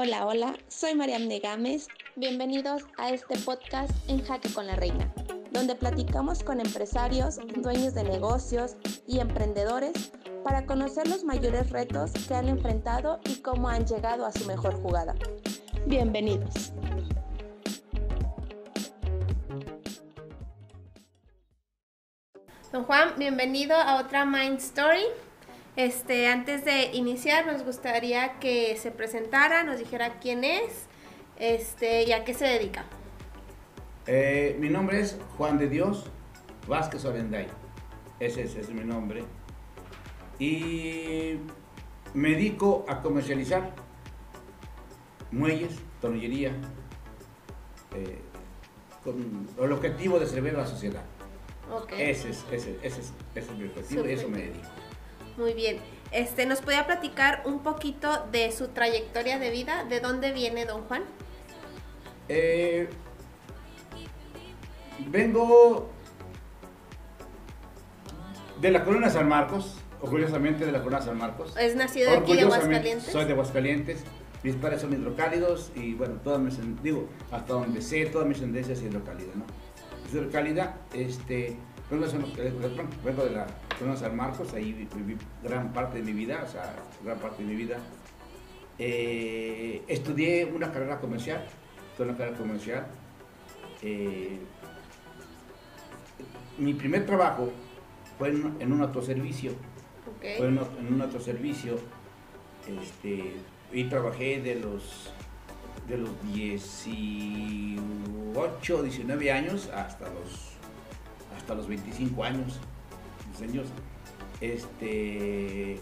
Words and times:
Hola, 0.00 0.26
hola, 0.26 0.54
soy 0.68 0.94
Mariam 0.94 1.26
Negames. 1.26 1.88
Bienvenidos 2.14 2.84
a 2.98 3.10
este 3.10 3.36
podcast 3.38 3.90
en 4.08 4.24
Jaque 4.24 4.48
con 4.52 4.68
la 4.68 4.76
Reina, 4.76 5.12
donde 5.50 5.74
platicamos 5.74 6.44
con 6.44 6.60
empresarios, 6.60 7.40
dueños 7.56 7.94
de 7.94 8.04
negocios 8.04 8.76
y 9.08 9.18
emprendedores 9.18 10.12
para 10.44 10.66
conocer 10.66 11.08
los 11.08 11.24
mayores 11.24 11.70
retos 11.70 12.12
que 12.28 12.34
han 12.34 12.46
enfrentado 12.46 13.18
y 13.24 13.42
cómo 13.42 13.68
han 13.68 13.88
llegado 13.88 14.24
a 14.24 14.30
su 14.30 14.44
mejor 14.44 14.80
jugada. 14.80 15.16
Bienvenidos. 15.86 16.72
Don 22.70 22.84
Juan, 22.84 23.14
bienvenido 23.18 23.74
a 23.74 23.96
otra 23.96 24.24
Mind 24.24 24.58
Story. 24.58 25.02
Este, 25.78 26.26
antes 26.26 26.64
de 26.64 26.90
iniciar, 26.92 27.46
nos 27.46 27.62
gustaría 27.62 28.40
que 28.40 28.76
se 28.76 28.90
presentara, 28.90 29.62
nos 29.62 29.78
dijera 29.78 30.18
quién 30.18 30.42
es 30.42 30.88
este, 31.38 32.02
y 32.02 32.10
a 32.10 32.24
qué 32.24 32.34
se 32.34 32.46
dedica. 32.46 32.84
Eh, 34.08 34.56
mi 34.58 34.70
nombre 34.70 34.98
es 34.98 35.16
Juan 35.36 35.56
de 35.56 35.68
Dios 35.68 36.10
Vázquez 36.66 37.04
Orenday. 37.04 37.46
Ese, 38.18 38.42
ese 38.42 38.60
es 38.60 38.70
mi 38.70 38.82
nombre. 38.82 39.22
Y 40.40 41.36
me 42.12 42.30
dedico 42.30 42.84
a 42.88 43.00
comercializar 43.00 43.70
muelles, 45.30 45.76
tornillería, 46.00 46.50
eh, 47.94 48.18
con 49.04 49.48
el 49.62 49.72
objetivo 49.72 50.18
de 50.18 50.26
servir 50.26 50.56
a 50.56 50.58
la 50.58 50.66
sociedad. 50.66 51.04
Okay. 51.70 52.10
Ese, 52.10 52.30
es, 52.30 52.44
ese, 52.50 52.78
ese, 52.82 53.00
es, 53.00 53.12
ese 53.36 53.52
es 53.52 53.56
mi 53.56 53.66
objetivo 53.66 54.08
y 54.08 54.10
eso 54.10 54.28
me 54.28 54.38
dedico. 54.38 54.77
Muy 55.38 55.54
bien. 55.54 55.78
Este, 56.10 56.46
¿Nos 56.46 56.60
podía 56.60 56.84
platicar 56.86 57.42
un 57.44 57.62
poquito 57.62 58.26
de 58.32 58.50
su 58.50 58.68
trayectoria 58.68 59.38
de 59.38 59.50
vida? 59.50 59.84
¿De 59.84 60.00
dónde 60.00 60.32
viene 60.32 60.66
don 60.66 60.82
Juan? 60.82 61.04
Eh, 62.28 62.88
vengo 65.06 65.90
de 68.60 68.70
la 68.72 68.84
colonia 68.84 69.10
San 69.10 69.28
Marcos, 69.28 69.76
orgullosamente 70.00 70.66
de 70.66 70.72
la 70.72 70.82
colonia 70.82 71.02
San 71.02 71.16
Marcos. 71.16 71.56
¿Es 71.56 71.76
nacido 71.76 72.10
de 72.10 72.16
aquí 72.16 72.34
de 72.34 72.42
Aguascalientes? 72.42 73.12
Soy 73.12 73.24
de 73.24 73.32
Aguascalientes. 73.32 74.02
Mis 74.42 74.56
padres 74.56 74.80
son 74.80 74.92
hidrocálidos 74.92 75.70
y 75.76 75.94
bueno, 75.94 76.14
todas 76.24 76.40
mis, 76.40 76.58
digo, 76.82 77.08
hasta 77.30 77.52
donde 77.52 77.80
sé, 77.80 78.06
toda 78.06 78.24
mi 78.24 78.34
ascendencia 78.34 78.72
es 78.72 78.82
hidrocálida, 78.82 79.32
¿no? 79.34 79.44
Es 80.06 80.14
hidrocálida, 80.14 80.78
este, 80.94 81.56
vengo 81.90 83.24
de 83.24 83.30
la 83.30 83.46
colonia 83.78 83.98
San 83.98 84.16
Marcos, 84.16 84.52
ahí 84.54 84.72
viví 84.72 85.16
gran 85.42 85.72
parte 85.72 85.98
de 85.98 86.04
mi 86.04 86.12
vida, 86.12 86.42
o 86.44 86.48
sea, 86.50 86.74
gran 87.04 87.18
parte 87.18 87.42
de 87.42 87.48
mi 87.48 87.56
vida. 87.56 87.78
Eh, 88.78 89.82
estudié 89.88 90.44
una 90.44 90.70
carrera 90.72 91.00
comercial, 91.00 91.44
una 91.98 92.16
carrera 92.16 92.36
comercial. 92.36 92.86
Eh, 93.82 94.38
mi 96.58 96.74
primer 96.74 97.06
trabajo 97.06 97.50
fue 98.18 98.30
en, 98.30 98.56
en 98.60 98.72
un 98.72 98.82
autoservicio. 98.82 99.52
Okay. 100.16 100.38
Fue 100.38 100.48
en, 100.48 100.58
en, 100.58 100.94
un 100.94 101.02
autoservicio. 101.02 101.78
Este, 102.66 103.34
y 103.72 103.84
trabajé 103.84 104.40
de 104.40 104.56
los 104.56 105.12
de 105.88 105.96
los 105.96 106.10
18, 106.34 108.82
19 108.82 109.32
años 109.32 109.70
hasta 109.74 110.10
los 110.10 110.48
hasta 111.36 111.54
los 111.54 111.66
25 111.66 112.24
años. 112.24 112.60
Años 113.42 113.66
este 114.40 115.80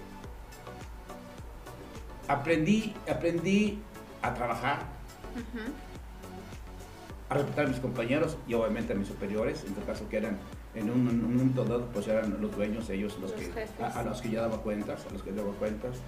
aprendí 2.29 2.95
aprendí 3.11 3.79
a 4.23 4.35
trabajar 4.35 4.95
Uh 5.37 5.39
-huh. 5.39 5.71
a 7.29 7.35
respetar 7.35 7.67
a 7.67 7.69
mis 7.69 7.79
compañeros 7.79 8.39
y 8.49 8.55
obviamente 8.55 8.95
a 8.95 8.97
mis 8.97 9.07
superiores, 9.09 9.63
en 9.65 9.69
este 9.75 9.83
caso 9.83 10.09
que 10.09 10.17
eran 10.17 10.39
en 10.75 10.89
un, 10.91 11.07
en 11.11 11.23
un 11.25 11.37
momento 11.37 11.63
dado, 11.65 11.85
pues 11.93 12.09
eran 12.09 12.41
los 12.41 12.57
dueños, 12.57 12.89
ellos 12.89 13.19
los, 13.21 13.33
Los 13.33 13.41
que, 13.41 13.45
jefes. 13.47 13.71
a, 13.83 14.01
a 14.01 14.03
los 14.03 14.23
que 14.23 14.31
yo 14.31 14.41
daba 14.41 14.57
cuentas, 14.63 15.05
a 15.07 15.13
los 15.13 15.23
que 15.23 15.33
daba 15.33 15.53
cuentas. 15.53 15.99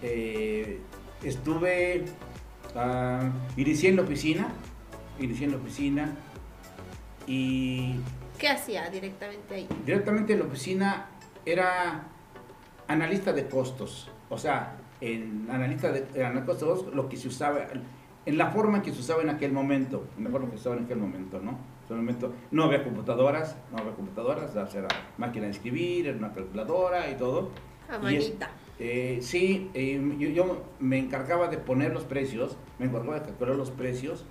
Eh, 0.00 0.78
estuve, 1.24 2.04
ah, 2.76 3.30
inicié 3.56 3.90
en 3.90 3.96
la 3.96 4.02
oficina, 4.02 4.48
inicié 5.18 5.46
en 5.46 5.52
la 5.52 5.58
oficina 5.58 6.14
y 7.26 7.96
¿Qué 8.42 8.48
hacía 8.48 8.90
directamente 8.90 9.54
ahí? 9.54 9.68
directamente 9.86 10.32
en 10.32 10.40
la 10.40 10.46
oficina 10.46 11.06
era 11.46 12.02
analista 12.88 13.32
de 13.32 13.46
costos, 13.48 14.10
o 14.28 14.36
sea, 14.36 14.78
en 15.00 15.46
analista 15.48 15.92
de, 15.92 16.04
en 16.20 16.40
costos, 16.40 16.92
lo 16.92 17.08
que 17.08 17.16
se 17.16 17.28
usaba, 17.28 17.68
en 18.26 18.36
la 18.36 18.50
forma 18.50 18.78
en 18.78 18.82
que 18.82 18.92
se 18.92 18.98
usaba 18.98 19.22
en 19.22 19.30
aquel 19.30 19.52
momento, 19.52 20.08
en 20.18 20.24
la 20.24 20.30
forma 20.30 20.46
que 20.50 20.56
se 20.56 20.62
usaba 20.62 20.76
en 20.76 20.86
aquel 20.86 20.98
momento, 20.98 21.38
¿no? 21.38 21.50
En 21.52 21.84
aquel 21.84 21.96
momento 21.98 22.34
no 22.50 22.64
había 22.64 22.82
computadoras, 22.82 23.56
no 23.70 23.78
había 23.78 23.92
computadoras, 23.92 24.56
era 24.74 24.88
máquina 25.18 25.44
de 25.44 25.52
escribir, 25.52 26.08
era 26.08 26.18
una 26.18 26.32
calculadora 26.32 27.08
y 27.10 27.14
todo. 27.14 27.50
A 27.88 27.98
manita. 27.98 28.50
eh, 28.80 29.18
sí, 29.22 29.70
eh, 29.72 30.02
yo, 30.18 30.30
yo 30.30 30.64
me 30.80 30.98
encargaba 30.98 31.46
de 31.46 31.58
poner 31.58 31.92
los 31.92 32.02
precios, 32.02 32.56
me 32.80 32.86
encargaba 32.86 33.20
de 33.20 33.26
calcular 33.26 33.54
los 33.54 33.70
precios, 33.70 34.24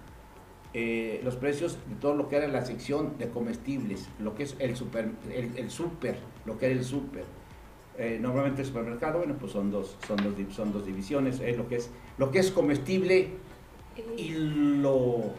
eh, 0.73 1.19
los 1.23 1.35
precios 1.35 1.77
de 1.89 1.95
todo 1.95 2.15
lo 2.15 2.29
que 2.29 2.37
era 2.37 2.47
la 2.47 2.63
sección 2.65 3.17
de 3.17 3.29
comestibles, 3.29 4.07
lo 4.19 4.35
que 4.35 4.43
es 4.43 4.55
el 4.59 4.75
super, 4.75 5.09
el, 5.33 5.57
el 5.57 5.69
super, 5.71 6.17
lo 6.45 6.57
que 6.57 6.67
era 6.67 6.75
el 6.75 6.83
super. 6.85 7.23
Eh, 7.97 8.17
normalmente 8.21 8.61
el 8.61 8.67
supermercado, 8.67 9.17
bueno, 9.19 9.35
pues 9.39 9.51
son 9.51 9.69
dos, 9.69 9.97
son 10.07 10.17
dos, 10.17 10.33
son 10.55 10.71
dos 10.71 10.85
divisiones, 10.85 11.39
es 11.41 11.57
lo 11.57 11.67
que 11.67 11.75
es, 11.75 11.89
lo 12.17 12.31
que 12.31 12.39
es 12.39 12.49
comestible 12.51 13.29
y 14.17 14.29
lo, 14.31 15.33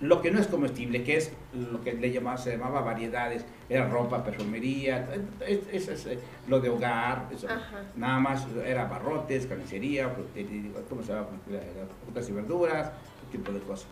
lo 0.00 0.20
que 0.20 0.32
no 0.32 0.40
es 0.40 0.48
comestible, 0.48 1.04
que 1.04 1.16
es 1.16 1.32
lo 1.54 1.80
que 1.82 1.92
le 1.92 2.10
llamaba, 2.10 2.36
se 2.36 2.50
llamaba 2.50 2.80
variedades, 2.80 3.44
era 3.68 3.88
ropa, 3.88 4.24
perfumería, 4.24 5.08
es, 5.46 5.60
es- 5.70 5.88
es, 5.88 6.06
eh, 6.06 6.18
lo 6.48 6.58
de 6.60 6.70
hogar, 6.70 7.28
eso. 7.32 7.46
Nada 7.96 8.18
más 8.18 8.46
era 8.66 8.86
barrotes, 8.86 9.46
carnicería, 9.46 10.08
frute- 10.12 10.72
¿cómo 10.88 11.02
se 11.02 11.12
llama? 11.12 11.28
frutas 12.04 12.28
y 12.28 12.32
verduras, 12.32 12.90
tipo 13.30 13.52
de 13.52 13.60
cosas. 13.60 13.86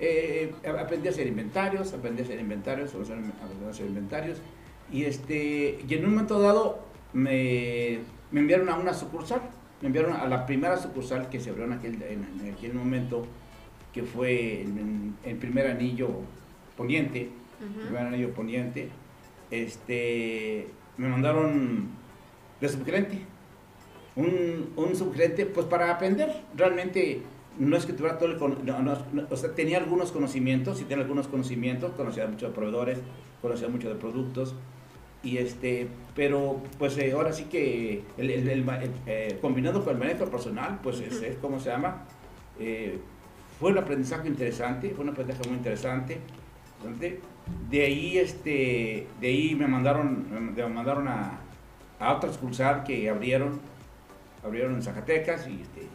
Eh, 0.00 0.52
aprendí 0.66 1.08
a 1.08 1.10
hacer 1.12 1.26
inventarios, 1.26 1.92
aprendí 1.92 2.22
a 2.22 2.24
hacer 2.24 2.40
inventarios, 2.40 2.90
aprendí 2.94 3.30
a 3.66 3.70
hacer 3.70 3.86
inventarios, 3.86 4.38
y, 4.90 5.04
este, 5.04 5.78
y 5.88 5.94
en 5.94 6.04
un 6.04 6.10
momento 6.10 6.40
dado 6.40 6.80
me, 7.12 8.00
me 8.32 8.40
enviaron 8.40 8.68
a 8.68 8.76
una 8.76 8.92
sucursal, 8.92 9.40
me 9.80 9.86
enviaron 9.88 10.14
a 10.14 10.26
la 10.26 10.46
primera 10.46 10.76
sucursal 10.76 11.28
que 11.28 11.38
se 11.38 11.50
abrió 11.50 11.64
en 11.66 11.74
aquel, 11.74 11.94
en, 12.02 12.26
en 12.40 12.52
aquel 12.52 12.74
momento, 12.74 13.26
que 13.92 14.02
fue 14.02 14.62
el, 14.62 15.12
el 15.24 15.36
primer 15.36 15.68
anillo 15.68 16.08
poniente, 16.76 17.30
primer 17.84 18.06
anillo 18.06 18.34
poniente, 18.34 18.88
este, 19.50 20.66
me 20.96 21.08
mandaron 21.08 21.88
de 22.60 22.68
subgerente, 22.68 23.20
un, 24.16 24.70
un 24.76 24.96
subgerente, 24.96 25.46
pues 25.46 25.66
para 25.66 25.92
aprender, 25.92 26.30
realmente 26.56 27.22
no 27.58 27.76
es 27.76 27.86
que 27.86 27.92
tuviera 27.92 28.18
todo 28.18 28.30
el, 28.30 28.38
no, 28.64 28.82
no, 28.82 28.98
no, 29.12 29.26
o 29.30 29.36
sea, 29.36 29.54
tenía 29.54 29.78
algunos 29.78 30.12
conocimientos, 30.12 30.78
sí 30.78 30.84
tenía 30.84 31.02
algunos 31.04 31.28
conocimientos, 31.28 31.92
conocía 31.92 32.26
mucho 32.26 32.46
de 32.48 32.52
proveedores, 32.52 32.98
conocía 33.40 33.68
mucho 33.68 33.88
de 33.88 33.94
productos, 33.94 34.54
y 35.22 35.38
este, 35.38 35.88
pero 36.14 36.60
pues 36.78 36.98
eh, 36.98 37.12
ahora 37.12 37.32
sí 37.32 37.44
que 37.44 38.02
el, 38.18 38.30
el- 38.30 38.64
eh, 39.06 39.38
combinado 39.40 39.82
con 39.84 39.94
el 39.94 39.98
manejo 39.98 40.26
personal, 40.26 40.80
pues 40.82 41.00
es, 41.00 41.22
es 41.22 41.36
como 41.36 41.58
se 41.60 41.70
llama, 41.70 42.04
eh, 42.58 42.98
fue 43.58 43.70
un 43.72 43.78
aprendizaje 43.78 44.28
interesante, 44.28 44.90
fue 44.90 45.04
un 45.04 45.10
aprendizaje 45.10 45.48
muy 45.48 45.56
interesante. 45.58 46.18
De 47.70 47.84
ahí, 47.84 48.18
este, 48.18 49.06
de 49.20 49.26
ahí 49.26 49.54
me 49.54 49.66
mandaron, 49.66 50.26
me 50.54 50.66
mandaron 50.68 51.08
a, 51.08 51.38
a 51.98 52.14
otra 52.14 52.30
que 52.84 53.08
abrieron, 53.08 53.60
abrieron 54.44 54.74
en 54.74 54.82
Zacatecas 54.82 55.46
y 55.48 55.60
este, 55.62 55.86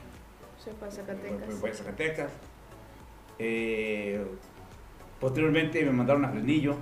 Se 0.69 0.75
fue 0.75 0.87
a 0.87 0.91
fue- 0.91 0.91
Zacatecas. 0.91 1.71
a 1.71 1.73
Zacatecas. 1.73 2.31
Eh, 3.39 4.23
posteriormente 5.19 5.83
me 5.85 5.91
mandaron 5.91 6.25
a 6.25 6.29
Fresnillo, 6.29 6.75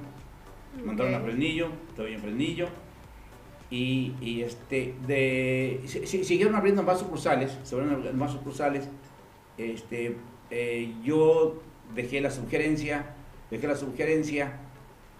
me 0.77 0.83
mandaron 0.83 1.15
a. 1.15 1.19
Fresnillo, 1.21 1.67
estoy 1.89 2.13
en 2.13 2.21
Fresnillo. 2.21 2.67
Y, 3.69 4.13
y, 4.21 4.41
este, 4.43 4.93
de, 5.05 5.81
si- 5.85 6.07
si- 6.07 6.23
siguieron 6.23 6.55
abriendo 6.55 6.83
más 6.83 6.99
sucursales, 6.99 7.57
se 7.63 7.75
abrieron 7.75 8.17
más 8.17 8.31
sucursales. 8.31 8.87
Este, 9.57 10.15
eh, 10.49 10.93
yo 11.03 11.61
dejé 11.93 12.21
la 12.21 12.31
sugerencia, 12.31 13.13
dejé 13.51 13.67
la 13.67 13.75
sugerencia 13.75 14.53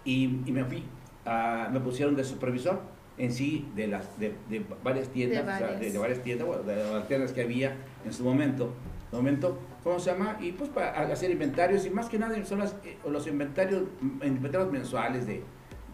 y, 0.04 0.24
y 0.46 0.52
me 0.52 0.64
fui. 0.64 0.82
a- 1.26 1.68
me 1.70 1.78
pusieron 1.80 2.16
de 2.16 2.24
supervisor 2.24 2.80
en 3.18 3.32
sí 3.32 3.68
de 3.74 3.86
las 3.88 4.18
de, 4.18 4.32
de 4.48 4.64
varias 4.82 5.08
tiendas, 5.08 5.44
De 5.44 5.52
o 5.52 5.56
sea, 5.58 5.66
de, 5.68 5.74
varias. 5.74 5.92
de 5.92 5.98
varias 5.98 6.22
tiendas, 6.22 6.46
bueno, 6.46 6.62
de 6.62 6.76
las 6.76 7.08
tiendas 7.08 7.32
que 7.32 7.42
había 7.42 7.76
en 8.04 8.12
su 8.12 8.22
momento, 8.24 8.72
momento, 9.12 9.58
¿cómo 9.82 9.98
se 9.98 10.10
llama? 10.12 10.36
Y 10.40 10.52
pues 10.52 10.70
para 10.70 11.00
hacer 11.12 11.30
inventarios 11.30 11.84
y 11.86 11.90
más 11.90 12.08
que 12.08 12.18
nada 12.18 12.44
son 12.44 12.60
las, 12.60 12.76
eh, 12.84 12.96
los 13.08 13.26
inventarios, 13.26 13.82
inventarios 14.22 14.70
mensuales 14.70 15.26
de, 15.26 15.42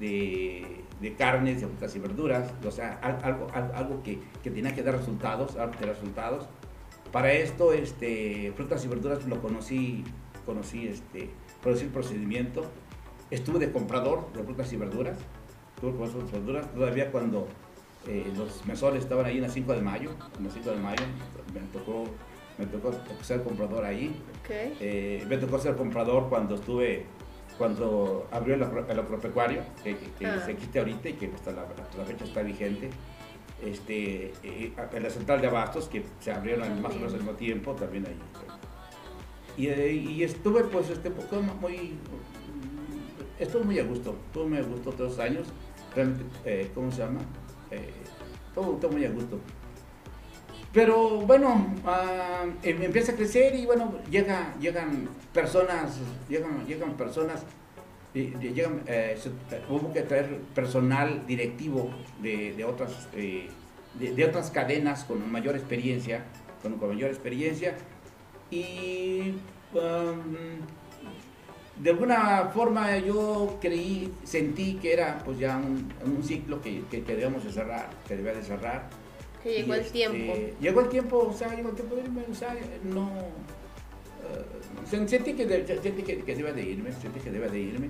de, 0.01 0.81
de 1.01 1.15
carnes, 1.15 1.61
de 1.61 1.67
frutas 1.69 1.95
y 1.97 1.99
verduras, 1.99 2.53
o 2.67 2.71
sea, 2.71 2.99
al- 3.03 3.21
algo, 3.25 3.47
al- 3.55 3.73
algo 3.75 4.03
que, 4.03 4.19
que 4.43 4.51
tenía 4.51 4.75
que 4.75 4.83
dar 4.83 4.97
resultados, 4.97 5.57
algo 5.57 5.73
que 5.79 5.87
dar 5.87 5.95
resultados. 5.95 6.49
para 7.13 7.33
esto, 7.33 7.73
este, 7.73 8.53
frutas 8.57 8.85
y 8.85 8.89
verduras 8.89 9.25
lo 9.27 9.41
conocí, 9.41 10.03
conocí, 10.45 10.89
este, 10.89 11.31
el 11.65 11.89
procedimiento. 11.89 12.67
Estuve 13.31 13.59
de 13.61 13.71
comprador 13.73 14.31
de 14.35 14.43
frutas 14.43 14.73
y 14.73 14.77
verduras, 14.77 15.17
verduras, 15.81 16.73
todavía 16.73 17.11
cuando 17.11 17.47
eh, 18.07 18.33
los 18.37 18.65
mesores 18.67 19.03
estaban 19.03 19.27
ahí 19.27 19.37
en 19.37 19.43
las 19.43 19.53
5 19.53 19.73
de 19.73 19.81
mayo, 19.83 20.11
en 20.39 20.45
las 20.45 20.55
5 20.55 20.71
de 20.71 20.77
mayo, 20.77 21.03
me 21.53 21.61
tocó, 21.79 22.05
me 22.59 22.67
tocó 22.67 22.93
ser 23.23 23.43
comprador 23.43 23.85
ahí. 23.85 24.21
Okay. 24.45 24.77
Eh, 24.81 25.25
me 25.29 25.37
tocó 25.39 25.59
ser 25.59 25.77
comprador 25.77 26.29
cuando 26.29 26.55
estuve, 26.57 27.07
cuando 27.59 28.27
abrió 28.31 28.55
el, 28.55 28.63
el 28.63 28.99
agropecuario, 28.99 29.63
que, 29.83 29.97
que 30.19 30.27
Ah. 30.27 30.43
se 30.45 30.53
existe 30.53 30.79
ahorita 30.79 31.09
y 31.09 31.13
que 31.15 31.31
hasta 31.35 31.53
la, 31.53 31.63
hasta 31.63 31.99
la 31.99 32.05
fecha 32.05 32.25
está 32.25 32.43
vigente. 32.43 32.91
Este, 33.65 34.33
eh, 34.43 34.73
en 34.93 35.03
la 35.03 35.09
central 35.11 35.41
de 35.41 35.47
abastos, 35.47 35.89
que 35.89 36.05
se 36.21 36.31
abrieron 36.33 36.83
más 36.83 36.93
o 36.93 36.97
menos 36.97 37.13
al 37.15 37.21
mismo 37.21 37.33
tiempo, 37.35 37.73
también 37.73 38.07
ahí. 38.07 38.19
Y, 39.57 39.69
eh, 39.69 39.93
y 39.93 40.23
estuve 40.25 40.65
pues 40.65 40.91
este 40.91 41.11
poco 41.11 41.41
muy, 41.41 41.97
estuve 43.39 43.65
muy 43.65 43.79
a 43.79 43.85
gusto, 43.85 44.17
estuve 44.27 44.47
muy 44.49 44.59
a 44.59 44.63
gusto 44.63 44.91
todos 44.93 45.11
los 45.13 45.19
años, 45.21 45.47
realmente, 45.95 46.25
eh, 46.45 46.71
¿cómo 46.75 46.91
se 46.93 46.99
llama? 46.99 47.21
Eh, 47.71 47.91
todo, 48.55 48.73
todo 48.77 48.93
muy 48.93 49.05
a 49.05 49.11
gusto. 49.11 49.39
Pero 50.73 51.21
bueno, 51.21 51.73
em- 52.63 52.83
empieza 52.83 53.13
a 53.13 53.15
crecer 53.15 53.55
y 53.55 53.65
bueno, 53.65 53.95
llega, 54.11 54.55
llegan 54.61 55.09
personas, 55.33 55.99
llegan, 56.29 56.67
llegan 56.67 56.95
personas, 56.97 57.45
llegan, 58.13 58.83
eh, 58.87 59.17
hubo 59.69 59.93
que 59.93 60.03
traer 60.03 60.41
personal 60.55 61.25
directivo 61.27 61.91
de, 62.21 62.55
de 62.55 62.65
otras, 62.65 63.09
eh, 63.15 63.49
de, 63.99 64.15
de 64.15 64.25
otras 64.25 64.51
cadenas 64.51 65.05
con 65.05 65.31
mayor 65.31 65.55
experiencia, 65.55 66.25
con 66.61 66.77
mayor 66.89 67.11
experiencia 67.11 67.77
y 68.51 69.35
um, 69.75 70.59
de 71.79 71.91
alguna 71.91 72.51
forma 72.55 72.97
yo 72.99 73.59
creí, 73.61 74.13
sentí 74.23 74.75
que 74.75 74.93
era 74.93 75.19
pues 75.25 75.39
ya 75.39 75.57
un, 75.57 75.93
un 76.05 76.23
ciclo 76.23 76.61
que, 76.63 76.83
que, 76.91 77.03
que 77.03 77.13
debíamos 77.13 77.45
de 77.45 77.53
cerrar, 77.53 77.91
que 78.07 78.17
debía 78.17 78.33
de 78.33 78.43
cerrar. 78.43 78.89
Que 79.43 79.55
llegó 79.61 79.75
Y, 79.75 79.79
el 79.79 79.81
este, 79.81 79.93
tiempo. 79.93 80.35
Llegó 80.61 80.81
el 80.81 80.89
tiempo, 80.89 81.19
o 81.19 81.33
sea, 81.33 81.55
llegó 81.55 81.71
el 81.71 81.75
tiempo 81.75 81.97
de 81.97 82.03
irme, 82.03 82.23
o 82.31 82.35
sea, 82.35 82.57
no... 82.85 83.11
eh, 84.23 84.45
sen- 84.91 85.09
sentí 85.09 85.35
que, 85.35 85.47
de- 85.47 85.67
sentí 85.67 86.03
que, 86.03 86.23
que 86.23 86.35
debía 86.35 86.53
de 86.53 86.63
irme, 86.63 86.93
sentí 86.93 87.21
que 87.21 87.31
debía 87.31 87.49
de 87.49 87.59
irme. 87.61 87.89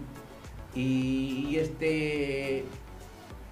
Y, 0.75 1.49
y, 1.51 1.57
este... 1.59 2.65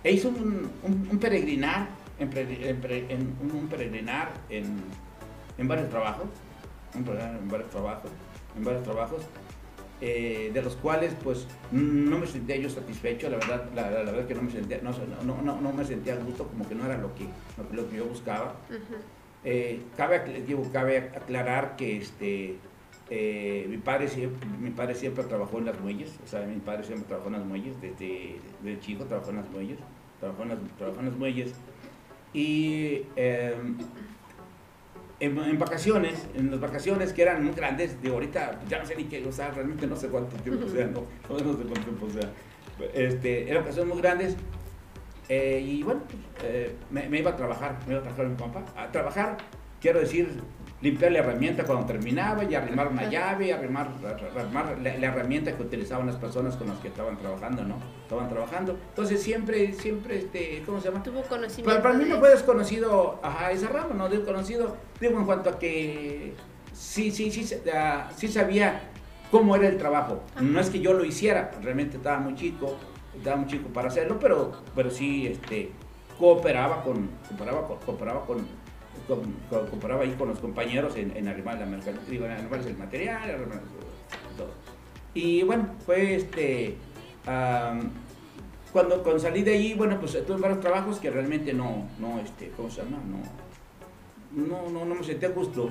E 0.05 0.11
hizo 0.11 0.31
un, 0.31 0.69
un, 0.83 1.09
un 1.13 1.19
peregrinar, 1.21 1.89
en, 2.19 3.37
un, 3.41 3.51
un 3.53 3.69
peregrinar 3.69 4.33
en, 4.49 4.79
en 5.59 5.69
varios 5.69 5.89
trabajos, 5.91 6.27
un 6.97 7.05
peregrinar 7.05 7.37
en 7.37 7.49
varios 7.49 7.71
trabajos, 7.71 8.11
en 8.57 8.65
varios 8.65 8.83
trabajos, 8.83 9.23
eh, 10.05 10.51
de 10.53 10.63
los 10.63 10.75
cuales 10.75 11.15
pues 11.23 11.47
no 11.71 12.19
me 12.19 12.27
sentía 12.27 12.57
yo 12.57 12.69
satisfecho, 12.69 13.31
la 13.31 13.37
verdad, 13.37 13.71
la, 13.73 13.89
verdad 13.89 14.27
que 14.27 14.35
no 14.35 14.43
me 14.43 14.51
sentía, 14.51 14.81
no, 14.83 14.91
no, 15.25 15.41
no, 15.41 15.61
no 15.61 15.73
me 15.73 15.85
sentía 15.85 16.15
a 16.15 16.17
gusto, 16.17 16.49
como 16.49 16.69
que 16.69 16.75
no 16.75 16.85
era 16.85 16.99
lo 16.99 17.15
que, 17.15 17.25
lo, 17.73 17.89
que- 17.89 17.97
yo 17.99 18.07
buscaba. 18.07 18.57
Eh, 19.45 19.81
cabe, 19.97 20.43
digo, 20.45 20.69
cabe 20.73 20.99
aclarar 20.99 21.77
que 21.77 21.99
este, 21.99 22.57
eh, 23.11 23.67
mi, 23.69 23.79
padre 23.79 24.09
siempre, 24.09 24.49
mi 24.61 24.71
padre 24.71 24.97
siempre 24.97 25.23
trabajó 25.23 25.59
en 25.59 25.67
las 25.67 25.79
muelles, 25.81 26.19
o 26.25 26.27
sea, 26.27 26.45
mi 26.47 26.59
padre 26.59 26.83
siempre 26.83 27.07
trabajó 27.07 27.29
en 27.29 27.35
las 27.35 27.45
muelles, 27.45 27.81
desde, 27.81 28.41
desde 28.61 28.81
chico 28.81 29.05
trabajó 29.05 29.31
en 29.31 29.37
las 29.37 29.51
muelles, 29.51 29.79
trabajó 30.19 30.43
en 30.43 30.49
las, 30.49 30.59
trabajó 30.79 30.99
en 30.99 31.07
las 31.07 31.17
muelles. 31.17 31.55
Y 32.35 33.03
eh, 33.15 33.55
en, 35.23 35.39
en 35.39 35.59
vacaciones, 35.59 36.27
en 36.35 36.51
las 36.51 36.59
vacaciones 36.59 37.13
que 37.13 37.23
eran 37.23 37.45
muy 37.45 37.55
grandes, 37.55 38.03
de 38.03 38.11
ahorita 38.11 38.59
ya 38.69 38.81
no 38.81 38.87
sé 38.87 38.97
ni 38.97 39.05
qué, 39.05 39.25
o 39.25 39.31
sea, 39.31 39.53
realmente 39.53 39.87
no 39.87 39.95
sé 39.95 40.09
cuánto 40.09 40.37
tiempo 40.39 40.69
sea, 40.69 40.87
no, 40.89 41.05
no, 41.29 41.39
sé 41.39 41.45
cuánto 41.45 41.81
tiempo 41.81 42.11
sea. 42.11 42.33
Este, 42.93 43.49
eran 43.49 43.63
vacaciones 43.63 43.95
muy 43.95 44.03
grandes 44.03 44.37
eh, 45.29 45.65
y 45.65 45.85
bueno, 45.85 46.01
eh, 46.43 46.75
me, 46.91 47.09
me 47.09 47.21
iba 47.21 47.31
a 47.31 47.37
trabajar, 47.37 47.79
me 47.87 47.93
iba 47.93 48.01
a 48.01 48.03
trabajar 48.03 48.27
mi 48.27 48.35
papá. 48.35 48.65
A 48.77 48.91
trabajar, 48.91 49.37
quiero 49.81 50.01
decir, 50.01 50.29
limpiar 50.83 51.13
la 51.13 51.21
herramienta 51.21 51.65
cuando 51.65 51.87
terminaba 51.87 52.45
y 52.45 52.55
arrimar 52.55 52.89
una 52.89 53.09
llave, 53.09 53.47
y 53.47 53.51
arrimar, 53.53 53.89
arrimar 54.37 54.79
la, 54.83 54.99
la 54.99 55.07
herramienta 55.07 55.57
que 55.57 55.63
utilizaban 55.63 56.07
las 56.07 56.17
personas 56.17 56.57
con 56.57 56.69
las 56.69 56.79
que 56.79 56.89
estaban 56.89 57.17
trabajando, 57.17 57.63
¿no? 57.63 57.77
Estaban 58.03 58.29
trabajando. 58.29 58.77
Entonces 58.89 59.23
siempre, 59.23 59.73
siempre, 59.73 60.19
este, 60.19 60.63
¿cómo 60.67 60.81
se 60.81 60.89
llama? 60.89 61.03
Tuvo 61.03 61.23
conocimiento. 61.23 61.71
Para, 61.71 61.83
para 61.83 61.95
mí 61.95 62.05
no 62.09 62.19
fue 62.19 62.31
desconocido, 62.31 63.21
ajá, 63.23 63.53
esa 63.53 63.69
rama, 63.69 63.95
no 63.95 64.09
digo 64.09 64.25
conocido, 64.25 64.77
digo 65.01 65.19
en 65.19 65.25
cuanto 65.25 65.51
a 65.51 65.59
que 65.59 66.35
sí, 66.73 67.11
sí, 67.13 67.31
sí, 67.31 67.55
ah, 67.73 68.11
sí 68.17 68.29
sabía 68.29 68.91
cómo 69.31 69.55
era 69.55 69.69
el 69.69 69.79
trabajo. 69.79 70.23
No 70.41 70.59
es 70.61 70.69
que 70.69 70.81
yo 70.81 70.93
lo 70.95 71.05
hiciera, 71.05 71.53
realmente 71.63 71.97
estaba 71.97 72.19
muy 72.19 72.35
chico, 72.35 72.77
estaba 73.17 73.37
muy 73.37 73.47
chico 73.47 73.69
para 73.69 73.89
hacerlo, 73.89 74.19
pero, 74.21 74.53
pero 74.75 74.91
sí, 74.91 75.29
este, 75.29 75.71
cooperaba 76.19 76.83
con, 76.83 77.09
cooperaba 77.29 77.67
con, 77.67 77.79
cooperaba 77.79 78.27
con, 78.27 78.47
cooperaba 79.07 80.03
ahí 80.03 80.13
con 80.13 80.29
los 80.29 80.39
compañeros 80.41 80.97
en, 80.97 81.17
en 81.17 81.29
arrimar 81.29 81.59
la 81.59 81.67
mercancía, 81.67 82.39
el 82.39 82.77
material, 82.79 83.31
todo. 84.37 84.51
Y 85.15 85.43
bueno, 85.43 85.69
fue 85.85 86.15
este, 86.15 86.77
cuando, 88.73 89.03
cuando 89.03 89.19
salí 89.19 89.43
de 89.43 89.53
ahí, 89.53 89.75
bueno, 89.75 89.99
pues 90.01 90.13
tuve 90.27 90.39
varios 90.41 90.61
trabajos 90.61 90.99
que 90.99 91.11
realmente 91.11 91.53
no, 91.53 91.87
no, 91.99 92.19
este, 92.21 92.51
¿cómo 92.57 92.71
se 92.71 92.83
llama? 92.83 92.99
No, 94.35 94.47
no, 94.47 94.71
no, 94.71 94.85
no 94.87 94.95
me 94.95 95.05
sentí 95.05 95.27
a 95.27 95.29
gusto, 95.29 95.71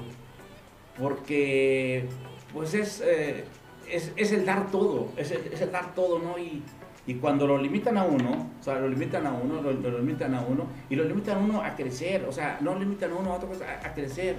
porque, 0.99 2.05
pues 2.53 2.73
es, 2.75 3.01
eh, 3.01 3.45
es, 3.89 4.11
es 4.15 4.31
el 4.31 4.45
dar 4.45 4.69
todo, 4.69 5.09
es, 5.17 5.31
el- 5.31 5.51
es 5.51 5.61
el 5.61 5.71
dar 5.71 5.95
todo, 5.95 6.19
¿no? 6.19 6.37
Y, 6.37 6.61
y 7.07 7.15
cuando 7.15 7.47
lo 7.47 7.57
limitan 7.57 7.97
a 7.97 8.03
uno, 8.03 8.49
o 8.59 8.63
sea, 8.63 8.79
lo 8.79 8.87
limitan 8.87 9.25
a 9.25 9.33
uno, 9.33 9.61
lo, 9.61 9.71
lo 9.73 9.97
limitan 9.99 10.35
a 10.35 10.41
uno, 10.41 10.67
y 10.89 10.95
lo 10.95 11.03
limitan 11.03 11.37
a 11.37 11.39
uno 11.39 11.61
a 11.61 11.75
crecer, 11.75 12.25
o 12.27 12.31
sea, 12.31 12.57
no 12.61 12.77
limitan 12.77 13.11
a 13.11 13.15
uno 13.15 13.31
a 13.33 13.35
otra 13.35 13.49
cosa, 13.49 13.65
a, 13.83 13.87
a 13.87 13.93
crecer. 13.93 14.35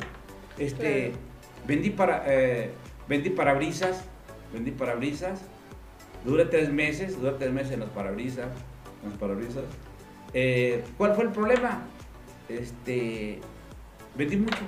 Este, 0.58 1.08
Claro. 1.10 1.18
vendí 1.66 1.90
para, 1.90 2.22
eh, 2.26 2.70
vendí 3.08 3.30
parabrisas, 3.30 4.04
vendí 4.52 4.70
parabrisas, 4.70 5.40
Duré 6.24 6.44
tres 6.44 6.70
meses, 6.72 7.20
duré 7.20 7.32
tres 7.32 7.52
meses 7.52 7.72
en 7.72 7.80
los 7.80 7.88
parabrisas. 7.90 8.46
En 9.02 9.10
los 9.10 9.18
parabrisas. 9.18 9.64
Eh, 10.32 10.84
¿Cuál 10.96 11.14
fue 11.16 11.24
el 11.24 11.30
problema? 11.30 11.82
Este, 12.48 13.40
vendí 14.16 14.36
mucho. 14.36 14.58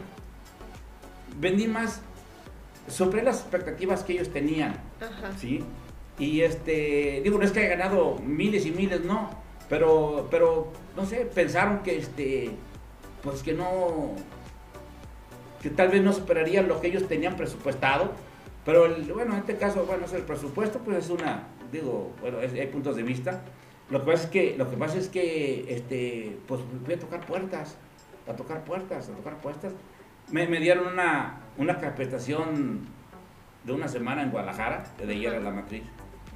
Vendí 1.38 1.68
más. 1.68 2.02
Sobre 2.88 3.22
las 3.22 3.40
expectativas 3.40 4.02
que 4.02 4.14
ellos 4.14 4.30
tenían, 4.30 4.72
Ajá. 5.00 5.32
¿sí? 5.38 5.62
Y 6.18 6.42
este, 6.42 7.20
digo, 7.24 7.38
no 7.38 7.44
es 7.44 7.50
que 7.50 7.60
haya 7.60 7.76
ganado 7.76 8.18
miles 8.24 8.66
y 8.66 8.70
miles, 8.70 9.04
no. 9.04 9.30
Pero, 9.68 10.28
pero, 10.30 10.68
no 10.96 11.04
sé, 11.06 11.28
pensaron 11.34 11.82
que 11.82 11.98
este, 11.98 12.50
pues 13.22 13.42
que 13.42 13.54
no, 13.54 14.12
que 15.62 15.70
tal 15.70 15.88
vez 15.88 16.02
no 16.02 16.12
superarían 16.12 16.68
lo 16.68 16.80
que 16.80 16.88
ellos 16.88 17.08
tenían 17.08 17.36
presupuestado. 17.36 18.12
Pero 18.64 18.86
bueno, 19.12 19.32
en 19.32 19.40
este 19.40 19.56
caso, 19.56 19.84
bueno, 19.86 20.04
es 20.04 20.12
el 20.12 20.22
presupuesto, 20.22 20.78
pues 20.78 21.04
es 21.04 21.10
una, 21.10 21.48
digo, 21.72 22.12
bueno, 22.20 22.38
hay 22.38 22.66
puntos 22.68 22.96
de 22.96 23.02
vista. 23.02 23.42
Lo 23.90 24.00
que 24.00 24.12
pasa 24.12 24.24
es 24.24 24.30
que, 24.30 24.54
lo 24.56 24.70
que 24.70 24.76
pasa 24.76 24.98
es 24.98 25.08
que, 25.08 25.66
este, 25.68 26.38
pues 26.46 26.60
fui 26.84 26.94
a 26.94 26.98
tocar 26.98 27.26
puertas, 27.26 27.76
a 28.28 28.32
tocar 28.34 28.64
puertas, 28.64 29.08
a 29.08 29.12
tocar 29.12 29.36
puertas. 29.38 29.72
Me, 30.30 30.46
me 30.46 30.60
dieron 30.60 30.86
una, 30.86 31.40
una 31.58 31.78
capacitación 31.78 32.86
de 33.64 33.72
una 33.72 33.88
semana 33.88 34.22
en 34.22 34.30
Guadalajara, 34.30 34.84
de 34.98 35.12
ahí 35.12 35.26
era 35.26 35.40
la 35.40 35.50
matriz, 35.50 35.82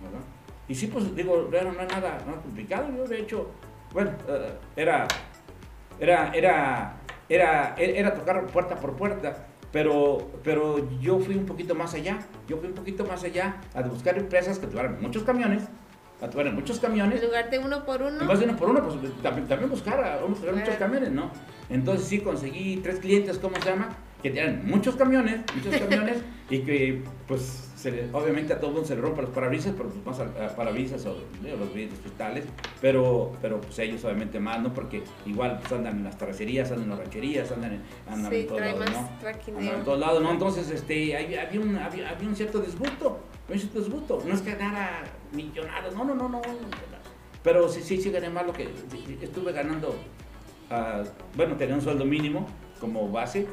¿verdad? 0.02 0.20
Y 0.68 0.74
sí, 0.74 0.86
pues 0.88 1.14
digo, 1.16 1.48
bueno, 1.50 1.72
no 1.72 1.80
es 1.82 1.88
nada, 1.88 2.18
nada 2.26 2.40
complicado. 2.42 2.88
Yo, 2.96 3.04
de 3.06 3.20
hecho, 3.20 3.50
bueno, 3.92 4.10
eh, 4.28 4.52
era, 4.76 5.06
era, 5.98 6.30
era, 6.34 6.96
era, 7.28 7.74
era 7.76 8.14
tocar 8.14 8.46
puerta 8.46 8.76
por 8.76 8.94
puerta. 8.96 9.46
Pero, 9.70 10.30
pero 10.42 10.98
yo 10.98 11.18
fui 11.18 11.34
un 11.34 11.44
poquito 11.44 11.74
más 11.74 11.92
allá, 11.92 12.18
yo 12.48 12.56
fui 12.56 12.68
un 12.68 12.74
poquito 12.74 13.04
más 13.04 13.22
allá 13.22 13.56
a 13.74 13.82
buscar 13.82 14.16
empresas 14.16 14.58
que 14.58 14.66
tuvieran 14.66 14.96
muchos 15.02 15.24
camiones, 15.24 15.64
a 16.22 16.28
tuvieran 16.30 16.54
muchos 16.54 16.80
camiones, 16.80 17.20
En 17.20 17.26
lugar 17.26 17.50
de 17.50 17.58
uno 17.58 17.84
por 17.84 18.00
uno. 18.00 18.18
en 18.32 18.38
de 18.38 18.44
uno 18.46 18.56
por 18.56 18.70
uno, 18.70 18.82
pues 18.82 18.96
también, 19.22 19.46
también 19.46 19.68
buscar, 19.68 20.02
a- 20.02 20.16
vamos 20.22 20.38
a 20.38 20.40
buscar 20.40 20.54
muchos 20.54 20.74
camiones, 20.76 21.10
¿no? 21.12 21.30
Entonces 21.68 22.08
sí 22.08 22.20
conseguí 22.20 22.78
tres 22.78 22.98
clientes, 22.98 23.38
¿cómo 23.38 23.56
se 23.56 23.68
llama? 23.68 23.90
Que 24.22 24.30
tenían 24.30 24.66
muchos 24.66 24.96
camiones, 24.96 25.40
muchos 25.54 25.76
camiones, 25.80 26.16
y 26.50 26.58
que 26.60 27.02
pues 27.28 27.70
se 27.76 27.92
le- 27.92 28.08
obviamente 28.12 28.52
a 28.52 28.58
todo 28.58 28.72
mundo 28.72 28.84
se 28.86 28.96
le 28.96 29.00
rompen 29.00 29.26
los 29.26 29.32
parabrisas, 29.34 29.74
pero 29.76 29.90
pues 29.90 30.04
más 30.04 30.18
a, 30.18 30.46
a 30.46 30.56
parabrisas 30.56 31.06
o 31.06 31.16
los 31.42 31.72
vidrios 31.72 32.00
cristales, 32.00 32.44
pero, 32.80 33.32
pero 33.40 33.60
pues 33.60 33.78
ellos 33.78 34.04
obviamente 34.04 34.40
más, 34.40 34.60
¿no? 34.60 34.74
Porque 34.74 35.04
igual 35.24 35.58
pues, 35.60 35.72
andan 35.72 35.98
en 35.98 36.04
las 36.04 36.18
terracerías, 36.18 36.68
andan 36.72 36.84
en 36.84 36.90
las 36.90 36.98
rancherías, 36.98 37.52
andan 37.52 37.74
en, 37.74 37.82
andan 38.12 38.32
Sí, 38.32 38.38
en 38.40 38.46
todos 38.48 38.60
lados, 38.60 38.90
¿no? 38.90 39.10
Traquineo. 39.20 39.74
en 39.76 39.84
todos 39.84 40.00
lados, 40.00 40.22
¿no? 40.22 40.30
Entonces, 40.32 40.68
este, 40.70 41.16
había, 41.16 41.60
un, 41.60 41.76
había, 41.76 42.10
había 42.10 42.28
un 42.28 42.34
cierto 42.34 42.58
disgusto, 42.58 43.20
un 43.48 43.56
cierto 43.58 43.78
disgusto. 43.78 44.22
No 44.26 44.34
es 44.34 44.42
que 44.42 44.50
ganara 44.56 45.04
millonadas, 45.32 45.94
no, 45.94 46.04
no, 46.04 46.16
no, 46.16 46.28
no. 46.28 46.42
Pero 47.44 47.68
sí, 47.68 47.82
sí, 47.82 48.00
sí 48.00 48.10
gané 48.10 48.28
más 48.30 48.44
lo 48.44 48.52
que 48.52 48.68
estuve 49.22 49.52
ganando. 49.52 49.94
ah, 50.70 51.04
bueno, 51.36 51.54
tenía 51.54 51.76
un 51.76 51.80
sueldo 51.82 52.04
mínimo 52.04 52.48
como 52.80 53.08
base 53.10 53.46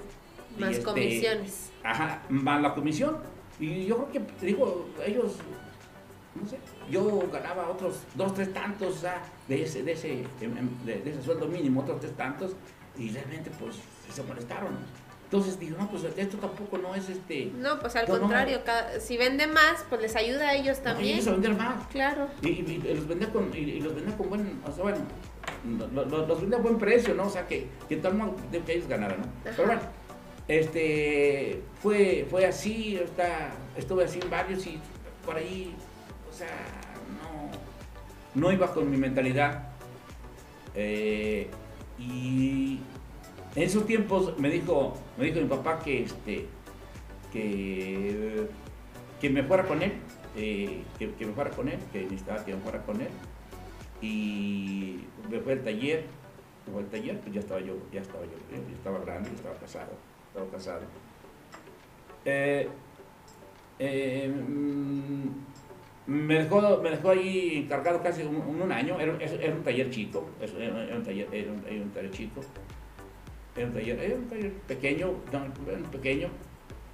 Más 0.58 0.72
este, 0.72 0.84
comisiones. 0.84 1.72
Ajá, 1.84 2.22
más 2.30 2.62
la 2.62 2.74
comisión. 2.74 3.18
Y 3.60 3.86
yo 3.86 4.06
creo 4.08 4.26
que, 4.40 4.46
digo, 4.46 4.88
ellos, 5.06 5.36
no 6.42 6.48
sé, 6.48 6.58
yo 6.90 7.24
ganaba 7.32 7.70
otros 7.70 8.00
dos, 8.16 8.34
tres 8.34 8.54
tantos 8.54 8.98
o 8.98 9.00
sea, 9.00 9.22
de, 9.48 9.64
ese, 9.64 9.84
de, 9.84 9.94
ese, 9.94 10.24
de, 10.86 11.00
de 11.02 11.10
ese 11.10 11.22
sueldo 11.24 11.48
mínimo, 11.48 11.82
otros 11.82 12.02
tres 12.02 12.16
tantos, 12.18 12.52
y 12.98 13.10
realmente 13.12 13.50
pues 13.60 13.76
se 14.14 14.24
molestaron. 14.24 14.78
Entonces 15.26 15.60
digo, 15.60 15.76
no, 15.80 15.90
pues 15.90 16.04
esto 16.18 16.38
tampoco 16.38 16.78
no 16.78 16.94
es 16.96 17.10
este... 17.10 17.52
No, 17.58 17.80
pues 17.80 17.96
al 17.96 18.08
No, 18.08 18.14
no. 18.16 18.20
contrario, 18.22 18.62
cada- 18.64 19.00
si 19.00 19.18
vende 19.18 19.48
más, 19.48 19.84
pues 19.90 20.00
les 20.02 20.16
ayuda 20.16 20.50
a 20.50 20.54
ellos 20.56 20.78
No, 20.80 20.84
también. 20.84 21.16
ellos 21.16 21.28
a 21.28 21.32
vender 21.32 21.56
más. 21.56 21.88
Claro. 21.88 22.28
Y, 22.44 22.50
y- 22.50 22.82
y 22.88 22.94
los 22.94 23.08
vendía 23.08 23.32
con, 23.32 23.52
y, 23.56 23.80
los 23.80 23.96
vendía 23.96 24.16
con 24.16 24.30
buen, 24.30 24.62
o 24.66 24.72
sea, 24.72 24.84
bueno, 24.84 25.00
lo- 25.94 26.06
lo- 26.06 26.28
los 26.28 26.42
vendía 26.42 26.60
a 26.60 26.62
buen 26.62 26.78
precio, 26.78 27.16
¿no? 27.16 27.26
O 27.26 27.30
sea, 27.30 27.48
que, 27.48 27.68
que 27.90 27.98
tal 27.98 28.14
modo 28.16 28.36
de 28.52 28.60
que 28.60 28.74
ellos 28.74 28.88
ganaran, 28.88 29.18
¿no? 29.22 29.26
Ajá. 29.26 29.54
Pero 29.56 29.66
bueno, 29.68 29.82
este, 30.48 31.62
fue, 31.82 32.28
fue 32.30 32.46
así, 32.46 32.98
está, 32.98 33.52
estuve 33.76 34.06
así 34.06 34.20
en 34.22 34.30
varios 34.30 34.66
y 34.68 34.80
por 35.26 35.36
ahí, 35.36 35.74
o 36.30 36.34
sea, 36.34 36.48
no, 37.22 38.40
no 38.40 38.52
iba 38.52 38.74
con 38.74 38.90
mi 38.90 38.98
mentalidad. 38.98 39.70
Eh, 40.76 41.48
y 41.98 42.80
en 43.56 43.64
esos 43.64 43.86
tiempos 43.86 44.38
me 44.38 44.50
dijo, 44.50 44.98
me 45.18 45.26
dijo 45.26 45.40
mi 45.40 45.48
papá 45.48 45.80
que, 45.80 46.04
este, 46.04 46.46
que, 47.32 48.48
que 49.20 49.30
me 49.30 49.44
fuera 49.44 49.64
con 49.64 49.82
él, 49.82 49.94
eh, 50.36 50.84
que, 51.00 51.12
que 51.14 51.26
me 51.26 51.34
fuera 51.34 51.50
con 51.52 51.70
él, 51.70 51.80
que 51.92 52.04
necesitaba 52.04 52.44
que 52.46 52.54
me 52.54 52.62
fuera 52.62 52.84
con 52.84 53.02
él. 53.02 53.10
Y 54.02 55.00
me 55.32 55.40
fue 55.40 55.54
al 55.54 55.64
taller, 55.64 56.06
me 56.68 56.74
fue 56.74 56.82
al 56.84 56.90
taller, 56.90 57.20
pues 57.22 57.34
ya 57.34 57.40
estaba 57.40 57.62
yo, 57.62 57.78
ya 57.92 58.02
estaba 58.02 58.26
yo, 58.26 58.32
ya 58.52 58.74
estaba 58.74 59.00
grande, 59.00 59.30
ya 59.30 59.36
estaba 59.38 59.56
casado, 59.56 59.92
estaba 60.36 60.52
casado. 60.52 60.82
Eh, 62.26 62.68
eh, 63.80 64.30
mm, 64.30 65.30
me 66.08 66.34
dejó, 66.44 66.82
me 66.82 66.90
dejó 66.92 67.10
ahí 67.12 67.62
encargado 67.64 68.02
casi 68.04 68.24
un, 68.24 68.36
un- 68.36 68.72
año, 68.72 69.00
era, 69.00 69.16
era- 69.20 69.42
era 69.44 69.56
un 69.56 69.64
taller 69.64 69.90
chico, 69.90 70.30
era, 70.42 70.84
era 70.84 70.98
un 70.98 71.04
taller, 71.04 71.28
era 71.32 71.52
un, 71.52 71.64
era 71.68 71.82
un 71.84 71.90
taller 71.92 72.12
chico, 72.12 72.42
era 73.56 73.68
un 73.68 73.74
taller, 73.74 74.00
era 74.00 74.16
un 74.16 74.28
taller 74.28 74.52
pequeño, 74.68 75.14
no, 75.32 75.46
era 75.70 75.78
un 75.78 75.84
pequeño, 75.86 76.28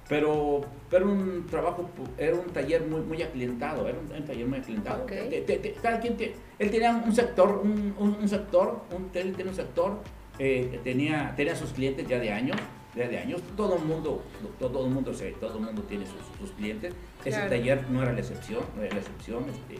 pero, 0.08 0.60
pero 0.90 1.10
un 1.10 1.46
trabajo, 1.46 1.90
era 2.18 2.36
un 2.36 2.46
taller 2.52 2.82
muy, 2.86 3.00
muy 3.00 3.22
aclientado, 3.22 3.88
era 3.88 3.98
un, 3.98 4.12
un 4.14 4.24
taller 4.24 4.46
muy 4.46 4.58
aclientado. 4.58 5.02
Ok. 5.04 5.08
Te- 5.30 5.42
te- 5.42 5.58
te- 5.58 5.72
cada 5.74 5.98
quien, 6.00 6.16
te- 6.16 6.34
él 6.58 6.70
tenía 6.70 6.92
un 6.92 7.12
sector, 7.14 7.60
un, 7.64 7.94
un- 7.98 8.16
un 8.20 8.28
sector, 8.28 8.82
un, 8.94 9.10
él 9.14 9.32
tenía 9.34 9.50
un 9.50 9.56
sector, 9.56 9.98
eh, 10.38 10.80
tenía, 10.84 11.32
tenía 11.36 11.54
sus 11.56 11.72
clientes 11.72 12.06
ya 12.06 12.18
de 12.18 12.32
años, 12.32 12.56
ya 12.94 13.08
de 13.08 13.18
años, 13.18 13.40
todo 13.56 13.76
el 13.76 13.84
mundo, 13.84 14.22
todo 14.58 14.84
el 14.86 14.92
mundo, 14.92 15.14
se- 15.14 15.32
todo 15.32 15.58
el 15.58 15.64
mundo 15.64 15.82
tiene 15.82 16.04
sus, 16.06 16.16
sus 16.38 16.50
clientes, 16.56 16.94
ese 17.24 17.38
taller 17.48 17.88
no 17.90 18.02
era 18.02 18.12
la 18.12 18.20
excepción, 18.20 18.62
no 18.76 18.82
era 18.82 18.94
la 18.94 19.00
excepción, 19.00 19.44
este, 19.48 19.74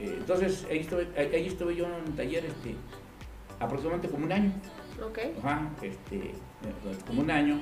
eh, 0.00 0.16
entonces 0.18 0.66
ahí 0.70 0.78
estuve, 0.80 1.08
ahí, 1.16 1.30
ahí 1.34 1.46
estuve 1.46 1.74
yo 1.76 1.86
en 1.86 1.92
un 1.92 2.16
taller, 2.16 2.44
este, 2.44 2.74
aproximadamente 3.60 4.08
como 4.08 4.24
un 4.26 4.32
año, 4.32 4.52
Ok. 5.06 5.18
Ajá, 5.42 5.70
este, 5.82 6.16
eh, 6.16 6.32
como 7.06 7.20
un 7.22 7.30
año, 7.30 7.60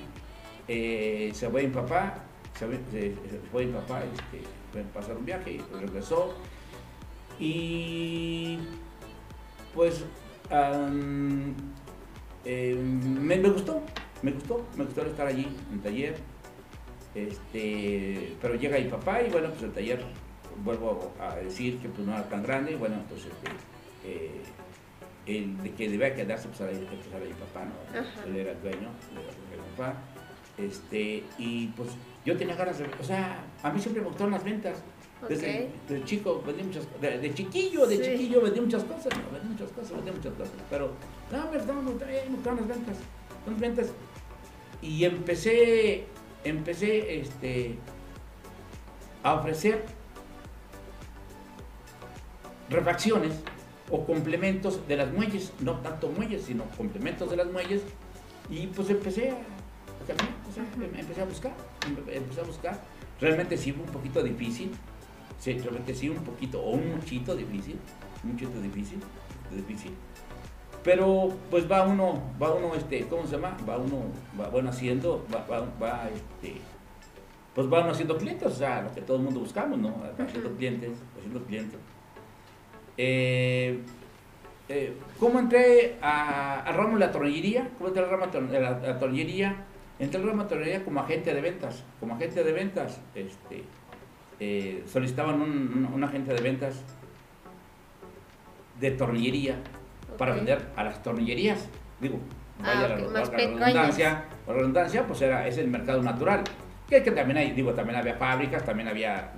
eh, 0.69 1.31
se 1.35 1.49
fue 1.51 1.65
mi 1.65 1.75
papá, 1.75 2.23
se 2.57 2.67
fue, 2.67 2.79
se- 2.93 3.01
se 3.31 3.39
fue 3.51 3.67
mi 3.67 3.73
papá, 3.73 4.03
este, 4.05 4.47
fue 4.73 4.83
a 4.83 4.85
pasar 4.93 5.17
un 5.17 5.25
viaje 5.25 5.53
y 5.53 5.59
regresó. 5.81 6.35
Y 7.41 8.59
pues 9.75 10.05
eh, 12.45 12.75
me 12.77 13.39
gustó, 13.39 13.83
me 14.25 14.33
gustó, 14.33 14.67
me 14.77 14.85
gustó 14.85 15.03
estar 15.03 15.27
allí 15.27 15.47
en 15.69 15.75
el 15.75 15.83
taller. 15.83 16.17
Este, 17.15 18.35
pero 18.43 18.55
llega 18.57 18.79
mi 18.79 18.89
papá 18.89 19.23
y 19.23 19.31
bueno, 19.31 19.51
pues 19.51 19.63
el 19.63 19.73
taller, 19.73 20.03
vuelvo 20.65 21.13
a 21.21 21.37
decir 21.37 21.79
que 21.79 21.89
pues 21.89 22.07
no 22.07 22.13
era 22.15 22.29
tan 22.29 22.43
grande, 22.43 22.73
y 22.73 22.75
bueno, 22.75 22.97
entonces 22.97 23.27
este, 23.33 23.51
eh, 24.05 24.41
el 25.27 25.63
de 25.63 25.73
que 25.73 25.89
debía 25.89 26.15
quedarse 26.15 26.49
pues 26.49 26.61
era, 26.61 26.73
pues, 26.73 27.07
era 27.07 27.25
mi 27.25 27.33
papá, 27.35 27.65
¿no? 27.65 27.99
Ajá. 28.01 28.25
Él 28.27 28.37
era 28.37 28.53
el 28.53 28.61
dueño, 28.63 28.89
el 29.13 29.61
mi 29.61 29.77
papá. 29.77 29.95
Este, 30.57 31.25
y 31.39 31.69
pues 31.69 31.91
yo 32.25 32.37
tenía 32.37 32.55
ganas 32.57 32.79
de, 32.79 32.87
o 33.01 33.05
sea, 33.05 33.45
a 33.63 33.71
mí 33.71 33.81
siempre 33.81 34.03
me 34.03 34.09
gustaron 34.09 34.33
las 34.33 34.45
ventas. 34.45 34.83
Desde, 35.29 35.71
chico 36.05 36.43
vendí 36.47 36.65
muchas 36.65 36.87
de, 37.01 37.19
de 37.19 37.33
chiquillo, 37.33 37.87
de 37.87 37.97
Sí. 37.97 38.03
chiquillo 38.13 38.43
vendí 38.43 38.61
muchas 38.61 38.85
cosas, 38.85 39.07
¿no? 39.17 39.31
vendí 39.33 39.49
muchas 39.55 39.71
cosas, 39.73 39.93
vendí 39.97 40.11
muchas 40.11 40.35
cosas. 40.35 40.55
Pero, 40.69 40.91
no, 41.33 41.51
me 41.51 41.57
gustaban, 41.57 41.85
me 41.85 41.91
gustaban, 41.93 42.15
me 42.29 42.35
gustaban 42.35 42.59
las 42.59 42.69
ventas, 42.69 42.97
las 43.47 43.61
ventas. 43.61 43.87
Y 44.85 45.05
empecé, 45.07 46.05
empecé, 46.45 47.21
este, 47.21 47.79
a 49.23 49.33
ofrecer 49.35 49.87
refacciones 52.69 53.33
o 53.91 54.05
complementos 54.05 54.87
de 54.87 54.97
las 54.97 55.11
muelles, 55.11 55.53
no 55.61 55.79
tanto 55.81 56.09
muelles, 56.11 56.43
sino 56.45 56.65
complementos 56.77 57.31
de 57.31 57.37
las 57.37 57.47
muelles. 57.51 57.83
Y 58.51 58.67
pues 58.69 58.91
empecé 58.91 59.31
a, 59.31 59.33
a 59.35 60.07
caminar, 60.07 60.35
o 60.51 60.53
sea, 60.53 60.65
em- 60.77 60.95
empecé 61.01 61.23
a 61.23 61.25
buscar, 61.25 61.53
em- 61.87 62.15
empecé 62.15 62.41
a 62.43 62.45
buscar. 62.45 62.81
Realmente 63.21 63.57
sí 63.57 63.73
fue 63.73 63.85
un 63.85 63.91
poquito 63.91 64.23
difícil, 64.23 64.71
sí, 65.39 65.55
realmente 65.59 65.95
sí 65.95 66.11
un 66.11 66.23
poquito, 66.25 66.61
o 66.61 66.73
un 66.73 66.97
muchito 66.97 67.35
difícil, 67.35 67.79
un 68.23 68.33
muchito 68.33 68.61
difícil, 68.61 69.01
difícil. 69.51 69.93
Pero 70.85 71.31
pues 71.51 71.71
va 71.71 71.83
uno, 71.87 72.23
va 72.41 72.53
uno, 72.53 72.75
este, 72.75 73.07
¿cómo 73.07 73.25
se 73.27 73.33
llama? 73.37 73.57
Va 73.69 73.79
uno, 73.79 74.03
va 74.39 74.49
bueno 74.49 74.69
haciendo, 74.69 75.25
va, 75.35 75.45
va, 75.51 75.67
va, 75.83 76.09
este, 76.15 76.61
pues 77.55 77.73
va 77.73 77.81
uno 77.81 77.93
haciendo 77.93 78.19
clientes, 78.19 78.47
o 78.47 78.55
sea, 78.55 78.83
lo 78.83 78.93
que 78.95 79.01
todo 79.01 79.17
el 79.17 79.23
mundo 79.23 79.41
buscamos, 79.41 79.79
¿no? 79.79 79.95
Haciendo 80.19 80.51
clientes, 80.57 80.91
haciendo 81.17 81.43
clientes. 81.45 81.81
Eh, 82.99 83.81
eh, 84.69 84.97
¿Cómo 85.19 85.39
entré 85.39 85.97
a- 86.03 86.61
al 86.61 86.75
ramo 86.75 86.95
de 86.95 87.01
la 87.07 87.13
tornillería? 87.13 87.71
¿Cómo 87.79 87.89
entré 87.89 88.03
al 88.05 88.11
ramo 88.11 88.27
de 88.27 88.61
la, 88.61 88.79
la 88.79 88.99
tornillería? 88.99 89.57
Entré 89.99 90.21
al 90.21 90.27
ramo 90.27 90.39
de 90.39 90.45
la 90.45 90.49
tornillería 90.49 90.85
como 90.85 91.01
agente 91.01 91.33
de 91.35 91.41
ventas. 91.41 91.83
Como 91.99 92.15
agente 92.15 92.45
de 92.45 92.53
ventas, 92.53 93.01
este, 93.15 93.65
eh, 94.41 94.85
solicitaban 94.87 95.41
un, 95.41 95.51
un- 95.51 95.89
un 95.95 96.05
agente 96.05 96.35
de 96.35 96.41
ventas 96.43 96.83
de 98.81 98.91
tornillería 98.91 99.57
para 100.17 100.33
Ok. 100.33 100.37
vender 100.39 100.67
a 100.77 100.85
las 100.85 101.03
tornillerías. 101.03 101.69
Digo, 102.01 102.19
Ah, 102.63 102.73
vaya 102.75 102.89
la, 102.89 102.95
ok, 102.95 103.13
la- 103.13 103.21
la 103.21 103.31
pequeñas. 103.31 103.61
redundancia, 103.61 104.25
la 104.47 104.53
redundancia, 104.53 105.07
pues 105.07 105.21
era, 105.23 105.47
es 105.49 105.59
el 105.59 105.69
mercado 105.69 106.03
natural. 106.03 106.43
Que, 106.89 107.03
que 107.03 107.11
también 107.11 107.39
hay, 107.39 107.51
digo, 107.53 107.73
también 107.73 107.99
había 107.99 108.15
fábricas, 108.15 108.65
también 108.65 108.89
había, 108.89 109.33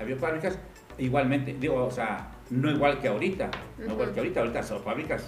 había 0.00 0.16
fábricas, 0.16 0.58
igualmente, 0.98 1.56
digo, 1.58 1.84
o 1.84 1.90
sea, 1.90 2.28
no 2.50 2.70
igual 2.70 2.98
que 3.00 3.08
ahorita, 3.08 3.50
no 3.78 3.92
igual 3.94 4.12
que 4.12 4.20
ahorita, 4.20 4.40
ahorita 4.40 4.62
son 4.62 4.82
fábricas, 4.82 5.24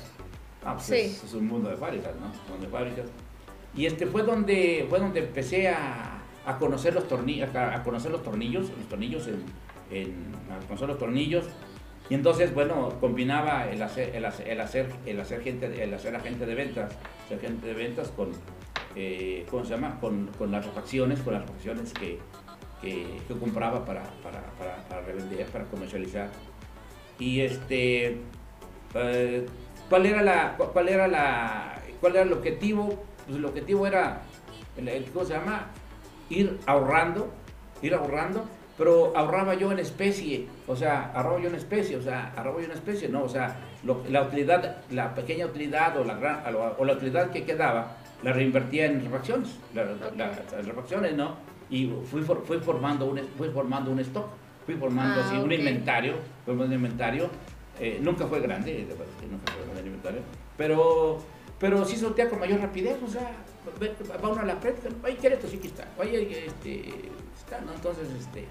ah, 0.65 0.75
pues 0.75 0.85
Sí. 0.87 0.95
es, 0.97 1.25
es 1.25 1.35
un 1.35 1.47
mundo 1.49 1.71
de 1.71 1.77
fábricas, 1.77 2.13
¿no? 2.21 2.27
Un 2.27 2.51
mundo 2.51 2.67
de 2.67 2.69
fábricas. 2.71 3.07
Y 3.75 3.87
este 3.87 4.07
fue 4.07 4.23
donde, 4.23 4.87
fue 4.91 4.99
donde 5.01 5.21
empecé 5.21 5.69
a, 5.71 6.19
a 6.45 6.59
conocer 6.59 6.93
los 6.95 7.09
tornillos, 7.09 7.55
a, 7.57 7.75
a 7.77 7.83
conocer 7.83 8.11
los 8.13 8.23
tornillos, 8.23 8.69
los 8.69 8.89
tornillos 8.89 9.27
en, 9.29 9.43
en- 9.91 10.35
a 10.53 10.65
conocer 10.67 10.89
los 10.89 10.99
tornillos. 10.99 11.47
Y 12.13 12.15
entonces, 12.15 12.53
bueno, 12.53 12.91
combinaba 13.01 13.71
el 13.71 13.81
hacer, 13.81 14.15
el 14.15 14.27
hacer, 14.27 14.47
el 14.47 14.61
hacer, 14.61 14.87
el 15.07 15.19
hacer 15.19 15.41
gente, 15.41 15.83
el 15.83 15.95
hacer 15.95 16.15
agente 16.15 16.45
de 16.45 16.55
ventas, 16.55 16.93
ser 17.27 17.39
agente 17.39 17.67
de 17.69 17.73
ventas 17.73 18.09
con, 18.09 18.33
eh, 18.95 19.47
¿cómo 19.51 19.65
se 19.65 19.71
llama? 19.71 19.99
Con, 19.99 20.27
con 20.37 20.53
las 20.53 20.67
refacciones, 20.67 21.21
con 21.21 21.33
las 21.33 21.41
refacciones 21.47 21.91
que, 21.95 22.19
que, 22.83 23.19
que 23.27 23.35
compraba 23.39 23.87
para, 23.87 24.03
para, 24.23 24.43
para, 24.59 24.77
para 24.91 25.01
revender, 25.01 25.47
para 25.47 25.65
comercializar. 25.65 26.29
Y 27.19 27.41
este, 27.41 28.19
eh, 28.95 29.47
¿cuál 29.89 30.05
era 30.05 30.21
la, 30.21 30.55
cu- 30.59 30.67
cuál 30.71 30.91
era 30.91 31.09
la, 31.09 31.81
cuál 31.99 32.13
era 32.17 32.25
el 32.25 32.33
objetivo? 32.35 33.05
Pues 33.25 33.39
el 33.39 33.45
objetivo 33.47 33.87
era, 33.87 34.21
el, 34.77 34.87
el- 34.87 35.05
¿cómo 35.13 35.25
se 35.25 35.33
llama? 35.33 35.69
Ir 36.29 36.61
ahorrando, 36.67 37.33
ir 37.81 37.95
ahorrando, 37.95 38.45
pero 38.83 39.13
ahorraba 39.17 39.55
yo 39.55 39.71
en 39.71 39.79
especie, 39.79 40.49
o 40.67 40.75
sea, 40.75 41.13
ahorraba 41.15 41.39
yo 41.41 41.49
en 41.51 41.55
especie, 41.55 41.95
o 41.97 42.03
sea, 42.03 42.33
ahorraba 42.37 42.59
yo 42.59 42.65
en 42.65 42.73
especie, 42.73 43.09
no, 43.09 43.23
o 43.23 43.29
sea, 43.29 43.57
lo- 43.85 44.03
la 44.11 44.23
utilidad, 44.23 44.79
la 44.91 45.15
pequeña 45.15 45.47
utilidad 45.47 45.97
o 45.99 46.03
la, 46.03 46.15
gran, 46.15 46.43
o 46.77 46.85
la 46.85 46.93
utilidad 46.95 47.31
que 47.31 47.45
quedaba, 47.45 47.97
la 48.25 48.33
reinvertía 48.33 48.87
en 48.87 49.05
refacciones, 49.05 49.51
la- 49.73 49.85
la- 49.85 50.11
las 50.17 50.67
refacciones, 50.67 51.15
¿no? 51.15 51.37
Y 51.71 51.93
fui, 52.11 52.23
for- 52.23 52.43
fui, 52.45 52.59
formando 52.59 53.07
un, 53.07 53.21
fui 53.39 53.51
formando 53.51 53.93
un 53.93 54.01
stock, 54.01 54.27
fui 54.67 54.75
formando 54.75 55.21
Ah, 55.21 55.25
así 55.25 55.37
un 55.37 55.45
ok. 55.45 55.53
inventario, 55.53 56.15
formando 56.45 56.75
un 56.75 56.83
inventario, 56.83 57.29
eh, 57.79 58.01
nunca 58.03 58.27
fue 58.27 58.41
grande, 58.41 58.85
nunca 59.31 59.53
fue 59.53 59.63
grande 59.63 59.81
el 59.81 59.87
inventario, 59.87 60.23
pero, 60.57 61.23
pero 61.61 61.85
sí 61.85 61.95
sortea 61.97 62.29
con 62.29 62.41
mayor 62.41 62.59
rapidez, 62.61 62.97
o 63.01 63.09
sea, 63.09 63.31
va 64.21 64.29
uno 64.29 64.41
a 64.41 64.45
la 64.45 64.59
práctica, 64.59 64.89
¿qué 65.21 65.29
esto? 65.29 65.47
Sí 65.47 65.59
que 65.59 65.69
está, 65.69 65.87
oye, 65.99 66.47
este, 66.47 66.83
está, 67.39 67.61
¿no? 67.61 67.73
Entonces, 67.75 68.09
este, 68.19 68.45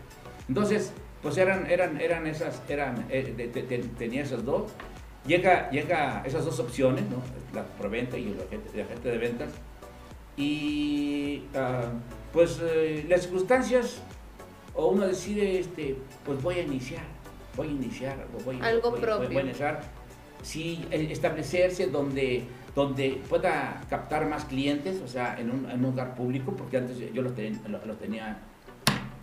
entonces, 0.55 0.91
pues 1.22 1.38
eran, 1.38 1.65
eran, 1.72 2.01
eran 2.01 2.27
esas, 2.27 2.62
eran, 2.67 3.05
eh, 3.10 3.34
de- 3.38 3.48
de- 3.48 3.63
de- 3.63 3.77
tenía 3.98 4.22
esas 4.24 4.43
dos, 4.43 4.70
llega, 5.25 5.70
llega 5.72 6.22
esas 6.25 6.43
dos 6.43 6.60
opciones, 6.60 7.03
¿no? 7.10 7.22
La 7.55 7.63
preventa 7.79 8.17
y 8.17 8.34
el 8.34 8.41
agente, 8.41 8.70
el 8.74 8.81
agente 8.86 9.10
de 9.10 9.17
ventas, 9.17 9.50
y 10.36 11.43
ah, 11.55 11.84
pues 12.34 12.60
eh, 12.62 13.05
las 13.08 13.22
circunstancias, 13.22 14.01
o 14.74 14.88
uno 14.88 15.08
decide, 15.08 15.60
este, 15.60 15.96
pues 16.25 16.41
voy 16.41 16.55
a 16.55 16.63
iniciar, 16.63 17.03
voy 17.55 17.67
a 17.67 17.72
iniciar, 17.72 18.27
voy, 18.46 18.60
Algo 18.62 18.91
voy- 18.91 19.00
voy- 19.00 19.00
propio. 19.00 19.27
voy 19.29 19.38
a 19.38 19.41
iniciar, 19.41 19.81
sí, 20.41 20.86
establecerse 20.91 21.88
donde, 21.88 22.43
donde 22.75 23.22
pueda 23.29 23.81
captar 23.89 24.27
más 24.27 24.43
clientes, 24.46 25.01
o 25.01 25.08
sea, 25.08 25.39
en 25.39 25.50
un, 25.50 25.70
en 25.70 25.77
un 25.84 25.91
lugar 25.91 26.13
público, 26.15 26.53
porque 26.58 26.75
antes 26.77 26.98
yo 27.13 27.22
los 27.22 27.36
tenía, 27.36 27.58
lo- 27.67 27.86
los 27.86 27.98
tenía 28.00 28.39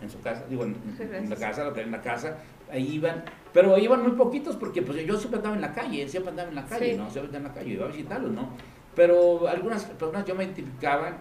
en 0.01 0.09
su 0.09 0.19
casa, 0.21 0.45
digo, 0.49 0.63
en, 0.63 0.75
en 0.99 1.29
la 1.29 1.35
casa, 1.35 1.63
lo 1.63 1.71
tenía 1.71 1.85
en 1.85 1.91
la 1.91 2.01
casa, 2.01 2.37
ahí 2.71 2.87
iban, 2.95 3.23
pero 3.53 3.77
iban 3.77 4.01
muy 4.03 4.13
poquitos 4.13 4.55
porque 4.55 4.81
pues 4.81 5.05
yo 5.05 5.17
siempre 5.17 5.37
andaba 5.39 5.55
en 5.55 5.61
la 5.61 5.73
calle, 5.73 6.07
siempre 6.07 6.31
andaba 6.31 6.49
en 6.49 6.55
la 6.55 6.65
calle, 6.65 6.91
Sí. 6.91 6.97
¿no? 6.97 7.09
Siempre 7.09 7.35
andaba 7.35 7.37
en 7.37 7.43
la 7.43 7.53
calle, 7.53 7.73
iba 7.73 7.85
a 7.85 7.89
visitarlos, 7.89 8.31
¿no? 8.31 8.49
Pero 8.95 9.47
algunas 9.47 9.83
personas 9.85 10.25
yo 10.25 10.35
me 10.35 10.43
identificaban 10.43 11.17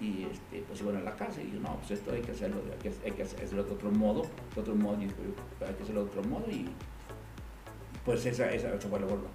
y 0.00 0.24
este, 0.30 0.62
pues 0.66 0.80
iban 0.80 0.96
a 0.96 1.00
la 1.00 1.14
casa 1.16 1.40
y 1.42 1.52
yo, 1.52 1.60
no, 1.60 1.76
pues 1.76 1.92
esto 1.92 2.12
hay 2.12 2.20
que 2.20 2.32
hacerlo, 2.32 2.56
hay 2.70 2.78
que, 2.78 2.92
hay 3.04 3.12
que 3.12 3.22
hacerlo 3.22 3.64
de 3.64 3.72
otro 3.72 3.90
modo, 3.90 4.22
de 4.54 4.60
otro 4.60 4.74
modo, 4.74 5.02
y 5.02 5.06
yo, 5.06 5.12
hay 5.66 5.74
que 5.74 5.82
hacerlo 5.82 6.04
de 6.04 6.10
otro 6.10 6.22
modo 6.24 6.44
y 6.50 6.66
pues 8.04 8.24
esa, 8.26 8.50
esa, 8.52 8.74
esa 8.74 8.88
fue 8.88 9.00
la 9.00 9.06
forma. 9.06 9.28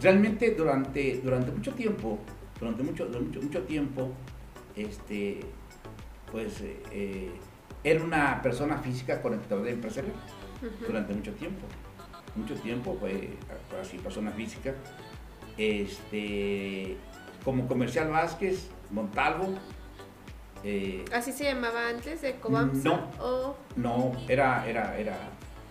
Realmente 0.00 0.50
durante, 0.54 1.20
durante 1.22 1.52
mucho 1.52 1.72
tiempo, 1.72 2.18
durante 2.58 2.82
mucho, 2.82 3.06
mucho, 3.08 3.40
mucho 3.42 3.62
tiempo, 3.62 4.08
este, 4.76 5.40
pues 6.32 6.60
eh, 6.62 6.82
eh, 6.92 7.30
era 7.82 8.02
una 8.04 8.40
persona 8.42 8.78
física 8.78 9.20
conectada 9.22 9.62
de 9.62 9.72
empresarial 9.72 10.14
durante 10.86 11.14
mucho 11.14 11.32
tiempo. 11.32 11.66
Mucho 12.36 12.54
tiempo 12.54 12.96
fue, 13.00 13.30
así, 13.80 13.98
persona 13.98 14.30
física. 14.30 14.74
Este, 15.56 16.96
como 17.44 17.66
Comercial 17.66 18.08
Vázquez, 18.10 18.68
Montalvo, 18.90 19.54
eh, 20.62 21.04
¿Así 21.14 21.32
se 21.32 21.44
llamaba 21.44 21.88
antes 21.88 22.20
de 22.20 22.34
Cobamsa? 22.34 22.86
No. 22.88 23.10
O 23.18 23.56
no, 23.76 24.12
era, 24.28 24.68
era, 24.68 24.98
era, 24.98 25.16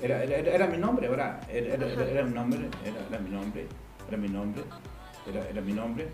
era, 0.01 0.24
era, 0.24 0.38
era- 0.38 0.68
mi 0.68 0.78
nombre, 0.78 1.06
era, 1.08 1.39
era, 1.48 1.75
era, 1.75 2.24
mi 2.24 2.34
nombre, 2.34 2.60
era, 2.84 2.98
era 3.08 3.20
mi 3.20 3.30
nombre, 3.30 3.68
era 4.08 4.18
mi 4.18 4.28
nombre, 4.30 4.63
era, 5.28 5.48
era 5.48 5.62
mi 5.62 5.74
nombre. 5.74 6.08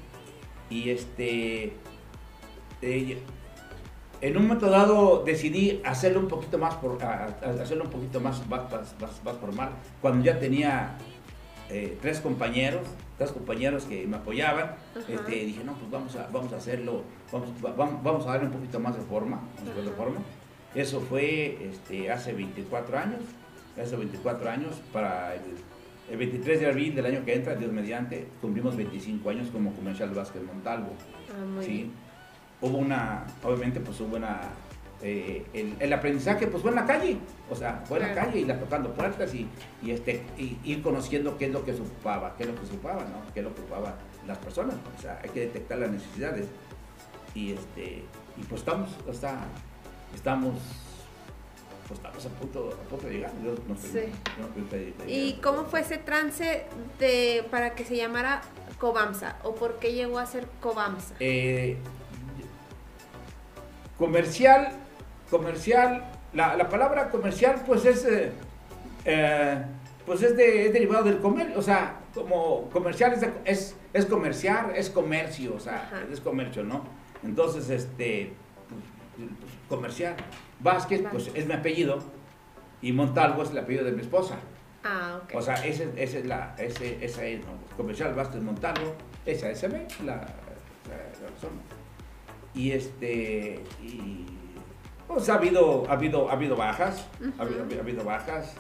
Y 0.70 0.90
este, 0.90 1.74
eh, 2.82 3.22
en 4.28 4.38
un 4.38 4.44
momento 4.48 4.70
dado 4.70 5.24
decidí 5.24 5.82
hacerlo 5.86 6.20
un 6.20 6.28
poquito 6.28 6.58
más, 6.58 6.74
por, 6.76 7.02
a- 7.04 7.28
a- 7.44 7.62
hacerlo 7.62 7.84
un 7.84 7.92
poquito 7.92 8.20
más, 8.20 8.46
más, 8.48 8.72
más, 8.72 9.24
más- 9.24 9.38
formal, 9.38 9.70
cuando 10.02 10.24
ya 10.26 10.40
tenía 10.40 10.98
eh, 11.70 11.98
tres 12.02 12.20
compañeros, 12.22 12.82
tres 13.18 13.32
compañeros 13.32 13.86
que 13.86 14.06
me 14.08 14.18
apoyaban, 14.18 14.76
este, 15.08 15.32
dije, 15.32 15.64
no, 15.64 15.74
pues 15.74 15.92
vamos 15.92 16.16
a, 16.16 16.28
vamos 16.32 16.52
a 16.54 16.58
hacerlo, 16.58 17.04
vamos, 17.32 17.50
va- 17.64 17.74
vamos, 17.74 18.04
vamos 18.04 18.26
a 18.26 18.30
darle 18.32 18.48
un 18.48 18.54
poquito 18.54 18.80
más 18.80 18.96
de 18.96 19.02
forma, 19.04 19.38
Ajá. 19.38 19.92
forma. 19.96 20.18
Eso 20.74 21.02
fue 21.02 21.58
este, 21.70 22.12
hace 22.12 22.34
24 22.34 22.98
años, 22.98 23.20
hace 23.82 23.96
24 23.96 24.50
años, 24.50 24.76
para 24.92 25.36
el, 25.36 25.42
el 26.12 26.18
23 26.18 26.60
de 26.62 26.68
abril 26.68 26.96
del 26.96 27.06
año 27.06 27.24
que 27.26 27.34
entra, 27.36 27.56
Dios 27.56 27.72
mediante, 27.72 28.28
cumplimos 28.42 28.76
25 28.76 29.30
años 29.30 29.48
como 29.52 29.72
Comercial 29.74 30.10
Vázquez 30.12 30.44
Montalvo. 30.44 30.90
Ah, 31.30 31.46
muy 31.46 31.64
¿sí? 31.66 31.72
bien. 31.72 32.05
Hubo 32.62 32.78
una, 32.78 33.26
obviamente, 33.44 33.80
pues 33.80 34.00
hubo 34.02 34.16
una, 34.16 34.42
eh, 35.02 35.46
el, 35.54 35.76
el 35.80 35.94
aprendizaje 35.94 36.48
pues 36.48 36.62
fue 36.62 36.72
en 36.72 36.76
la 36.78 36.86
calle, 36.86 37.18
o 37.50 37.56
sea, 37.56 37.84
fue 37.86 38.00
en 38.00 38.08
la 38.08 38.16
calle 38.16 38.40
y 38.40 38.46
la 38.46 38.60
tocando 38.60 38.94
puertas 38.94 39.34
y, 39.34 39.48
y, 39.84 39.92
este, 39.92 40.24
y 40.38 40.58
ir 40.64 40.82
conociendo 40.82 41.38
qué 41.38 41.46
es 41.46 41.52
lo 41.52 41.64
que 41.66 41.74
se 41.74 41.82
ocupaba, 41.82 42.36
qué 42.38 42.44
es 42.44 42.50
lo 42.50 42.56
que 42.60 42.66
se 42.66 42.74
ocupaba, 42.74 43.02
¿no? 43.04 43.22
Qué 43.34 43.42
es 43.42 43.46
lo 43.46 43.54
que 43.54 43.62
ocupaban 43.62 43.94
las 44.26 44.38
personas, 44.40 44.76
o 44.98 45.02
sea, 45.02 45.20
hay 45.24 45.30
que 45.30 45.42
detectar 45.42 45.78
las 45.78 45.92
necesidades 45.92 46.48
y 47.36 47.52
este, 47.54 48.04
y 48.38 48.44
pues 48.50 48.62
estamos, 48.62 48.90
o 49.08 49.14
sea, 49.14 49.40
estamos, 50.16 50.56
pues 51.88 52.00
estamos 52.00 52.26
a 52.26 52.30
punto, 52.30 52.70
a 52.84 52.90
punto 52.90 53.06
de 53.08 53.14
llegar. 53.14 53.32
yo 53.44 53.54
no 53.68 53.76
estoy- 53.76 54.02
Sí. 54.06 54.08
no 54.40 55.06
¿Y 55.08 55.34
cómo 55.44 55.66
fue 55.66 55.82
ese 55.82 55.98
trance 55.98 56.66
de 57.00 57.46
para 57.52 57.76
que 57.76 57.84
se 57.84 57.96
llamara 57.98 58.42
Cobamsa? 58.80 59.38
¿O 59.44 59.54
por 59.54 59.78
qué 59.78 59.94
llegó 59.94 60.18
a 60.18 60.26
ser 60.26 60.48
Cobamsa? 60.62 61.14
Eh, 61.20 61.78
comercial, 63.98 64.70
comercial, 65.30 66.06
la, 66.34 66.56
la 66.56 66.70
palabra 66.70 67.10
comercial 67.10 67.64
pues 67.66 67.86
es, 67.86 68.06
eh, 68.06 68.32
eh, 69.06 69.64
pues 70.06 70.22
es, 70.22 70.36
de, 70.36 70.68
es 70.68 70.74
derivado 70.74 71.04
del 71.04 71.20
comercio, 71.20 71.58
o 71.58 71.62
sea, 71.62 72.00
como 72.14 72.70
comercial 72.70 73.14
es, 73.14 73.26
es, 73.46 73.76
es 73.94 74.06
comerciar, 74.06 74.74
es 74.76 74.90
comercio, 74.90 75.56
o 75.56 75.60
sea, 75.60 75.90
Ajá. 75.92 76.02
es 76.12 76.20
comercio, 76.20 76.64
¿no? 76.64 76.84
Entonces, 77.24 77.70
este, 77.70 78.34
pues, 78.70 79.30
pues, 79.40 79.52
comercial. 79.68 80.16
Vázquez, 80.60 81.04
pues 81.12 81.32
es 81.34 81.46
mi 81.46 81.54
apellido 81.54 82.00
y 82.82 82.92
Montalvo 82.94 83.44
es 83.44 83.52
el 83.52 83.58
apellido 83.58 83.84
de 83.86 83.92
mi 83.92 84.02
esposa. 84.02 84.36
Ah, 84.84 85.20
ok. 85.24 85.34
O 85.36 85.42
sea, 85.42 85.56
ese, 85.66 85.90
ese 85.98 86.20
es 86.20 86.26
la, 86.26 86.56
ese, 86.58 87.04
esa 87.04 87.26
es, 87.26 87.40
¿no? 87.40 87.54
Comercial 87.76 88.14
Vázquez 88.14 88.42
Montalvo, 88.42 88.94
esa 89.26 89.50
es 89.50 89.64
la, 89.64 89.70
la, 89.70 90.16
la 90.16 91.30
razón. 91.34 91.60
Y 92.56 92.72
este, 92.72 93.62
y, 93.82 94.26
pues 95.08 95.28
ha 95.30 95.36
habido, 95.36 95.86
ha 95.90 95.94
habido, 95.94 96.30
ha 96.30 96.34
habido 96.34 96.56
bajas, 96.56 97.06
ha, 97.38 97.42
habido, 97.44 97.62
ha 97.78 97.82
habido 97.82 98.04
bajas, 98.04 98.56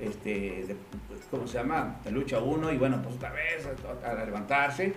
este, 0.00 0.30
de- 0.66 0.76
¿cómo 1.30 1.46
se 1.46 1.58
llama? 1.58 2.00
De 2.04 2.10
lucha 2.10 2.38
uno, 2.40 2.72
y 2.72 2.76
bueno, 2.78 3.00
pues 3.02 3.16
otra 3.16 3.32
vez 3.32 3.66
a, 4.04 4.10
a 4.10 4.24
levantarse, 4.24 4.94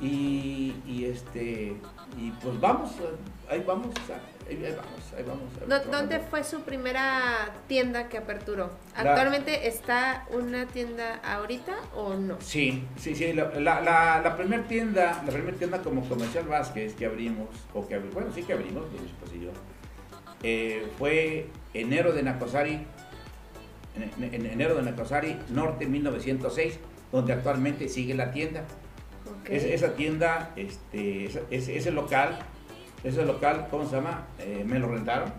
y, 0.00 0.74
y 0.86 1.04
este, 1.04 1.74
y 2.18 2.30
pues 2.42 2.58
vamos, 2.60 2.92
ahí 3.50 3.62
vamos, 3.66 3.88
o 3.88 4.06
sea, 4.06 4.20
ahí, 4.48 4.64
ahí 4.64 4.72
vamos, 4.76 5.12
ahí 5.16 5.22
vamos. 5.26 5.44
ahí 5.60 5.68
¿Dó- 5.68 5.78
vamos. 5.78 5.90
¿Dónde 5.90 6.18
fue 6.20 6.44
su 6.44 6.60
primera 6.62 7.50
tienda 7.68 8.08
que 8.08 8.18
aperturó? 8.18 8.70
La- 8.94 9.10
¿Actualmente 9.10 9.66
está 9.68 10.26
una 10.30 10.66
tienda 10.66 11.16
ahorita 11.24 11.74
o 11.94 12.14
no? 12.14 12.40
Sí, 12.40 12.84
sí, 12.96 13.14
sí. 13.14 13.32
La, 13.32 13.44
la, 13.60 14.36
primera 14.36 14.62
tienda, 14.64 15.22
la 15.26 15.32
primera 15.32 15.56
tienda 15.56 15.78
como 15.82 16.08
Comercial 16.08 16.44
Vázquez 16.46 16.94
que 16.94 17.06
abrimos, 17.06 17.48
o 17.74 17.86
que 17.86 17.98
bueno, 17.98 18.30
sí 18.34 18.42
que 18.42 18.52
abrimos, 18.52 18.84
esposa 19.04 19.34
y 19.34 19.40
yo, 19.44 19.50
eh, 20.42 20.86
fue 20.98 21.46
enero 21.74 22.12
de 22.12 22.22
Nacosari, 22.22 22.86
en, 23.94 24.24
en- 24.24 24.34
en 24.34 24.46
enero 24.46 24.74
de 24.74 24.82
Nacosari, 24.82 25.38
norte 25.50 25.86
1906, 25.86 26.78
donde 27.12 27.32
actualmente 27.34 27.88
sigue 27.88 28.14
la 28.14 28.32
tienda. 28.32 28.64
Es- 29.48 29.64
esa 29.64 29.94
tienda, 29.94 30.50
este, 30.56 31.26
ese, 31.26 31.42
ese- 31.50 31.76
ese 31.76 31.90
local, 31.90 32.38
ese 33.04 33.24
local, 33.24 33.66
¿cómo 33.70 33.84
se 33.88 33.96
llama? 33.96 34.26
Eh, 34.38 34.64
me 34.66 34.78
lo 34.78 34.88
rentaron, 34.88 35.32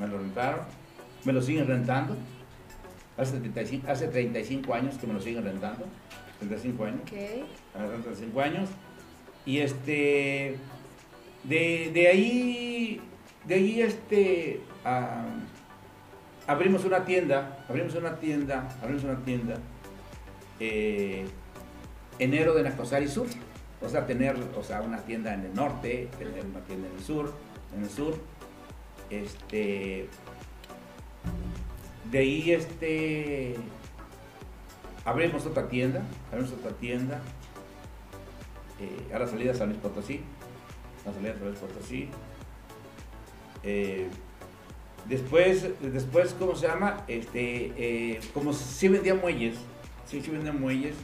me 0.00 0.06
lo 0.08 0.18
rentaron, 0.18 0.60
me 1.24 1.32
lo 1.32 1.40
siguen 1.42 1.66
rentando. 1.66 2.16
Hace 3.16 3.38
35, 3.38 3.86
hace 3.90 4.08
35 4.08 4.74
años 4.74 4.96
que 4.98 5.06
me 5.06 5.12
lo 5.14 5.20
siguen 5.20 5.44
rentando, 5.44 5.86
35 6.40 6.84
años, 6.84 7.00
Ok. 7.02 7.12
hace 7.74 8.02
35 8.02 8.40
años. 8.40 8.68
Y 9.46 9.58
este, 9.58 10.56
de, 11.44 11.90
de 11.94 12.08
ahí, 12.08 13.00
de 13.46 13.54
ahí 13.54 13.82
este, 13.82 14.60
ah, 14.84 15.26
abrimos 16.46 16.84
una 16.84 17.04
tienda, 17.04 17.64
abrimos 17.68 17.94
una 17.94 18.16
tienda, 18.16 18.68
abrimos 18.82 19.04
una 19.04 19.16
tienda, 19.24 19.54
eh, 20.58 21.26
enero 22.18 22.54
de 22.54 22.62
Nacosari 22.64 23.06
Sur. 23.06 23.26
O 23.84 23.88
sea, 23.88 24.06
tener 24.06 24.36
o 24.56 24.62
sea, 24.62 24.80
una 24.80 24.98
tienda 24.98 25.34
en 25.34 25.40
el 25.44 25.54
norte, 25.54 26.08
tener 26.18 26.44
una 26.44 26.60
tienda 26.60 26.88
en 26.88 26.94
el 26.94 27.02
sur, 27.02 27.32
en 27.76 27.82
el 27.82 27.90
sur. 27.90 28.18
Este, 29.10 30.08
de 32.10 32.18
ahí 32.18 32.52
este, 32.52 33.56
abrimos 35.04 35.44
otra 35.46 35.68
tienda, 35.68 36.02
abrimos 36.30 36.52
otra 36.52 36.70
tienda 36.72 37.20
eh, 38.80 39.14
a 39.14 39.18
la 39.18 39.26
salida 39.26 39.52
de 39.52 39.58
San 39.58 39.68
Luis 39.68 39.80
Potosí, 39.80 40.20
a 41.04 41.08
la 41.08 41.14
salida 41.14 41.32
de 41.32 41.38
San 41.38 41.48
Luis 41.48 41.58
Potosí. 41.58 42.08
Eh, 43.62 44.08
después, 45.06 45.68
después, 45.80 46.34
¿cómo 46.38 46.54
se 46.54 46.66
llama? 46.66 47.04
Este, 47.08 47.72
eh, 47.76 48.20
como 48.32 48.52
si 48.52 48.88
vendía 48.88 49.14
muelles, 49.14 49.56
sí, 50.06 50.20
sí 50.20 50.30
vendía 50.30 50.52
muelles, 50.52 50.94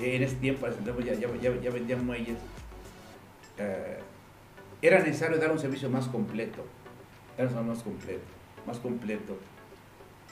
en 0.00 0.22
ese 0.22 0.36
tiempo, 0.36 0.66
ya, 1.04 1.14
ya, 1.14 1.70
vendían 1.70 2.06
muelles, 2.06 2.38
eh, 3.58 3.98
era 4.82 5.00
necesario 5.00 5.38
dar 5.38 5.50
un 5.50 5.58
servicio 5.58 5.90
más 5.90 6.08
completo, 6.08 6.64
era 7.36 7.48
un 7.48 7.54
servicio 7.54 7.74
más 7.74 7.82
completo, 7.82 8.24
más 8.66 8.78
completo. 8.78 9.36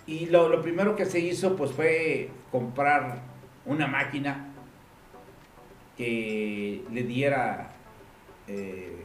Y 0.06 0.26
lo, 0.26 0.62
primero 0.62 0.96
que 0.96 1.04
se 1.04 1.20
hizo 1.20 1.54
pues 1.54 1.70
fue 1.72 2.30
comprar 2.50 3.20
una 3.66 3.86
máquina 3.86 4.46
que 5.98 6.82
le 6.90 7.02
diera 7.02 7.72
eh, 8.46 9.04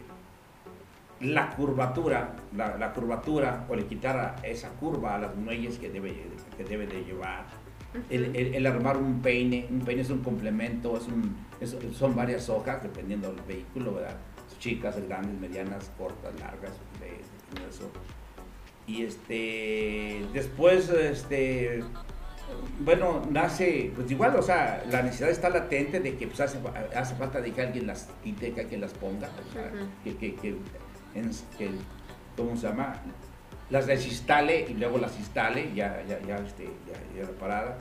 la 1.20 1.50
curvatura, 1.56 2.36
la, 2.56 2.94
curvatura, 2.94 3.66
o 3.68 3.76
le 3.76 3.86
quitara 3.86 4.36
esa 4.44 4.70
curva 4.70 5.16
a 5.16 5.20
las 5.20 5.36
muelles 5.36 5.78
que 5.78 5.90
debe, 5.90 6.14
que 6.56 6.64
debe 6.64 6.88
de 6.88 7.04
llevar. 7.04 7.63
El, 8.10 8.36
el- 8.36 8.56
el 8.56 8.66
armar 8.66 8.98
un 8.98 9.22
peine, 9.22 9.68
un 9.70 9.82
peine 9.82 10.02
es 10.02 10.10
un 10.10 10.24
complemento, 10.24 10.98
es 10.98 11.08
un, 11.08 11.36
es- 11.62 11.76
son 11.98 12.16
varias 12.16 12.50
hojas, 12.50 12.82
dependiendo 12.84 13.32
del 13.32 13.42
vehículo, 13.48 13.94
¿verdad? 13.96 14.16
chicas, 14.60 14.96
grandes, 15.10 15.38
medianas, 15.42 15.92
cortas, 15.98 16.34
largas, 16.40 16.72
de, 17.00 17.08
de 17.62 17.70
eso. 17.70 17.92
Y 18.88 19.04
este, 19.04 20.26
después, 20.34 20.90
este, 20.90 21.84
bueno, 22.80 23.22
nace, 23.30 23.92
pues 23.96 24.10
igual, 24.10 24.36
o 24.38 24.42
sea, 24.42 24.84
la 24.90 25.02
necesidad 25.02 25.30
está 25.32 25.50
latente 25.50 26.00
de 26.00 26.16
que 26.16 26.28
pues, 26.28 26.40
hace, 26.40 26.60
hace 26.96 27.16
falta 27.16 27.42
de 27.42 27.52
que 27.52 27.62
alguien 27.62 27.88
las 27.88 28.10
quite, 28.24 28.52
que 28.54 28.62
alguien 28.62 28.80
las 28.82 28.94
ponga, 28.94 29.30
que, 30.04 30.16
que, 30.16 30.36
que, 30.36 30.50
en- 31.16 31.32
que, 31.58 31.70
¿cómo 32.38 32.56
se 32.56 32.68
llama? 32.68 32.96
Las 33.74 33.88
desinstale 33.88 34.68
y 34.70 34.76
luego 34.76 35.00
las 35.00 35.18
instale, 35.18 35.72
ya, 35.74 36.04
ya, 36.08 36.20
ya, 36.28 36.36
este, 36.38 36.66
ya, 36.66 37.20
ya 37.20 37.26
reparada. 37.26 37.76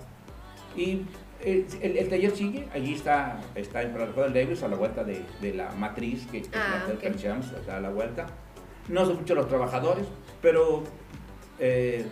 Y 0.75 1.03
el, 1.45 1.67
el- 1.83 1.99
el 1.99 2.09
taller 2.09 2.31
sigue, 2.35 2.67
allí 2.73 2.95
está, 2.95 3.39
está 3.55 3.83
en 3.83 3.93
Plaza 3.93 4.23
del 4.23 4.33
Leves, 4.33 4.63
a 4.63 4.69
la 4.69 4.77
vuelta 4.77 5.05
de, 5.05 5.21
de 5.43 5.53
la 5.53 5.71
matriz 5.73 6.27
que, 6.33 6.41
que 6.41 6.49
Ah, 6.55 6.79
es 6.85 6.89
la 6.89 6.95
ok. 6.95 6.99
que 7.01 7.07
anunciamos, 7.09 7.53
está 7.53 7.77
a 7.77 7.81
la 7.81 7.91
vuelta. 7.91 8.27
No 8.89 9.05
son 9.05 9.17
muchos 9.17 9.37
los 9.37 9.47
trabajadores, 9.49 10.07
pero 10.41 10.83
eh, 11.59 12.07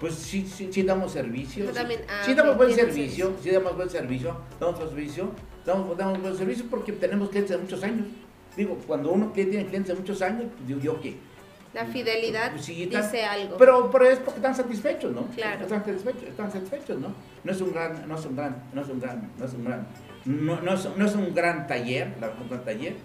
pues 0.00 0.14
sí, 0.14 0.44
sí, 0.44 0.68
sí 0.72 0.82
damos 0.82 1.12
servicio. 1.12 1.66
También- 1.66 2.00
ah, 2.08 2.22
sí 2.26 2.34
damos 2.34 2.56
buen 2.56 2.74
servicio, 2.74 3.34
sí 3.40 3.50
damos 3.50 3.76
buen 3.76 3.90
servicio, 3.90 4.36
damos 4.58 4.76
buen 4.76 4.88
servicio, 4.90 5.30
damos, 5.64 5.96
damos 5.96 6.20
buen 6.20 6.36
servicio 6.36 6.64
porque 6.68 6.90
tenemos 6.94 7.28
clientes 7.28 7.56
de 7.56 7.62
muchos 7.62 7.80
años. 7.84 8.08
Digo, 8.56 8.76
cuando 8.88 9.12
uno 9.12 9.26
tiene 9.32 9.64
clientes 9.66 9.86
de 9.86 9.94
muchos 9.94 10.20
años, 10.20 10.46
pues, 10.56 10.66
digo 10.66 10.80
yo 10.80 11.00
que 11.00 11.29
La 11.72 11.84
fidelidad 11.86 12.50
Pues 12.52 12.64
sí, 12.64 12.86
tan- 12.88 13.02
dice 13.02 13.24
algo. 13.24 13.56
pero, 13.56 13.90
pero 13.90 14.06
es 14.10 14.18
porque 14.18 14.38
están 14.38 14.54
satisfechos, 14.56 15.12
¿no? 15.12 15.26
Claro. 15.28 15.62
Están 15.62 15.84
satisfechos, 15.84 16.22
están 16.24 16.50
satisfechos, 16.52 16.98
¿no? 16.98 17.14
No 17.44 17.52
es 17.52 17.60
un 17.60 17.72
gran, 17.72 18.08
no 18.08 18.16
es 18.18 18.24
un 18.26 18.34
gran, 18.36 18.62
no 18.72 18.82
es 18.82 18.88
un 18.88 19.00
gran, 19.00 19.30
no 19.38 19.44
es 19.44 19.52
un 19.54 19.64
gran, 19.64 19.86
no, 20.24 20.60
no 20.62 20.74
es, 20.74 20.88
no 20.96 21.06
es 21.06 21.14
un 21.14 21.32
gran 21.34 21.66
taller, 21.68 22.12
la 22.20 22.30
un 22.30 22.48
gran 22.48 22.64
taller, 22.64 22.96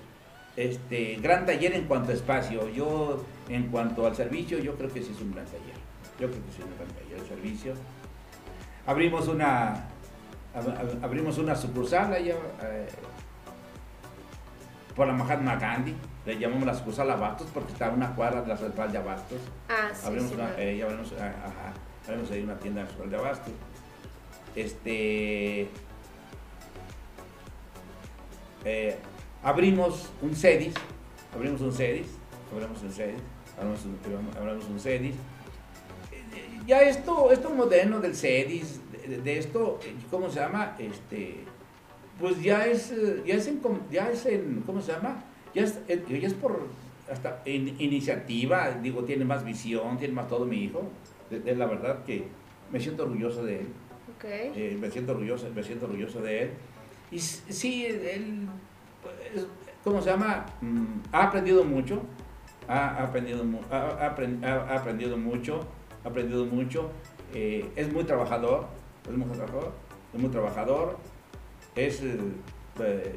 este, 0.56 1.15
gran 1.21 1.45
taller 1.45 1.73
en 1.73 1.86
cuanto 1.86 2.10
a 2.12 2.15
espacio. 2.15 2.67
Yo, 2.69 3.23
en 3.49 3.67
cuanto 3.67 4.08
al 4.08 4.15
servicio, 4.15 4.58
yo 4.58 4.75
creo 4.75 4.91
que 4.91 5.04
sí 5.04 5.12
es 5.15 5.21
un 5.21 5.32
gran 5.34 5.45
taller. 5.45 5.75
Yo 6.19 6.28
creo 6.30 6.43
que 6.43 6.51
sí 6.51 6.58
es 6.60 6.65
un 6.65 6.75
gran 6.75 6.88
taller 6.95 7.19
el 7.19 7.28
servicio. 7.28 7.73
Abrimos 8.88 9.28
una, 9.28 9.73
ab- 10.56 10.75
ab- 10.78 11.04
abrimos 11.04 11.38
una 11.38 11.56
sucursal 11.56 12.12
allá, 12.13 12.34
eh, 12.63 12.88
por 14.95 15.06
la 15.08 15.13
Mahatma 15.13 15.56
Gandhi, 15.58 15.93
le 16.26 16.40
llamamos 16.40 16.66
la 16.66 16.74
sucursal 16.74 17.10
Abastos 17.12 17.48
porque 17.54 17.72
está 17.72 17.88
a 17.88 17.92
una 17.92 18.16
cuadra 18.16 18.42
de 18.42 18.48
la 18.48 18.58
central 18.58 18.92
de 18.92 18.98
Abastos. 18.98 19.40
ah, 19.70 19.90
sí, 19.94 20.08
Abrimos, 20.08 20.30
sí, 20.30 20.36
una, 20.36 20.56
eh, 20.58 20.84
abrimos, 20.84 21.14
ah, 21.20 21.34
ajá, 21.46 21.74
abrimos 22.08 22.32
ahí 22.32 22.42
una 22.42 22.58
tienda 22.58 22.86
central 22.88 23.10
de 23.10 23.18
Abastos. 23.18 23.54
Este, 24.56 25.68
eh, 28.64 28.98
abrimos 29.44 30.10
un 30.22 30.36
CEDIS, 30.36 30.74
abrimos 31.34 31.62
un 31.62 31.72
CEDIS, 31.72 32.08
abrimos 32.52 32.82
un 32.82 32.92
CEDIS, 32.92 33.22
abrimos 33.58 33.86
un, 33.86 33.98
abrimos 34.38 34.66
un 34.66 34.80
CEDIS. 34.80 35.16
Ya 36.66 36.82
esto, 36.82 37.32
esto 37.32 37.52
moderno 37.52 38.00
del 38.00 38.16
CEDIS, 38.16 38.80
de, 39.08 39.18
de 39.22 39.38
esto, 39.38 39.80
¿cómo 40.10 40.30
se 40.30 40.40
llama? 40.40 40.76
Este, 40.80 41.44
pues 42.20 42.42
ya 42.42 42.66
es, 42.66 42.92
ya 43.24 43.36
es 43.36 43.46
en, 43.48 43.62
ya 43.92 44.10
es 44.10 44.26
en, 44.26 44.64
¿cómo 44.66 44.82
se 44.82 44.94
llama? 44.94 45.22
Ya 45.56 45.63
es, 45.63 45.80
eh, 45.88 46.04
ya 46.08 46.28
es 46.28 46.34
por 46.36 46.68
hasta 47.12 47.41
in- 47.46 47.76
iniciativa, 47.80 48.72
digo, 48.82 49.04
tiene 49.04 49.26
más 49.26 49.44
visión, 49.46 49.98
tiene 49.98 50.13
más 50.13 50.28
todo 50.28 50.46
mi 50.46 50.58
hijo. 50.65 50.84
De 51.30 51.56
la 51.56 51.65
verdad 51.65 52.04
que 52.04 52.28
me 52.72 52.80
siento 52.80 53.04
orgulloso 53.04 53.44
de 53.44 53.62
él. 53.62 53.68
Eh, 54.56 54.78
me 54.80 54.91
siento 54.91 55.13
orgulloso, 55.13 55.50
me 55.56 55.63
siento 55.63 55.86
orgulloso 55.86 56.22
de 56.22 56.44
él. 56.44 56.50
Y 57.12 57.20
sí, 57.20 57.86
él, 57.86 58.48
pues, 59.02 59.46
¿cómo 59.84 60.02
se 60.02 60.10
llama? 60.10 60.46
Mm, 60.62 60.86
ha 61.12 61.24
aprendido 61.24 61.63
mucho, 61.63 62.02
ha, 62.68 63.04
aprendido, 63.04 63.44
ha, 63.72 63.78
ha 63.78 64.15
apren- 64.15 64.44
ha- 64.44 64.74
ha 64.74 64.78
aprendido 64.80 65.18
mucho, 65.18 65.62
ha 66.04 66.10
aprendido 66.10 66.46
mucho. 66.46 66.91
eh, 67.34 67.65
es 67.76 67.91
muy 67.91 68.04
trabajador, 68.06 68.68
es 69.10 69.12
muy 69.18 69.28
trabajador, 69.28 69.72
es 70.13 70.20
muy 70.22 70.30
trabajador, 70.30 70.98
es 71.76 72.02
eh, 72.02 73.13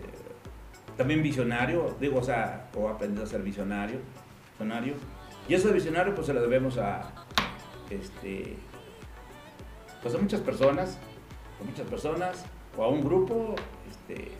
también 0.99 1.23
visionario, 1.23 1.97
digo, 2.01 2.19
o 2.19 2.23
sea, 2.23 2.69
o 2.75 2.89
aprendido 2.89 3.25
a 3.25 3.27
ser 3.27 3.41
visionario, 3.43 4.01
visionario. 4.51 4.95
Y 5.49 5.55
eso 5.55 5.69
de 5.69 5.75
visionario, 5.75 6.15
pues 6.15 6.27
se 6.27 6.35
lo 6.35 6.43
debemos 6.43 6.77
a, 6.77 7.11
este, 7.89 8.57
pues 10.03 10.15
a 10.15 10.19
muchas 10.19 10.41
personas, 10.41 10.99
a 11.61 11.65
muchas 11.65 11.87
personas, 11.87 12.45
o 12.77 12.83
a 12.85 12.89
un 12.89 13.03
grupo, 13.03 13.55
este, 13.89 14.33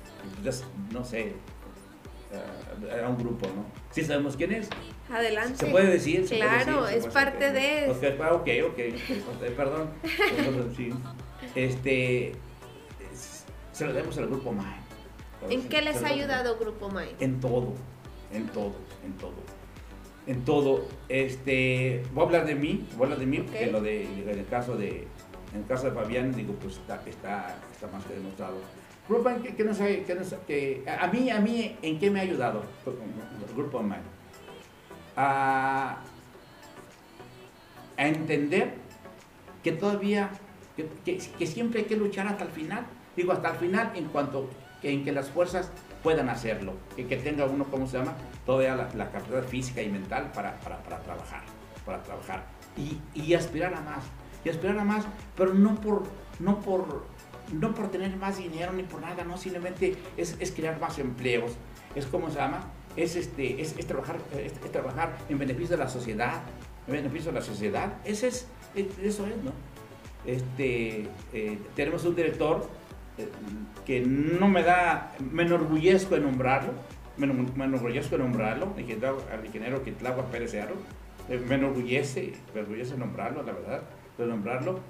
pues 0.43 0.65
no 0.93 1.05
sé, 1.05 1.33
a, 3.03 3.09
un 3.09 3.17
grupo, 3.19 3.47
¿no? 3.47 3.65
Sí 3.91 4.05
sabemos 4.05 4.37
quién 4.37 4.53
es. 4.53 4.69
Adelante. 5.11 5.57
Se 5.57 5.67
puede 5.71 5.87
decir. 5.91 6.29
se 6.29 6.37
puede 6.37 6.49
Claro, 6.65 6.83
decir, 6.85 6.89
se 7.03 7.09
es 7.09 7.13
puede 7.15 7.25
parte 7.25 7.53
decir. 7.53 8.01
de- 8.01 8.13
Ok, 8.13 8.21
ah, 8.21 8.35
ok, 8.35 8.49
ok, 8.71 9.45
perdón. 9.57 9.91
Sí. 10.77 10.91
Este, 11.55 12.33
es- 13.13 13.45
se 13.73 13.87
lo 13.87 13.93
debemos 13.93 14.19
al 14.19 14.27
grupo 14.27 14.53
MAE. 14.53 14.88
¿En 15.49 15.69
qué 15.69 15.83
les 15.83 16.03
ha 16.03 16.09
ayudado 16.09 16.59
Grupo 16.59 16.89
Mind? 16.91 17.15
en 17.21 17.41
todo, 17.41 17.75
en 18.33 18.47
todo, 18.49 18.75
en 19.05 19.13
todo. 19.15 19.59
En 20.27 20.45
todo. 20.45 20.85
Este, 21.09 22.03
voy 22.13 22.25
a 22.25 22.27
hablar 22.27 22.47
de 22.47 22.55
mí, 22.55 22.87
voy 22.97 23.03
a 23.03 23.05
hablar 23.05 23.19
de 23.19 23.27
mí, 23.27 23.39
porque 23.39 23.67
Ok. 23.67 23.73
lo 23.73 23.81
de, 23.81 24.05
en 24.05 24.29
el 24.29 24.47
caso 24.47 24.77
de, 24.77 25.07
en 25.55 25.61
el 25.61 25.67
caso 25.67 25.87
de 25.87 25.93
Fabián, 25.93 26.35
digo, 26.35 26.53
pues 26.55 26.75
está, 26.77 27.03
está, 27.07 27.57
está 27.73 27.87
más 27.87 28.05
que 28.05 28.13
demostrado. 28.15 28.57
Grupo, 29.09 29.31
¿en 29.31 29.43
qué, 29.43 29.55
qué 29.55 29.65
nos 29.65 29.81
ha- 29.81 29.87
qué 29.87 30.15
nos- 30.15 30.35
qué- 30.47 30.85
a 30.87 31.07
mí, 31.07 31.31
a 31.31 31.41
mí, 31.41 31.77
¿en 31.81 31.99
qué 31.99 32.11
me 32.11 32.19
ha 32.21 32.23
ayudado 32.25 32.63
Grupo 33.57 33.79
Online? 33.79 34.03
A, 35.17 35.97
a 37.97 38.07
entender 38.07 38.75
que 39.65 39.73
todavía, 39.73 40.29
que, 40.77 40.87
que- 41.07 41.17
que 41.19 41.47
siempre 41.47 41.81
hay 41.81 41.87
que 41.87 41.97
luchar 41.97 42.27
hasta 42.27 42.45
el 42.45 42.51
final. 42.51 42.87
Digo, 43.17 43.33
hasta 43.33 43.53
el 43.53 43.57
final 43.57 43.93
en 43.95 44.05
cuanto 44.09 44.51
que, 44.51 44.57
en 44.83 45.05
que 45.05 45.13
las 45.13 45.29
fuerzas 45.31 45.71
puedan 46.03 46.29
hacerlo, 46.29 46.75
que, 46.97 47.07
que 47.07 47.17
tenga 47.17 47.45
uno, 47.47 47.65
¿cómo 47.65 47.87
se 47.87 47.99
llama? 47.99 48.15
Todavía 48.47 48.77
la, 48.77 48.89
la 48.95 49.11
capacidad 49.11 49.43
física 49.45 49.83
y 49.83 49.89
mental 49.89 50.31
para, 50.33 50.57
para, 50.61 50.79
para 50.83 51.01
trabajar, 51.03 51.43
para 51.85 52.03
trabajar. 52.03 52.45
Y, 52.77 52.99
y 53.21 53.35
aspirar 53.35 53.75
a 53.75 53.81
más, 53.81 54.05
y 54.45 54.49
aspirar 54.49 54.79
a 54.79 54.85
más, 54.85 55.05
pero 55.37 55.53
no 55.55 55.75
por, 55.81 56.05
no 56.39 56.61
por, 56.61 57.05
no 57.53 57.75
por 57.75 57.91
tener 57.91 58.17
más 58.17 58.39
dinero 58.39 58.73
ni 58.73 58.85
por 58.85 59.01
nada, 59.01 59.25
no, 59.25 59.37
simplemente 59.37 59.97
es, 60.17 60.37
es 60.39 60.53
crear 60.53 60.79
más 60.81 60.99
empleos, 60.99 61.53
es, 61.97 62.07
¿cómo 62.07 62.31
se 62.31 62.37
llama? 62.37 62.61
Es, 62.97 63.17
este, 63.17 63.61
es, 63.61 63.77
es 63.77 63.87
trabajar, 63.87 64.17
es, 64.33 64.53
es 64.53 64.73
trabajar 64.73 65.17
en 65.29 65.39
beneficio 65.39 65.77
de 65.77 65.83
la 65.85 65.89
sociedad, 65.91 66.41
en 66.87 66.93
beneficio 66.95 67.33
de 67.33 67.41
la 67.41 67.45
sociedad, 67.45 67.93
ese 68.05 68.29
es, 68.29 68.47
es- 68.77 68.99
eso 69.03 69.27
es, 69.27 69.37
¿no? 69.43 69.53
Este, 70.25 71.09
eh, 71.33 71.59
tenemos 71.75 72.05
un 72.05 72.15
director 72.15 72.69
que 73.87 74.01
no 74.01 74.49
me 74.49 74.63
da, 74.63 75.15
me 75.19 75.45
enorgullezco 75.45 76.15
de 76.15 76.21
nombrarlo, 76.21 76.73
me, 77.17 77.27
me 77.27 77.65
enorgullezco 77.65 78.17
de 78.17 78.23
nombrarlo, 78.23 78.75
al 78.77 79.47
ingeniero 79.47 79.83
Quitlagua 79.83 80.27
Pérez 80.27 80.53
Cerro, 80.53 80.75
eh, 81.29 81.43
me 81.47 81.57
enorgullece, 81.57 82.33
me 82.55 82.61
enorgullece 82.61 82.97
nombrarlo, 82.97 83.43
la 83.43 83.53
verdad, 83.53 83.83
de 84.17 84.27
nombrarlo, 84.27 84.81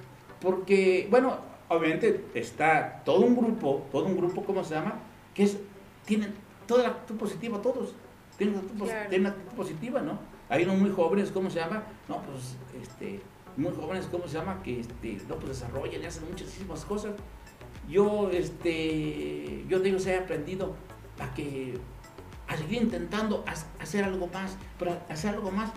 porque, 0.41 1.07
bueno, 1.11 1.37
obviamente 1.69 2.27
está 2.35 3.03
todo 3.05 3.21
un 3.21 3.37
grupo, 3.37 3.87
todo 3.91 4.05
un 4.07 4.17
grupo, 4.17 4.45
¿cómo 4.45 4.62
se 4.64 4.75
llama? 4.75 4.95
Que 5.35 5.45
es, 5.45 5.59
tienen 6.05 6.33
toda 6.67 6.83
la 6.85 6.88
actitud 6.91 7.17
positiva, 7.17 7.61
todos, 7.61 7.95
tienen 8.37 8.57
actitud, 8.59 8.85
Claro. 8.87 9.09
tienen 9.09 9.27
actitud 9.29 9.57
positiva, 9.57 10.01
¿no? 10.01 10.19
Hay 10.49 10.64
unos 10.64 10.79
muy 10.79 10.91
jóvenes, 10.91 11.31
¿cómo 11.31 11.51
se 11.51 11.59
llama? 11.61 11.83
No, 12.09 12.23
pues, 12.23 12.57
este, 12.81 13.21
muy 13.57 13.73
jóvenes, 13.75 14.07
¿cómo 14.11 14.27
se 14.29 14.38
llama? 14.38 14.62
Que, 14.62 14.81
este, 14.81 15.19
no, 15.29 15.35
pues 15.37 15.49
desarrollan 15.49 16.03
y 16.03 16.07
hacen 16.07 16.25
muchísimas 16.29 16.85
cosas. 16.85 17.12
Yo, 17.88 18.31
este, 18.31 19.64
yo 19.68 19.81
de 19.81 19.88
ellos 19.88 20.07
he 20.07 20.16
aprendido 20.16 20.74
a 21.18 21.33
que, 21.35 21.74
a 22.46 22.57
seguir 22.57 22.83
intentando 22.83 23.44
ha- 23.46 23.83
hacer 23.83 24.05
algo 24.05 24.27
más, 24.29 24.57
pero 24.79 24.98
hacer 25.09 25.35
algo 25.35 25.51
más, 25.51 25.70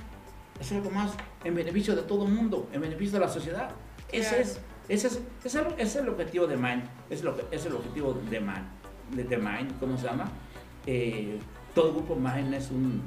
hacer 0.60 0.78
algo 0.78 0.90
más 0.92 1.14
en 1.44 1.56
beneficio 1.56 1.96
de 1.96 2.02
todo 2.04 2.26
el 2.26 2.32
mundo, 2.34 2.68
en 2.74 2.82
beneficio 2.82 3.14
de 3.20 3.26
la 3.26 3.32
sociedad. 3.32 3.72
Ese 4.12 4.28
Claro. 4.30 4.44
es, 4.44 4.60
ese 4.90 5.08
es, 5.08 5.14
ese 5.46 5.48
es, 5.48 5.56
el- 5.56 5.74
ese 5.74 5.84
es 5.84 5.96
el 5.96 6.10
objetivo 6.10 6.48
de 6.48 6.58
Mind, 6.58 6.84
es, 7.10 7.24
lo 7.24 7.36
que, 7.36 7.56
es 7.56 7.66
el 7.66 7.74
objetivo 7.76 8.14
de 8.30 8.40
Mind, 8.40 8.68
de, 9.16 9.24
de 9.24 9.38
Mind, 9.38 9.80
¿cómo 9.80 9.98
se 9.98 10.06
llama? 10.06 10.30
Eh, 10.86 11.40
todo 11.74 11.94
grupo 11.94 12.16
Mind 12.16 12.54
es 12.54 12.70
un, 12.72 13.02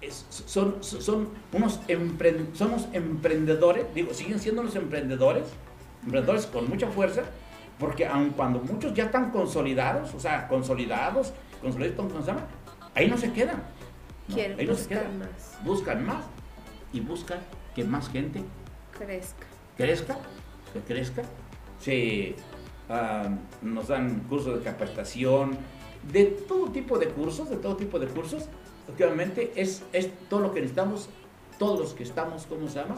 es- 0.00 0.26
son, 0.28 0.76
son, 0.82 1.28
unos 1.52 1.80
son 2.52 2.68
unos 2.68 2.88
emprendedores, 2.92 3.86
digo, 3.94 4.12
siguen 4.14 4.38
siendo 4.38 4.62
los 4.62 4.76
emprendedores, 4.76 5.44
emprendedores 6.08 6.46
con 6.46 6.68
mucha 6.68 6.88
fuerza, 6.88 7.22
porque 7.78 8.06
aun 8.06 8.30
cuando 8.30 8.58
muchos 8.60 8.92
ya 8.94 9.04
están 9.04 9.30
consolidados, 9.30 10.14
o 10.14 10.20
sea, 10.20 10.48
consolidados, 10.48 11.32
consolidados, 11.62 11.96
¿cómo 12.12 12.20
se 12.22 12.26
llama? 12.26 12.46
Ahí 12.94 13.08
no 13.08 13.16
se 13.16 13.32
quedan. 13.32 13.62
¿no? 14.28 14.34
Quieren 14.34 14.58
Ahí 14.58 14.66
no 14.66 14.74
se 14.74 14.80
buscar 14.82 14.98
quedan. 15.02 15.18
más, 15.18 15.58
Buscan 15.64 16.06
más 16.06 16.24
y 16.92 17.00
buscan 17.00 17.38
que 17.74 17.84
más 17.84 18.08
gente 18.10 18.42
crezca. 18.98 19.46
crezca, 19.76 20.18
que 20.72 20.80
crezca. 20.80 21.22
Se, 21.80 22.34
nos 23.62 23.88
dan 23.88 24.20
cursos 24.28 24.58
de 24.58 24.64
capacitación. 24.64 25.56
de 26.12 26.24
todo 26.24 26.70
tipo 26.70 26.98
de 26.98 27.08
cursos, 27.08 27.48
de 27.50 27.56
todo 27.56 27.76
tipo 27.76 27.98
de 27.98 28.06
cursos, 28.06 28.48
obviamente 28.92 29.52
es, 29.56 29.82
es 29.92 30.08
todo 30.28 30.40
lo 30.40 30.52
que 30.54 30.60
necesitamos, 30.60 31.08
todos 31.58 31.78
los 31.78 31.92
que 31.94 32.02
estamos, 32.04 32.46
¿cómo 32.46 32.66
se 32.68 32.80
llama? 32.80 32.96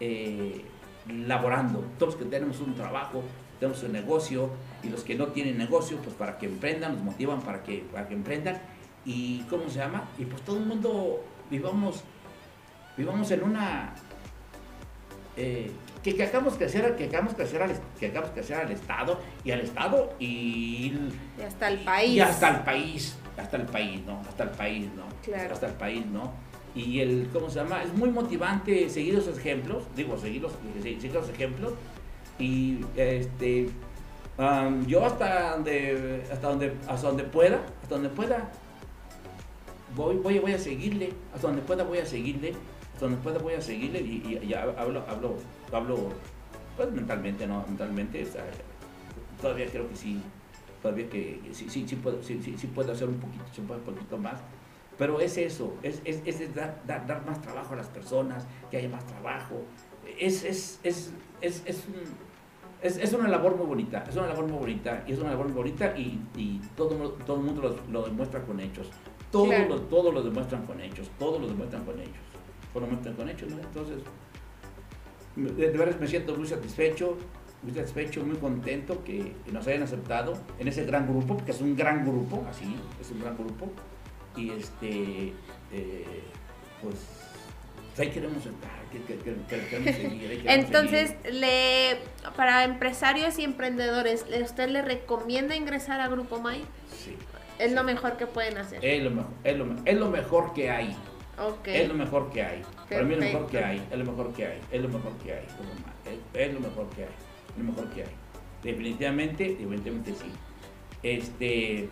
Eh, 0.00 0.64
laborando, 1.08 1.84
todos 1.98 2.14
los 2.14 2.22
que 2.22 2.28
tenemos 2.28 2.60
un 2.60 2.74
trabajo, 2.74 3.22
tenemos 3.58 3.82
un 3.82 3.92
negocio, 3.92 4.50
y 4.82 4.88
los 4.88 5.04
que 5.04 5.14
no 5.14 5.28
tienen 5.28 5.58
negocio, 5.58 5.98
pues 5.98 6.14
para 6.14 6.38
que 6.38 6.46
emprendan, 6.46 6.94
nos 6.94 7.02
motivan 7.02 7.40
para 7.42 7.62
que, 7.62 7.84
para 7.92 8.08
que 8.08 8.14
emprendan, 8.14 8.60
y 9.04 9.40
¿cómo 9.50 9.68
se 9.68 9.78
llama? 9.78 10.04
Y 10.18 10.24
pues 10.24 10.42
todo 10.42 10.58
el 10.58 10.66
mundo 10.66 11.24
vivamos, 11.50 12.02
vivamos 12.96 13.30
en 13.30 13.42
una... 13.42 13.94
Eh, 15.36 15.70
que, 16.02 16.16
que 16.16 16.24
hagamos 16.24 16.54
crecer, 16.54 16.96
que 16.96 17.04
hagamos 17.04 17.34
crecer 17.34 17.62
al, 17.62 17.80
que 17.98 18.06
hagamos 18.06 18.30
crecer 18.30 18.56
al 18.56 18.72
Estado 18.72 19.20
y 19.44 19.52
al 19.52 19.60
Estado 19.60 20.12
y, 20.18 20.92
y 21.38 21.42
hasta 21.46 21.68
el 21.68 21.78
país. 21.78 22.10
Y 22.10 22.20
hasta 22.20 22.48
el 22.48 22.60
país, 22.64 23.16
hasta 23.38 23.56
el 23.56 23.66
país, 23.66 24.02
¿no? 24.04 24.20
Hasta 24.28 24.42
el 24.42 24.50
país, 24.50 24.90
¿no? 24.96 25.04
Claro. 25.22 25.54
Hasta 25.54 25.66
el 25.68 25.74
país, 25.74 26.04
¿no? 26.06 26.32
Y 26.74 27.00
el, 27.00 27.28
¿cómo 27.32 27.50
se 27.50 27.60
llama? 27.60 27.82
Es 27.82 27.92
muy 27.92 28.10
motivante 28.10 28.88
seguir 28.88 29.14
los 29.14 29.28
ejemplos, 29.28 29.84
digo, 29.94 30.16
seguir 30.16 30.42
los, 30.42 30.52
seguir 30.82 31.12
los 31.12 31.28
ejemplos. 31.28 31.72
Y 32.38 32.78
este, 32.96 33.68
um, 34.38 34.86
yo 34.86 35.04
hasta 35.04 35.52
donde, 35.52 36.24
hasta 36.32 36.48
donde, 36.48 36.72
hasta 36.88 37.08
donde 37.08 37.24
pueda, 37.24 37.60
hasta 37.82 37.94
donde 37.94 38.08
pueda, 38.08 38.50
voy, 39.94 40.16
voy, 40.16 40.38
voy 40.38 40.52
a 40.52 40.58
seguirle, 40.58 41.12
hasta 41.34 41.48
donde 41.48 41.62
pueda 41.62 41.84
voy 41.84 41.98
a 41.98 42.06
seguirle, 42.06 42.54
hasta 42.94 43.06
donde 43.06 43.20
pueda 43.20 43.38
voy 43.38 43.54
a 43.54 43.60
seguirle 43.60 44.00
y, 44.00 44.40
y, 44.42 44.54
hablo, 44.54 45.04
hablo, 45.06 45.36
hablo, 45.72 46.08
pues 46.76 46.90
mentalmente, 46.90 47.46
¿no? 47.46 47.64
Mentalmente, 47.68 48.26
todavía 49.42 49.66
creo 49.66 49.88
que 49.90 49.96
sí, 49.96 50.22
todavía 50.80 51.08
que 51.10 51.38
sí, 51.52 51.66
sí, 51.68 51.84
sí, 51.86 51.96
puedo, 51.96 52.22
sí, 52.22 52.40
sí, 52.42 52.54
sí 52.56 52.66
puedo 52.68 52.92
hacer 52.92 53.08
un 53.08 53.20
poquito, 53.20 53.44
un 53.58 53.80
poquito 53.80 54.16
más. 54.16 54.40
Pero 54.98 55.20
es 55.20 55.36
eso, 55.38 55.74
es, 55.82 56.02
es, 56.04 56.20
es 56.26 56.54
dar, 56.54 56.82
dar, 56.86 57.06
dar, 57.06 57.24
más 57.26 57.40
trabajo 57.40 57.74
a 57.74 57.76
las 57.76 57.88
personas, 57.88 58.46
que 58.70 58.76
haya 58.76 58.88
más 58.88 59.06
trabajo. 59.06 59.62
Es, 60.18 60.44
es, 60.44 60.80
es, 60.82 61.12
es, 61.40 61.62
es, 61.64 61.84
es, 62.82 62.96
es 62.98 63.12
una 63.12 63.28
labor 63.28 63.56
muy 63.56 63.66
bonita, 63.66 64.04
es 64.08 64.16
una 64.16 64.26
labor 64.28 64.46
muy 64.46 64.58
bonita, 64.58 65.04
y 65.06 65.12
es 65.12 65.18
una 65.18 65.30
labor 65.30 65.46
muy 65.46 65.56
bonita 65.56 65.96
y, 65.96 66.20
y 66.36 66.60
todo, 66.76 67.12
todo 67.26 67.36
el 67.38 67.42
mundo 67.42 67.62
lo, 67.62 67.92
lo 67.92 68.06
demuestra 68.06 68.42
con 68.42 68.60
hechos. 68.60 68.90
Todos, 69.30 69.48
claro. 69.48 69.68
lo, 69.70 69.80
todos 69.82 70.12
lo 70.12 70.22
demuestran 70.22 70.66
con 70.66 70.80
hechos, 70.80 71.10
todos 71.18 71.40
lo 71.40 71.48
demuestran 71.48 71.84
con 71.84 71.98
hechos. 71.98 72.12
Todos 72.72 72.82
lo 72.82 72.86
demuestran 72.86 73.14
con 73.14 73.28
hechos, 73.28 73.50
¿no? 73.50 73.58
Entonces, 73.58 74.02
de, 75.36 75.70
de 75.70 75.78
verdad 75.78 75.98
me 75.98 76.06
siento 76.06 76.36
muy 76.36 76.46
satisfecho, 76.46 77.16
muy 77.62 77.72
satisfecho, 77.72 78.24
muy 78.24 78.36
contento 78.36 79.02
que 79.04 79.34
nos 79.50 79.66
hayan 79.66 79.84
aceptado 79.84 80.34
en 80.58 80.68
ese 80.68 80.84
gran 80.84 81.06
grupo, 81.06 81.36
porque 81.36 81.52
es 81.52 81.60
un 81.60 81.74
gran 81.74 82.04
grupo, 82.04 82.44
así, 82.48 82.76
es 83.00 83.10
un 83.10 83.20
gran 83.20 83.36
grupo 83.36 83.70
y 84.36 84.50
este 84.50 85.32
eh, 85.72 86.22
pues 86.80 86.96
ahí 87.98 88.10
queremos 88.10 88.44
estar 88.44 88.82
que, 88.90 89.02
que, 89.02 89.18
que, 89.18 89.66
queremos 89.66 89.94
seguir, 89.94 90.20
queremos 90.20 90.46
entonces 90.46 91.14
seguir. 91.22 91.40
le 91.40 91.98
para 92.36 92.64
empresarios 92.64 93.38
y 93.38 93.44
emprendedores 93.44 94.24
usted 94.42 94.68
le 94.68 94.82
recomienda 94.82 95.54
ingresar 95.56 96.00
a 96.00 96.08
Grupo 96.08 96.38
May 96.40 96.64
sí, 96.90 97.16
es 97.58 97.70
sí. 97.70 97.74
lo 97.74 97.84
mejor 97.84 98.16
que 98.16 98.26
pueden 98.26 98.58
hacer. 98.58 98.84
Es 98.84 99.02
lo 99.02 99.10
mejor 99.10 99.32
es 99.44 99.56
lo, 99.56 99.66
es 99.84 99.96
lo 99.96 100.10
mejor 100.10 100.52
que 100.54 100.70
hay. 100.70 100.96
Okay. 101.38 101.82
es 101.82 101.88
lo 101.88 101.94
mejor 101.94 102.30
que 102.30 102.42
hay. 102.42 102.62
Para 102.88 103.04
mí 103.04 103.14
es 103.14 103.20
lo 103.20 103.24
mejor 103.24 103.46
que 103.50 103.58
hay 103.58 103.88
es 103.90 103.98
lo 103.98 104.04
mejor 104.04 104.32
que 104.32 104.46
hay 104.46 104.60
es 104.70 104.82
lo 104.82 104.88
mejor 104.88 105.12
que 105.18 105.32
hay 105.32 105.46
es, 106.04 106.48
es 106.48 106.54
lo 106.54 106.60
mejor 106.60 106.88
que 106.90 107.02
hay 107.02 107.10
lo 107.56 107.64
mejor 107.64 107.90
que 107.90 108.02
hay. 108.02 108.14
Definitivamente 108.62 109.44
definitivamente 109.44 110.14
sí. 110.14 110.30
Este 111.02 111.88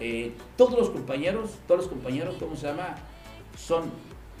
eh, 0.00 0.32
todos 0.56 0.78
los 0.78 0.90
compañeros, 0.90 1.58
todos 1.66 1.82
los 1.82 1.88
compañeros, 1.88 2.36
¿cómo 2.38 2.56
se 2.56 2.66
llama? 2.66 2.96
Son 3.56 3.84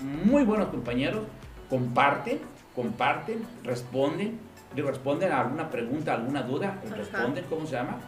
muy 0.00 0.44
buenos 0.44 0.68
compañeros, 0.68 1.22
comparten, 1.68 2.40
comparten, 2.74 3.44
responden, 3.62 4.38
le 4.74 4.82
responden 4.82 5.32
a 5.32 5.40
alguna 5.40 5.70
pregunta, 5.70 6.14
alguna 6.14 6.42
duda, 6.42 6.80
Ajá. 6.84 6.96
responden, 6.96 7.44
¿cómo 7.48 7.66
se 7.66 7.72
llama? 7.72 7.98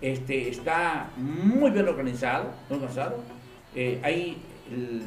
Este, 0.00 0.48
está 0.48 1.10
muy 1.16 1.70
bien 1.70 1.86
organizado, 1.86 2.50
muy 2.68 2.78
organizado. 2.78 3.18
Eh, 3.74 4.00
hay 4.02 4.42
el, 4.70 5.02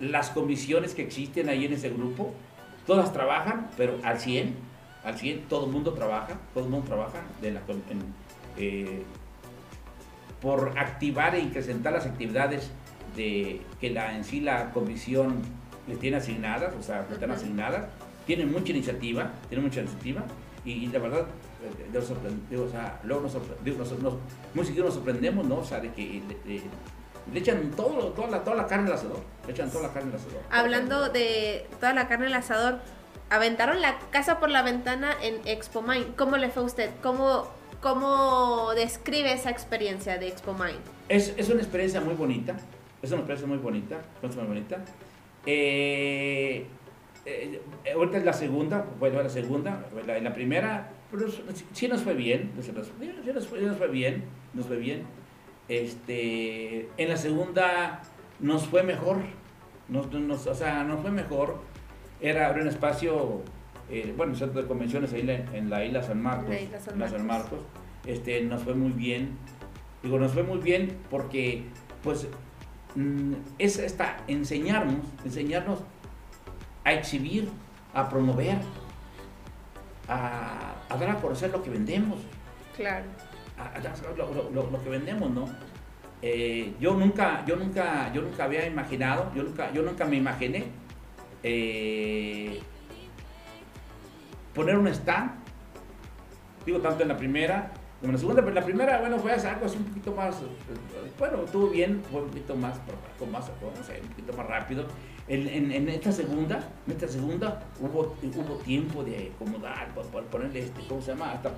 las 0.00 0.30
comisiones 0.30 0.94
que 0.94 1.02
existen 1.02 1.48
ahí 1.48 1.64
en 1.64 1.72
ese 1.72 1.90
grupo, 1.90 2.32
todas 2.86 3.12
trabajan, 3.12 3.70
pero 3.76 3.98
al 4.02 4.18
100, 4.18 4.54
al 5.04 5.18
100, 5.18 5.42
todo 5.48 5.66
el 5.66 5.72
mundo 5.72 5.92
trabaja, 5.92 6.38
todo 6.52 6.64
el 6.64 6.70
mundo 6.70 6.86
trabaja 6.86 7.20
de 7.40 7.52
la, 7.52 7.60
en, 7.60 8.02
eh, 8.56 9.02
por 10.44 10.78
activar 10.78 11.34
e 11.34 11.40
incrementar 11.40 11.94
las 11.94 12.04
actividades 12.04 12.70
de, 13.16 13.62
que 13.80 13.88
la, 13.88 14.14
en 14.14 14.24
sí 14.24 14.40
la 14.40 14.72
comisión 14.72 15.40
les 15.88 15.98
tiene 15.98 16.18
asignadas, 16.18 16.74
o 16.78 16.82
sea, 16.82 17.06
les 17.08 17.18
tienen 17.18 17.34
asignadas, 17.34 17.86
tienen 18.26 18.52
mucha 18.52 18.72
iniciativa, 18.72 19.30
tienen 19.48 19.64
mucha 19.66 19.80
iniciativa, 19.80 20.22
y, 20.66 20.72
y 20.72 20.86
la 20.88 20.98
verdad, 20.98 21.22
eh, 21.62 22.00
digo, 22.50 22.64
o 22.64 22.70
sea, 22.70 23.00
luego 23.04 23.22
nos, 23.22 23.34
nos, 23.34 24.02
nos, 24.02 24.14
muy 24.52 24.66
seguido 24.66 24.84
nos 24.84 24.94
sorprendemos, 24.94 25.46
¿no? 25.46 25.56
O 25.56 25.64
sea, 25.64 25.80
de 25.80 25.90
que 25.92 26.22
de, 26.28 26.52
de, 26.52 26.62
le 27.32 27.40
echan 27.40 27.70
todo, 27.70 28.08
toda, 28.12 28.28
la, 28.28 28.44
toda 28.44 28.56
la 28.56 28.66
carne 28.66 28.88
al 28.88 28.96
asador, 28.96 29.20
le 29.46 29.52
echan 29.52 29.70
toda 29.70 29.88
la 29.88 29.94
carne 29.94 30.10
al 30.10 30.16
asador. 30.16 30.42
Hablando 30.50 31.08
de 31.08 31.66
toda 31.80 31.94
la 31.94 32.06
carne 32.06 32.26
al 32.26 32.34
asador, 32.34 32.80
aventaron 33.30 33.80
la 33.80 33.98
casa 34.10 34.40
por 34.40 34.50
la 34.50 34.60
ventana 34.60 35.14
en 35.22 35.40
Expo 35.46 35.80
Mind. 35.80 36.16
¿Cómo 36.16 36.36
le 36.36 36.50
fue 36.50 36.64
a 36.64 36.66
usted? 36.66 36.90
¿Cómo 37.02 37.48
¿Cómo 37.84 38.72
describe 38.74 39.34
esa 39.34 39.50
experiencia 39.50 40.16
de 40.16 40.28
Expo 40.28 40.54
Mind? 40.54 40.80
Es, 41.10 41.34
es 41.36 41.50
una 41.50 41.60
experiencia 41.60 42.00
muy 42.00 42.14
bonita, 42.14 42.56
es 43.02 43.10
una 43.10 43.20
experiencia 43.20 43.46
muy 43.46 43.58
bonita, 43.58 44.00
muy 44.22 44.46
bonita. 44.46 44.78
Eh, 45.44 46.64
eh, 47.26 47.60
ahorita 47.94 48.16
es 48.16 48.24
la 48.24 48.32
segunda, 48.32 48.86
bueno, 48.98 49.22
la 49.22 49.28
segunda, 49.28 49.84
la, 50.06 50.18
la 50.18 50.32
primera, 50.32 50.92
pero 51.10 51.26
sí 51.74 51.86
nos 51.86 52.00
fue 52.00 52.14
bien, 52.14 52.52
sí 52.62 52.72
nos, 52.72 52.86
sí 52.86 53.32
nos, 53.34 53.46
fue, 53.46 53.60
nos 53.60 53.76
fue 53.76 53.88
bien, 53.88 54.24
nos 54.54 54.64
fue 54.64 54.78
bien. 54.78 55.02
Este, 55.68 56.88
en 56.96 57.08
la 57.10 57.18
segunda 57.18 58.00
nos 58.40 58.66
fue 58.66 58.82
mejor, 58.82 59.18
nos, 59.90 60.10
nos, 60.10 60.46
o 60.46 60.54
sea, 60.54 60.84
nos 60.84 61.02
fue 61.02 61.10
mejor. 61.10 61.60
Era 62.22 62.50
un 62.50 62.66
espacio 62.66 63.42
eh, 63.90 64.14
bueno, 64.16 64.32
el 64.32 64.38
centro 64.38 64.62
de 64.62 64.68
convenciones 64.68 65.12
ahí 65.12 65.28
en 65.52 65.70
la 65.70 65.84
isla 65.84 66.02
San 66.02 66.22
Marcos, 66.22 66.48
la 66.48 66.60
isla 66.60 66.80
San 66.80 66.98
Marcos. 66.98 67.16
San 67.18 67.26
Marcos 67.26 67.60
este, 68.06 68.42
nos 68.42 68.62
fue 68.62 68.74
muy 68.74 68.92
bien. 68.92 69.36
Digo, 70.02 70.18
nos 70.18 70.32
fue 70.32 70.42
muy 70.42 70.58
bien 70.58 70.98
porque, 71.10 71.64
pues, 72.02 72.28
mmm, 72.94 73.34
es 73.58 73.78
esta, 73.78 74.18
enseñarnos, 74.26 74.96
enseñarnos 75.24 75.80
a 76.84 76.92
exhibir, 76.92 77.48
a 77.94 78.08
promover, 78.08 78.58
a, 80.08 80.74
a 80.88 80.96
dar 80.96 81.10
a 81.10 81.16
conocer 81.16 81.50
lo 81.50 81.62
que 81.62 81.70
vendemos. 81.70 82.20
Claro. 82.76 83.06
A, 83.58 83.78
a 83.78 83.80
dar 83.80 83.94
lo, 84.16 84.50
lo, 84.50 84.70
lo, 84.70 84.82
que 84.82 84.90
vendemos, 84.90 85.30
¿no? 85.30 85.48
Eh, 86.20 86.74
yo 86.80 86.94
nunca, 86.94 87.44
yo 87.46 87.56
nunca, 87.56 88.12
yo 88.12 88.22
nunca 88.22 88.44
había 88.44 88.66
imaginado, 88.66 89.30
yo 89.34 89.42
nunca, 89.42 89.72
yo 89.72 89.82
nunca 89.82 90.04
me 90.04 90.16
imaginé 90.16 90.64
eh, 91.42 92.60
poner 94.54 94.76
un 94.76 94.88
stand, 94.88 95.32
digo, 96.64 96.80
tanto 96.80 97.02
en 97.02 97.08
la 97.08 97.16
primera 97.16 97.72
como 98.04 98.10
en 98.10 98.16
la 98.16 98.18
segunda, 98.18 98.42
pero 98.42 98.50
en 98.50 98.54
la 98.56 98.64
primera, 98.64 99.00
bueno, 99.00 99.18
fue 99.18 99.32
algo 99.32 99.64
así 99.64 99.78
un 99.78 99.84
poquito 99.84 100.12
más, 100.12 100.36
bueno, 101.18 101.42
estuvo 101.42 101.68
bien, 101.68 102.02
fue 102.10 102.20
un 102.20 102.28
poquito 102.28 102.54
más, 102.54 102.78
con 103.18 103.32
más, 103.32 103.46
no 103.48 103.82
sé, 103.82 103.98
un 104.02 104.08
poquito 104.08 104.32
más 104.34 104.46
rápido. 104.46 104.84
En, 105.26 105.48
en, 105.48 105.72
en, 105.72 105.88
esta 105.88 106.12
segunda, 106.12 106.68
en 106.86 106.92
esta 106.92 107.08
segunda 107.08 107.62
hubo, 107.80 108.14
hubo 108.22 108.56
tiempo 108.56 109.02
de 109.04 109.32
acomodar, 109.34 109.88
ponerle 110.30 110.60
este, 110.60 110.82
¿cómo 110.86 111.00
se 111.00 111.12
llama? 111.12 111.32
Hasta 111.32 111.52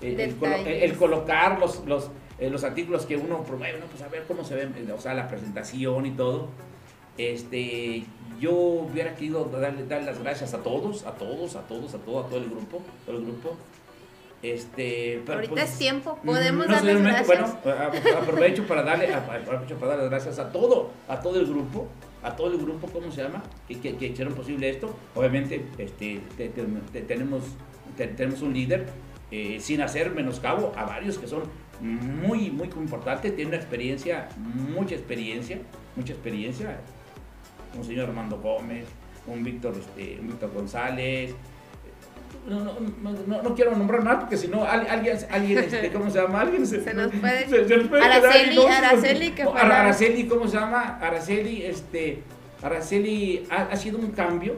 el, 0.00 0.18
el, 0.18 0.36
el, 0.42 0.66
el 0.66 0.96
colocar 0.96 1.60
los, 1.60 1.86
los, 1.86 2.10
eh, 2.40 2.50
los 2.50 2.64
artículos 2.64 3.06
que 3.06 3.16
uno 3.16 3.44
promueve, 3.44 3.78
¿no? 3.78 3.86
pues 3.86 4.02
a 4.02 4.08
ver 4.08 4.24
cómo 4.26 4.42
se 4.42 4.56
ve, 4.56 4.92
o 4.92 4.98
sea, 4.98 5.14
la 5.14 5.28
presentación 5.28 6.04
y 6.04 6.10
todo. 6.10 6.48
Este, 7.18 8.04
yo 8.40 8.52
hubiera 8.52 9.14
querido 9.14 9.44
darle, 9.44 9.86
darle 9.86 10.06
las 10.06 10.18
gracias 10.18 10.54
a 10.54 10.62
todos, 10.62 11.04
a 11.04 11.12
todos, 11.12 11.56
a 11.56 11.62
todos, 11.62 11.94
a 11.94 11.98
todo, 11.98 12.20
a 12.20 12.26
todo 12.28 12.38
el 12.38 12.48
grupo, 12.48 12.82
todo 13.06 13.18
el 13.18 13.24
grupo. 13.24 13.56
Este, 14.42 15.22
pero 15.24 15.38
Ahorita 15.38 15.52
pues, 15.52 15.70
es 15.70 15.78
tiempo, 15.78 16.18
podemos 16.24 16.66
no 16.66 16.74
darles 16.74 17.00
gracias. 17.00 17.26
Bueno, 17.28 17.58
aprovecho 18.18 18.66
para 18.66 18.82
darle, 18.82 19.14
aprovecho 19.14 19.76
para 19.76 19.92
darle 19.92 20.08
gracias 20.08 20.38
a 20.40 20.50
todo, 20.50 20.90
a 21.06 21.20
todo 21.20 21.38
el 21.38 21.46
grupo, 21.46 21.86
a 22.24 22.34
todo 22.34 22.50
el 22.50 22.58
grupo, 22.58 22.88
¿cómo 22.88 23.12
se 23.12 23.22
llama? 23.22 23.42
Que, 23.68 23.78
que, 23.78 23.96
que 23.96 24.06
hicieron 24.06 24.34
posible 24.34 24.68
esto. 24.68 24.96
Obviamente, 25.14 25.64
este, 25.78 26.22
te, 26.36 26.48
te, 26.48 26.64
te, 26.92 27.02
tenemos, 27.02 27.44
tenemos 27.96 28.42
un 28.42 28.52
líder, 28.52 28.86
eh, 29.30 29.58
sin 29.60 29.80
hacer 29.80 30.10
menoscabo 30.10 30.72
a 30.76 30.86
varios 30.86 31.18
que 31.18 31.28
son 31.28 31.44
muy, 31.80 32.50
muy 32.50 32.68
importantes, 32.68 33.36
tienen 33.36 33.54
una 33.54 33.62
experiencia, 33.62 34.28
mucha 34.74 34.96
experiencia, 34.96 35.58
mucha 35.94 36.14
experiencia. 36.14 36.80
Un 37.76 37.84
señor 37.84 38.08
Armando 38.08 38.38
Gómez, 38.38 38.86
un 39.26 39.42
Víctor, 39.42 39.74
este, 39.78 40.18
un 40.20 40.28
Víctor 40.28 40.52
González, 40.52 41.34
no, 42.46 42.58
no, 42.58 42.74
no, 43.26 43.42
no, 43.42 43.54
quiero 43.54 43.76
nombrar 43.76 44.02
mal 44.02 44.18
porque 44.18 44.36
si 44.36 44.48
no 44.48 44.64
alguien, 44.64 45.16
alguien 45.30 45.58
este, 45.58 45.92
¿cómo 45.92 46.10
se 46.10 46.20
llama? 46.20 46.40
Alguien 46.40 46.66
se, 46.66 46.82
se 46.82 46.92
nos 46.92 47.12
puede, 47.12 47.48
se, 47.48 47.68
se 47.68 47.76
nos 47.76 47.86
puede 47.86 48.02
Araceli, 48.02 48.56
quedar, 48.56 48.84
Araceli, 48.84 49.30
que 49.30 49.44
fue 49.44 49.60
Araceli, 49.60 50.26
¿cómo 50.26 50.48
se 50.48 50.56
llama? 50.56 50.98
Araceli, 51.00 51.62
este, 51.62 52.22
Araceli 52.60 53.46
ha, 53.48 53.62
ha 53.62 53.76
sido 53.76 53.98
un 53.98 54.10
cambio, 54.10 54.56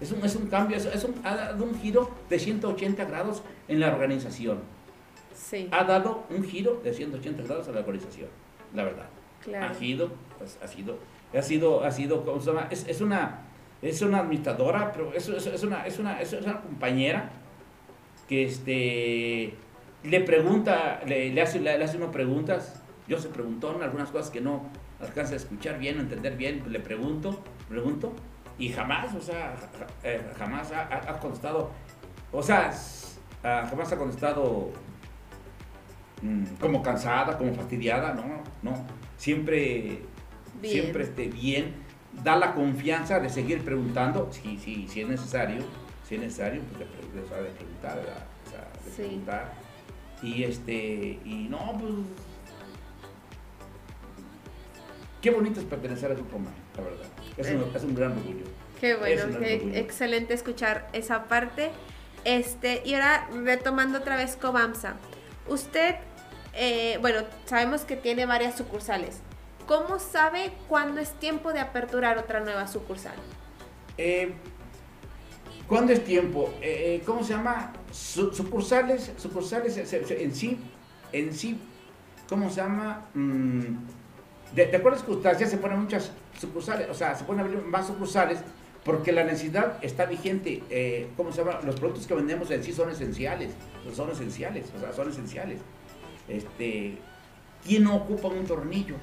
es 0.00 0.10
un, 0.10 0.24
es 0.24 0.36
un 0.36 0.46
cambio, 0.46 0.76
es, 0.78 0.86
es 0.86 1.04
un, 1.04 1.14
ha 1.22 1.36
dado 1.36 1.64
un 1.64 1.78
giro 1.78 2.10
de 2.30 2.38
180 2.38 3.04
grados 3.04 3.42
en 3.68 3.80
la 3.80 3.88
organización. 3.88 4.60
Sí. 5.34 5.68
Ha 5.70 5.84
dado 5.84 6.24
un 6.30 6.42
giro 6.44 6.80
de 6.82 6.94
180 6.94 7.42
grados 7.42 7.68
a 7.68 7.72
la 7.72 7.80
organización, 7.80 8.28
la 8.74 8.84
verdad. 8.84 9.08
Claro. 9.44 9.66
Ha 9.66 9.74
sido, 9.74 10.10
pues, 10.38 10.58
ha 10.62 10.66
sido, 10.66 10.96
ha 11.36 11.42
sido, 11.42 11.84
ha 11.84 11.90
sido, 11.90 12.24
¿cómo 12.24 12.40
se 12.40 12.50
llama? 12.50 12.68
Es, 12.70 12.86
es 12.88 13.00
una 13.00 13.44
es 13.80 14.02
una 14.02 14.20
administradora, 14.20 14.92
pero 14.92 15.12
es, 15.14 15.28
es, 15.28 15.62
una, 15.62 15.86
es, 15.86 15.98
una, 15.98 16.20
es 16.20 16.32
una 16.32 16.60
compañera 16.60 17.30
que 18.28 18.44
este, 18.44 19.54
le 20.02 20.20
pregunta, 20.20 21.00
le, 21.06 21.30
le 21.30 21.42
hace, 21.42 21.60
le, 21.60 21.82
hace 21.82 21.96
unas 21.96 22.10
preguntas. 22.10 22.82
Yo 23.06 23.18
se 23.18 23.28
preguntó 23.28 23.74
en 23.74 23.82
algunas 23.82 24.10
cosas 24.10 24.30
que 24.30 24.40
no 24.40 24.66
alcanza 25.00 25.34
a 25.34 25.36
escuchar 25.36 25.78
bien 25.78 25.98
entender 25.98 26.36
bien, 26.36 26.64
le 26.68 26.80
pregunto, 26.80 27.42
pregunto, 27.68 28.12
y 28.58 28.70
jamás, 28.70 29.14
o 29.14 29.20
sea, 29.20 29.54
eh, 30.02 30.20
jamás 30.36 30.72
ha, 30.72 30.82
ha, 30.82 31.20
contestado, 31.20 31.70
o 32.32 32.42
sea, 32.42 32.72
jamás 33.42 33.92
ha 33.92 33.96
contestado 33.96 34.72
mmm, 36.20 36.44
como 36.60 36.82
cansada, 36.82 37.38
como 37.38 37.54
fastidiada, 37.54 38.12
no, 38.12 38.42
no, 38.62 38.84
siempre, 39.16 40.02
Bien. 40.60 40.74
siempre 40.82 41.04
esté 41.04 41.28
bien 41.28 41.74
da 42.24 42.36
la 42.36 42.54
confianza 42.54 43.20
de 43.20 43.28
seguir 43.28 43.64
preguntando, 43.64 44.28
si, 44.32 44.58
si, 44.58 44.88
si 44.88 45.02
es 45.02 45.08
necesario, 45.08 45.62
si 46.08 46.16
es 46.16 46.20
necesario, 46.20 46.60
pues 46.62 46.80
de, 46.80 47.20
de, 47.36 47.42
de 47.44 47.50
preguntar, 47.50 47.96
¿verdad? 47.96 48.26
O 48.46 48.50
sea, 48.50 48.60
de 48.84 48.90
Sí. 48.90 49.02
preguntar. 49.02 49.52
Y 50.22 50.42
este, 50.42 51.20
y 51.24 51.46
no, 51.48 51.78
pues. 51.78 51.92
Qué 55.20 55.30
bonito 55.30 55.60
es 55.60 55.66
pertenecer 55.66 56.10
a 56.12 56.14
Grupo 56.14 56.38
May, 56.38 56.52
la 56.76 56.82
verdad. 56.82 57.06
Es 57.36 57.50
un, 57.50 57.76
es 57.76 57.82
un 57.84 57.94
gran 57.94 58.12
orgullo. 58.12 58.44
Qué 58.80 58.94
bueno, 58.94 59.38
qué 59.38 59.78
excelente 59.78 60.34
escuchar 60.34 60.88
esa 60.92 61.24
parte. 61.24 61.70
Este, 62.24 62.82
y 62.84 62.94
ahora 62.94 63.28
retomando 63.44 63.98
otra 63.98 64.16
vez 64.16 64.36
Cobamsa. 64.36 64.94
Usted, 65.48 65.96
eh, 66.54 66.98
bueno, 67.00 67.20
sabemos 67.46 67.82
que 67.82 67.96
tiene 67.96 68.26
varias 68.26 68.56
sucursales. 68.56 69.20
¿Cómo 69.68 69.98
sabe 69.98 70.52
cuándo 70.66 70.98
es 70.98 71.12
tiempo 71.12 71.52
de 71.52 71.60
aperturar 71.60 72.16
otra 72.16 72.40
nueva 72.40 72.66
sucursal? 72.66 73.16
Eh, 73.98 74.32
¿Cuándo 75.68 75.92
es 75.92 76.02
tiempo? 76.02 76.48
Eh, 76.62 76.96
eh, 76.96 77.02
¿Cómo 77.04 77.22
se 77.22 77.34
llama? 77.34 77.74
Su- 77.92 78.32
sucursales, 78.32 79.12
sucursales 79.18 79.76
en 79.92 80.34
sí, 80.34 80.58
en 81.12 81.34
sí, 81.34 81.60
¿cómo 82.30 82.48
se 82.48 82.56
llama? 82.62 83.08
Mm, 83.12 83.60
¿de, 84.54 84.64
¿Te 84.64 84.76
acuerdas 84.78 85.02
que 85.02 85.20
ya 85.22 85.46
se 85.46 85.58
ponen 85.58 85.80
muchas 85.80 86.12
sucursales? 86.40 86.88
O 86.88 86.94
sea, 86.94 87.14
se 87.14 87.24
pueden 87.24 87.44
abrir 87.44 87.60
más 87.60 87.88
sucursales 87.88 88.38
porque 88.86 89.12
la 89.12 89.24
necesidad 89.24 89.76
está 89.82 90.06
vigente. 90.06 91.10
¿Cómo 91.14 91.30
se 91.30 91.44
llama? 91.44 91.60
Los 91.62 91.78
productos 91.78 92.06
que 92.06 92.14
vendemos 92.14 92.50
en 92.50 92.64
sí 92.64 92.72
son 92.72 92.88
esenciales, 92.88 93.52
son 93.94 94.10
esenciales, 94.10 94.72
o 94.74 94.80
sea, 94.80 94.94
son 94.94 95.10
esenciales. 95.10 95.60
Este, 96.26 96.96
¿Quién 97.66 97.84
no 97.84 97.96
ocupa 97.96 98.28
un 98.28 98.46
tornillo? 98.46 98.94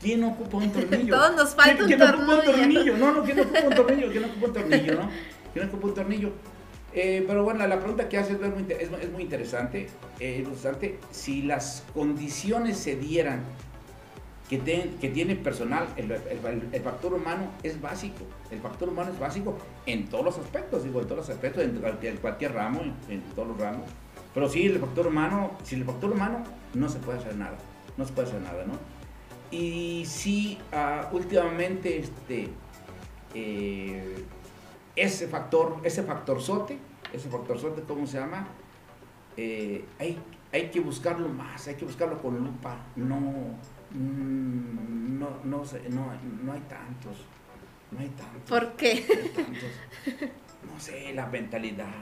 ¿Quién 0.00 0.20
no 0.20 0.28
ocupa 0.28 0.58
un 0.58 0.70
tornillo? 0.72 1.16
Todos 1.16 1.36
nos 1.36 1.54
falta 1.54 1.72
¿Quién- 1.76 1.82
un 1.82 1.86
quién 1.86 1.98
no 1.98 2.04
ocupa 2.06 2.34
un 2.34 2.44
tornillo? 2.44 2.62
tornillo? 2.84 2.96
No, 2.98 3.12
no, 3.12 3.22
¿quién 3.24 3.36
no 3.36 3.42
ocupa 3.42 3.66
un 3.68 3.74
tornillo? 3.86 4.10
¿Quién 4.10 4.22
no 4.22 4.28
ocupa 4.28 4.46
un 4.46 4.52
tornillo, 4.52 4.94
no? 4.94 5.10
¿Quién 5.52 5.64
no 5.64 5.72
ocupa 5.72 5.86
un 5.88 5.94
tornillo? 5.94 6.30
Eh, 6.92 7.24
pero 7.26 7.44
bueno, 7.44 7.66
la 7.66 7.78
pregunta 7.78 8.08
que 8.08 8.16
haces 8.18 8.38
es 8.40 8.90
es, 9.02 9.12
muy 9.12 9.22
interesante. 9.22 9.88
eh, 10.20 10.36
interesante. 10.38 10.98
Si 11.10 11.42
las 11.42 11.84
condiciones 11.92 12.78
se 12.78 12.96
dieran 12.96 13.40
que, 14.48 14.58
ten- 14.58 14.96
que 15.00 15.08
tiene 15.08 15.34
personal, 15.36 15.88
el, 15.96 16.10
el- 16.12 16.68
el 16.72 16.82
factor 16.82 17.12
humano 17.14 17.50
es 17.62 17.80
básico. 17.80 18.24
El 18.50 18.60
factor 18.60 18.88
humano 18.88 19.10
es 19.12 19.18
básico 19.18 19.58
en 19.86 20.06
todos 20.08 20.24
los 20.24 20.38
aspectos, 20.38 20.84
digo, 20.84 21.00
en 21.00 21.06
todos 21.06 21.18
los 21.26 21.30
aspectos, 21.30 21.64
en 21.64 21.76
cualquier, 21.78 22.12
en 22.14 22.18
cualquier 22.20 22.52
ramo, 22.54 22.80
en, 22.80 22.94
en 23.10 23.20
todos 23.34 23.48
los 23.48 23.58
ramos. 23.58 23.84
Pero 24.32 24.48
sí, 24.48 24.66
el 24.66 24.78
factor 24.78 25.06
humano, 25.06 25.50
sin 25.64 25.80
el 25.80 25.84
factor 25.86 26.12
humano 26.12 26.44
no 26.74 26.88
se 26.88 26.98
puede 27.00 27.18
hacer 27.18 27.34
nada. 27.36 27.56
No 27.96 28.04
se 28.06 28.12
puede 28.12 28.28
hacer 28.28 28.40
nada, 28.42 28.64
¿no? 28.66 28.74
Y 29.50 30.04
sí, 30.06 30.58
ah, 30.72 31.08
últimamente, 31.12 31.98
este, 31.98 32.48
eh, 33.34 34.24
ese 34.96 35.28
factor, 35.28 35.78
ese 35.84 36.02
factorzote, 36.02 36.78
ese 37.12 37.28
factorzote, 37.28 37.82
¿cómo 37.82 38.06
se 38.06 38.18
llama? 38.18 38.48
Eh, 39.36 39.84
hay, 39.98 40.18
hay 40.52 40.70
que 40.70 40.80
buscarlo 40.80 41.28
más, 41.28 41.68
hay 41.68 41.74
que 41.74 41.84
buscarlo 41.84 42.20
con 42.20 42.38
lupa. 42.38 42.76
No, 42.96 43.20
mm, 43.90 45.18
no, 45.18 45.28
no, 45.44 45.64
sé, 45.64 45.82
no, 45.90 46.12
no 46.42 46.52
hay 46.52 46.60
tantos, 46.60 47.18
no 47.90 48.00
hay 48.00 48.08
tantos. 48.08 48.48
¿Por 48.48 48.72
qué? 48.76 49.06
no 49.08 49.14
hay 49.22 49.28
tantos. 49.28 50.30
No 50.72 50.80
sé, 50.80 51.14
la 51.14 51.26
mentalidad. 51.26 51.94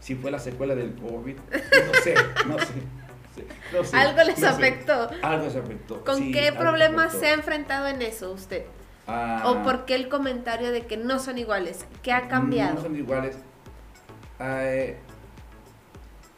Si 0.00 0.16
fue 0.16 0.30
la 0.30 0.38
secuela 0.38 0.74
del 0.74 0.94
COVID, 0.96 1.36
no 1.36 2.00
sé, 2.02 2.14
no 2.46 2.58
sé. 2.58 2.74
Sí, 3.84 3.94
no 3.94 4.00
Algo 4.00 4.22
les 4.24 4.38
no 4.38 4.48
sé. 4.48 4.54
afectó. 4.54 5.10
Algo 5.22 5.50
se 5.50 5.58
afectó. 5.58 6.04
¿Con 6.04 6.16
sí, 6.18 6.32
qué 6.32 6.52
problemas 6.52 7.12
se 7.12 7.28
ha 7.28 7.32
enfrentado 7.34 7.86
en 7.88 8.02
eso 8.02 8.32
usted? 8.32 8.64
Ah, 9.06 9.42
¿O 9.46 9.62
por 9.62 9.84
qué 9.84 9.94
el 9.96 10.08
comentario 10.08 10.70
de 10.72 10.86
que 10.86 10.96
no 10.96 11.18
son 11.18 11.38
iguales? 11.38 11.86
¿Qué 12.02 12.12
ha 12.12 12.22
No 12.22 12.28
cambiado? 12.28 12.80
son 12.82 12.94
iguales. 12.96 13.36
Ah, 14.38 14.60
eh, 14.64 14.98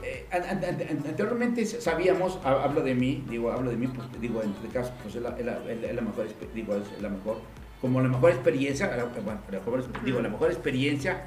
eh, 0.02 0.26
an- 0.32 0.42
an- 0.44 0.64
an- 0.64 1.04
anteriormente 1.06 1.64
sabíamos, 1.66 2.38
ha- 2.44 2.62
hablo 2.64 2.82
de 2.82 2.94
mí, 2.94 3.24
digo, 3.28 3.52
hablo 3.52 3.70
de 3.70 3.76
mí, 3.76 3.86
pues, 3.86 4.06
digo, 4.20 4.42
en 4.42 4.50
este 4.50 4.68
caso, 4.68 4.92
pues 5.02 5.14
es 5.14 5.22
la, 5.22 5.30
es 5.38 5.44
la- 5.46 5.58
es 5.70 5.94
la- 5.94 6.02
mejor, 6.02 6.26
digo, 6.54 6.74
es 6.76 7.02
la 7.02 7.08
mejor, 7.08 7.38
como 7.80 8.00
la 8.00 8.08
mejor 8.08 8.30
experiencia, 8.32 8.86
bueno, 9.24 9.40
la 9.50 9.58
mejor- 9.60 9.84
digo, 10.04 10.20
la 10.20 10.28
mejor 10.28 10.50
experiencia, 10.50 11.26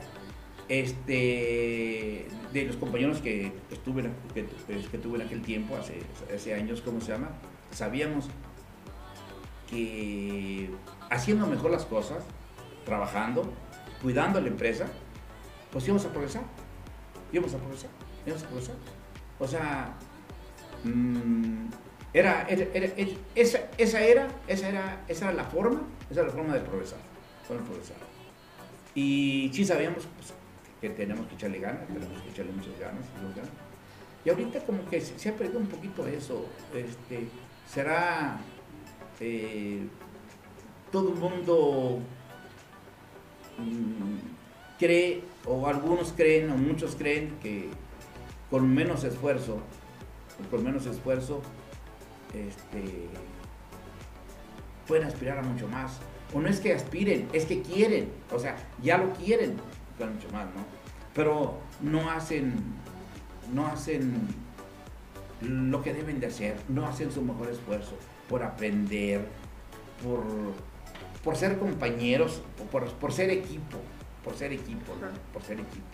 este, 0.69 2.27
de 2.53 2.63
los 2.65 2.75
compañeros 2.77 3.19
que 3.19 3.51
estuve, 3.71 4.01
en- 4.01 4.13
que, 4.91 4.97
tuve 4.97 5.19
en 5.19 5.25
aquel 5.25 5.41
tiempo, 5.41 5.75
hace, 5.77 6.53
años, 6.53 6.81
¿cómo 6.81 6.99
se 7.01 7.11
llama? 7.11 7.29
Sabíamos 7.71 8.25
que 9.69 10.69
haciendo 11.09 11.47
mejor 11.47 11.71
las 11.71 11.85
cosas, 11.85 12.23
trabajando, 12.85 13.51
cuidando 14.01 14.39
a 14.39 14.41
la 14.41 14.47
empresa, 14.47 14.87
pues 15.71 15.85
íbamos 15.85 16.05
a 16.05 16.09
progresar. 16.09 16.43
Íbamos 17.31 17.53
a 17.53 17.57
progresar. 17.57 17.89
Íbamos 18.25 18.43
a 18.43 18.47
progresar. 18.47 18.75
O 19.39 19.47
sea, 19.47 19.93
mm, 20.83 21.67
era, 22.13 22.43
esa, 23.35 23.59
era, 23.99 24.27
esa 24.47 24.69
era, 24.69 25.03
esa 25.07 25.25
era 25.25 25.33
la 25.33 25.43
forma, 25.43 25.81
esa 26.09 26.23
la 26.23 26.29
forma 26.31 26.53
de 26.53 26.61
progresar. 26.61 26.99
progresar. 27.47 27.97
Y 28.95 29.51
sí 29.53 29.63
sabíamos 29.65 30.07
pues, 30.15 30.33
tenemos 30.89 31.27
que 31.27 31.35
echarle 31.35 31.59
ganas, 31.59 31.87
tenemos 31.87 32.21
que 32.21 32.29
echarle 32.29 32.51
muchas 32.51 32.79
ganas, 32.79 33.03
muchas 33.21 33.35
ganas. 33.37 33.51
Y 34.25 34.29
ahorita 34.29 34.59
como 34.65 34.87
que 34.89 34.99
se, 35.01 35.17
se 35.17 35.29
ha 35.29 35.33
perdido 35.35 35.59
un 35.59 35.67
poquito 35.67 36.05
eso. 36.07 36.45
Este, 36.73 37.27
será 37.71 38.39
eh, 39.19 39.87
todo 40.91 41.09
el 41.09 41.15
mundo 41.15 41.99
mm, 43.57 44.77
cree, 44.79 45.23
o 45.45 45.67
algunos 45.67 46.13
creen, 46.13 46.51
o 46.51 46.57
muchos 46.57 46.95
creen 46.95 47.37
que 47.41 47.69
con 48.49 48.73
menos 48.73 49.03
esfuerzo, 49.03 49.59
con 50.49 50.63
menos 50.63 50.85
esfuerzo, 50.85 51.41
este, 52.33 53.07
pueden 54.87 55.07
aspirar 55.07 55.39
a 55.39 55.41
mucho 55.41 55.67
más. 55.67 55.99
O 56.33 56.41
no 56.41 56.49
es 56.49 56.59
que 56.59 56.73
aspiren, 56.73 57.27
es 57.31 57.45
que 57.45 57.61
quieren, 57.61 58.09
o 58.33 58.39
sea, 58.39 58.57
ya 58.83 58.97
lo 58.97 59.13
quieren, 59.13 59.55
mucho 59.97 60.29
más, 60.31 60.45
¿no? 60.53 60.76
Pero 61.17 61.57
no 61.81 62.09
hacen, 62.11 62.53
no 63.53 63.67
hacen 63.67 64.13
lo 65.41 65.81
que 65.83 65.93
deben 65.93 66.19
de 66.21 66.27
hacer, 66.27 66.55
no 66.69 66.85
hacen 66.87 67.11
su 67.11 67.21
mejor 67.21 67.49
esfuerzo 67.49 67.97
por 68.29 68.43
aprender, 68.43 69.27
por, 70.03 70.23
por 71.23 71.35
ser 71.35 71.57
compañeros, 71.59 72.41
por, 72.71 72.85
por 72.93 73.11
ser 73.11 73.29
equipo, 73.31 73.77
por 74.23 74.35
ser 74.35 74.53
equipo, 74.53 74.93
por 75.33 75.41
ser 75.43 75.59
equipo. 75.59 75.85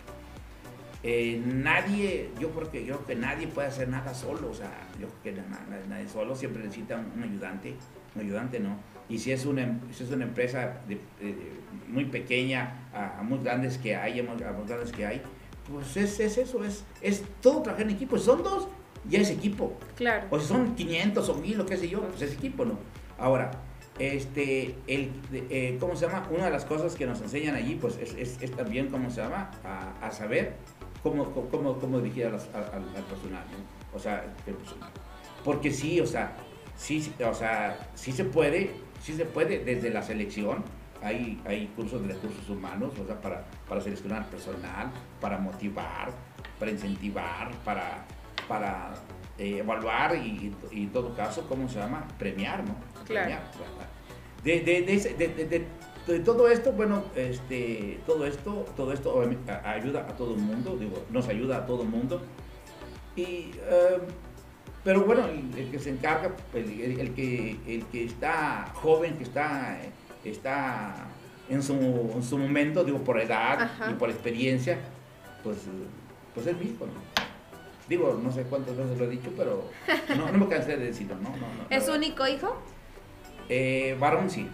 Eh, 1.02 1.42
nadie, 1.46 2.30
yo 2.40 2.50
creo 2.50 2.70
que 2.70 2.84
yo 2.84 2.94
creo 2.96 3.06
que 3.06 3.14
nadie 3.14 3.46
puede 3.46 3.68
hacer 3.68 3.88
nada 3.88 4.14
solo, 4.14 4.50
o 4.50 4.54
sea, 4.54 4.70
yo 5.00 5.06
creo 5.22 5.34
que 5.36 5.42
na- 5.42 5.66
na- 5.68 5.86
nadie 5.88 6.08
solo 6.08 6.34
siempre 6.34 6.62
necesita 6.62 6.96
un, 6.96 7.12
un 7.16 7.22
ayudante, 7.22 7.74
un 8.14 8.22
ayudante, 8.22 8.58
¿no? 8.60 8.76
Y 9.10 9.18
si 9.18 9.32
es 9.32 9.44
una, 9.44 9.80
si 9.92 10.04
es 10.04 10.10
una 10.10 10.24
empresa 10.24 10.80
de- 10.88 11.00
de- 11.20 11.34
de 11.34 11.52
muy 11.88 12.06
pequeña 12.06 12.83
a, 12.94 13.18
a 13.20 13.22
muy 13.22 13.38
grandes 13.38 13.78
que 13.78 13.96
hay, 13.96 14.20
a 14.20 14.22
muy, 14.22 14.42
a 14.42 14.52
muy 14.52 14.66
grandes 14.66 14.92
que 14.92 15.04
hay, 15.06 15.22
pues 15.70 15.96
es, 15.96 16.20
es 16.20 16.38
eso, 16.38 16.62
es, 16.64 16.84
es 17.00 17.22
todo 17.40 17.62
trabajar 17.62 17.86
en 17.88 17.94
equipo. 17.94 18.16
Si 18.18 18.24
son 18.24 18.42
dos, 18.42 18.68
ya 19.08 19.20
es 19.20 19.30
equipo. 19.30 19.72
Claro. 19.96 20.26
O 20.30 20.38
si 20.38 20.46
son 20.46 20.74
500 20.74 21.28
o 21.28 21.34
1000 21.36 21.60
o 21.60 21.66
qué 21.66 21.76
sé 21.76 21.88
yo, 21.88 22.00
pues 22.02 22.22
es 22.22 22.32
equipo, 22.32 22.64
¿no? 22.64 22.78
Ahora, 23.18 23.50
este, 23.98 24.74
el, 24.86 25.12
eh, 25.32 25.76
¿cómo 25.80 25.94
se 25.96 26.06
llama? 26.06 26.26
Una 26.30 26.46
de 26.46 26.50
las 26.50 26.64
cosas 26.64 26.94
que 26.94 27.06
nos 27.06 27.20
enseñan 27.20 27.54
allí, 27.54 27.76
pues 27.76 27.96
es, 27.98 28.14
es- 28.14 28.42
es 28.42 28.50
también, 28.52 28.88
¿cómo 28.88 29.08
se 29.10 29.20
llama? 29.22 29.50
A, 29.64 30.06
a 30.06 30.10
saber 30.10 30.54
cómo, 31.02 31.30
cómo, 31.50 31.78
cómo 31.78 32.00
dirigir 32.00 32.26
al, 32.26 32.34
al, 32.34 33.04
personal, 33.04 33.44
¿no? 33.52 33.96
O 33.96 33.98
sea, 33.98 34.24
personal. 34.44 34.90
Porque 35.44 35.70
sí, 35.70 36.00
o 36.00 36.06
sea, 36.06 36.34
sí, 36.76 37.12
o 37.24 37.34
sea, 37.34 37.78
sí 37.94 38.10
se 38.12 38.24
puede, 38.24 38.70
sí 39.02 39.12
se 39.14 39.24
puede 39.26 39.64
desde 39.64 39.90
la 39.90 40.02
selección, 40.02 40.64
hay, 41.04 41.40
hay 41.44 41.66
cursos 41.76 42.00
de 42.02 42.14
recursos 42.14 42.48
humanos, 42.48 42.94
o 42.98 43.06
sea, 43.06 43.20
para, 43.20 43.44
para 43.68 43.80
seleccionar 43.82 44.26
personal, 44.30 44.90
para 45.20 45.36
motivar, 45.36 46.10
para 46.58 46.70
incentivar, 46.70 47.50
para, 47.62 48.06
para 48.48 48.94
eh, 49.38 49.58
evaluar 49.58 50.16
y, 50.16 50.50
en 50.72 50.90
todo 50.92 51.14
caso, 51.14 51.46
¿cómo 51.46 51.68
se 51.68 51.78
llama? 51.78 52.08
Premiar, 52.18 52.64
¿no? 52.66 52.74
Claro. 53.04 53.36
de, 54.42 54.60
de, 54.60 54.82
de, 54.82 55.66
de, 56.06 56.20
todo 56.20 56.48
esto, 56.48 56.72
bueno, 56.72 57.04
este, 57.14 58.00
todo 58.06 58.26
esto, 58.26 58.64
todo 58.74 58.92
esto 58.92 59.22
ayuda 59.62 60.06
a 60.08 60.16
todo 60.16 60.34
el 60.34 60.40
mundo, 60.40 60.76
digo, 60.78 61.04
nos 61.10 61.28
ayuda 61.28 61.58
a 61.58 61.66
todo 61.66 61.82
el 61.82 61.88
mundo. 61.88 62.22
Y, 63.14 63.50
em, 63.68 64.00
pero 64.82 65.04
bueno, 65.04 65.26
el, 65.26 65.70
que 65.70 65.78
se 65.78 65.90
encarga, 65.90 66.34
el, 66.54 66.98
el, 67.00 67.14
que, 67.14 67.58
el 67.66 67.84
que 67.86 68.04
está 68.04 68.70
joven, 68.74 69.16
que 69.16 69.24
está 69.24 69.78
está 70.30 71.06
en 71.48 71.62
su, 71.62 71.74
en 72.14 72.22
su 72.22 72.38
momento, 72.38 72.84
digo, 72.84 72.98
por 72.98 73.20
edad 73.20 73.70
y 73.90 73.94
por 73.94 74.10
experiencia, 74.10 74.78
pues, 75.42 75.58
pues 76.34 76.46
es 76.46 76.58
mismo, 76.58 76.86
¿no? 76.86 77.24
Digo, 77.88 78.18
no 78.22 78.32
sé 78.32 78.44
cuántas 78.44 78.76
veces 78.76 78.98
lo 78.98 79.04
he 79.04 79.08
dicho, 79.08 79.30
pero 79.36 79.68
no, 80.16 80.32
no 80.32 80.38
me 80.38 80.48
cansé 80.48 80.76
de 80.76 80.86
decirlo, 80.86 81.16
¿no? 81.16 81.28
no, 81.30 81.36
no 81.36 81.66
¿Es 81.68 81.88
único 81.88 82.26
hijo? 82.26 82.56
Eh, 83.48 83.94
varón 84.00 84.30
sí, 84.30 84.48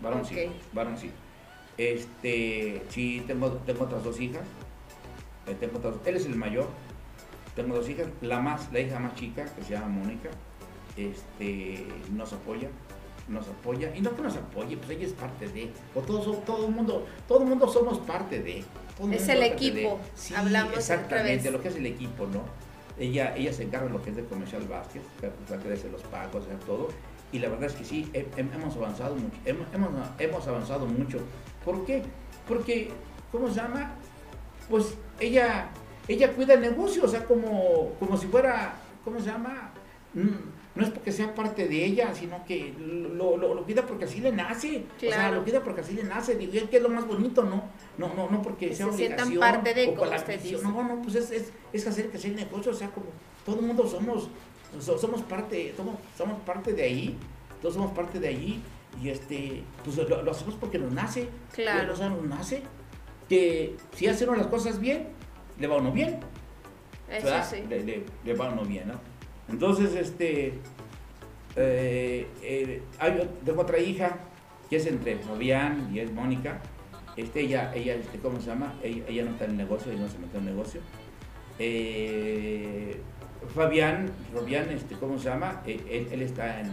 varón 0.00 0.24
sí, 0.24 0.50
varón 0.72 0.96
sí. 0.96 1.10
Este, 1.76 2.82
sí, 2.88 3.22
tengo, 3.26 3.50
tengo 3.66 3.84
otras 3.84 4.02
dos 4.02 4.18
hijas, 4.18 4.44
eh, 5.46 5.54
tengo 5.60 5.76
otras, 5.76 5.96
él 6.06 6.16
es 6.16 6.24
el 6.24 6.36
mayor, 6.36 6.68
tengo 7.54 7.74
dos 7.74 7.88
hijas, 7.88 8.06
la 8.22 8.40
más, 8.40 8.72
la 8.72 8.80
hija 8.80 8.98
más 8.98 9.14
chica, 9.14 9.44
que 9.44 9.62
se 9.62 9.74
llama 9.74 9.88
Mónica, 9.88 10.30
este, 10.96 11.84
nos 12.12 12.32
apoya, 12.32 12.68
nos 13.28 13.48
apoya, 13.48 13.94
y 13.96 14.00
no 14.00 14.14
que 14.14 14.22
nos 14.22 14.36
apoye, 14.36 14.76
pues 14.76 14.90
ella 14.90 15.06
es 15.06 15.12
parte 15.12 15.48
de, 15.48 15.70
o 15.94 16.00
todos, 16.00 16.44
todo 16.44 16.66
el 16.66 16.72
mundo, 16.72 17.06
todo 17.26 17.42
el 17.42 17.48
mundo 17.48 17.68
somos 17.68 17.98
parte 18.00 18.40
de. 18.40 18.64
es 19.12 19.28
el 19.28 19.42
equipo, 19.42 19.98
sí, 20.14 20.34
hablamos 20.34 20.76
exactamente, 20.76 21.50
lo 21.50 21.60
que 21.60 21.68
es 21.68 21.76
el 21.76 21.86
equipo, 21.86 22.26
¿no? 22.26 22.42
Ella, 22.98 23.34
ella 23.36 23.52
se 23.52 23.64
encarga 23.64 23.86
de 23.86 23.92
lo 23.92 24.02
que 24.02 24.10
es 24.10 24.16
de 24.16 24.24
comercial 24.24 24.62
Vázquez, 24.68 25.02
que 25.20 25.72
hace 25.72 25.90
los 25.90 26.02
pagos, 26.02 26.44
hacer 26.44 26.58
todo, 26.60 26.88
y 27.32 27.38
la 27.40 27.48
verdad 27.48 27.66
es 27.66 27.72
que 27.74 27.84
sí, 27.84 28.10
hemos 28.12 28.76
avanzado 28.76 29.16
mucho, 29.16 29.36
hemos, 29.44 29.66
hemos 30.18 30.46
avanzado 30.46 30.86
mucho. 30.86 31.18
¿Por 31.64 31.84
qué? 31.84 32.02
Porque, 32.46 32.90
¿cómo 33.32 33.48
se 33.48 33.56
llama? 33.56 33.94
Pues 34.70 34.94
ella, 35.18 35.68
ella 36.06 36.32
cuida 36.32 36.54
el 36.54 36.60
negocio, 36.60 37.04
o 37.04 37.08
sea, 37.08 37.24
como, 37.24 37.94
como 37.98 38.16
si 38.16 38.26
fuera, 38.26 38.74
¿cómo 39.04 39.18
se 39.18 39.26
llama? 39.26 39.72
Mm, 40.12 40.28
no 40.74 40.82
es 40.82 40.90
porque 40.90 41.12
sea 41.12 41.34
parte 41.34 41.68
de 41.68 41.84
ella, 41.84 42.12
sino 42.14 42.44
que 42.44 42.74
lo, 42.78 43.36
lo, 43.36 43.54
lo 43.54 43.64
cuida 43.64 43.86
porque 43.86 44.06
así 44.06 44.20
le 44.20 44.32
nace. 44.32 44.84
O 44.96 45.00
sea, 45.00 45.30
lo 45.30 45.44
cuida 45.44 45.62
porque 45.62 45.82
así 45.82 45.94
le 45.94 46.02
nace. 46.02 46.34
Digo, 46.34 46.68
que 46.68 46.78
es 46.78 46.82
lo 46.82 46.88
más 46.88 47.06
bonito, 47.06 47.44
¿no? 47.44 47.64
No, 47.96 48.12
no, 48.14 48.28
no 48.28 48.42
porque 48.42 48.74
sea 48.74 48.88
obligación. 48.88 49.38
parte 49.38 49.72
de 49.72 49.94
o 49.96 50.04
la 50.04 50.24
No, 50.62 50.82
no, 50.82 51.02
pues 51.02 51.14
es, 51.14 51.30
es, 51.30 51.52
es 51.72 51.86
hacer 51.86 52.10
que 52.10 52.18
sea 52.18 52.30
el 52.30 52.36
negocio, 52.36 52.72
o 52.72 52.74
sea, 52.74 52.88
como 52.90 53.06
todo 53.46 53.60
el 53.60 53.66
mundo 53.66 53.86
somos, 53.86 54.28
somos 54.80 55.22
parte, 55.22 55.72
somos, 55.76 55.94
somos 56.18 56.40
parte 56.40 56.72
de 56.72 56.82
ahí, 56.82 57.18
todos 57.62 57.74
somos 57.74 57.92
parte 57.92 58.18
de 58.18 58.28
ahí, 58.28 58.60
y 59.00 59.10
este, 59.10 59.62
pues 59.84 59.96
lo, 59.96 60.30
hacemos 60.30 60.56
porque 60.56 60.78
nos 60.80 60.90
nace. 60.90 61.28
Claro. 61.52 61.92
O 61.92 61.96
sea, 61.96 62.08
nos 62.08 62.22
nace. 62.24 62.62
Que 63.28 63.76
si 63.94 64.08
hacemos 64.08 64.36
las 64.36 64.48
cosas 64.48 64.80
bien, 64.80 65.06
le 65.58 65.68
va 65.68 65.76
uno 65.76 65.92
bien. 65.92 66.18
Eso 67.08 67.28
sí. 67.48 67.62
Le, 67.68 67.84
le, 67.84 68.04
le 68.24 68.34
va 68.34 68.48
uno 68.48 68.64
bien, 68.64 68.88
¿no? 68.88 69.13
Entonces, 69.48 69.94
este, 69.94 70.54
eh, 71.56 72.26
eh, 72.42 72.82
tengo 73.44 73.62
otra 73.62 73.78
hija 73.78 74.18
que 74.68 74.76
es 74.76 74.86
entre 74.86 75.16
Fabián 75.18 75.90
y 75.92 76.00
es 76.00 76.12
Mónica. 76.12 76.60
Este, 77.16 77.42
ella, 77.42 77.72
ella 77.74 77.94
este, 77.94 78.18
¿cómo 78.18 78.40
se 78.40 78.46
llama? 78.46 78.74
Ella, 78.82 79.24
no 79.24 79.32
está 79.32 79.44
en 79.44 79.52
el 79.52 79.56
negocio, 79.58 79.92
ella 79.92 80.02
no 80.02 80.08
se 80.08 80.18
metió 80.18 80.40
en 80.40 80.48
el 80.48 80.54
negocio. 80.54 80.80
Eh, 81.58 83.00
Fabián, 83.54 84.10
Fabián, 84.32 84.70
este, 84.70 84.96
¿cómo 84.96 85.18
se 85.18 85.28
llama? 85.28 85.62
Él, 85.66 86.08
él, 86.10 86.22
está 86.22 86.60
en, 86.60 86.66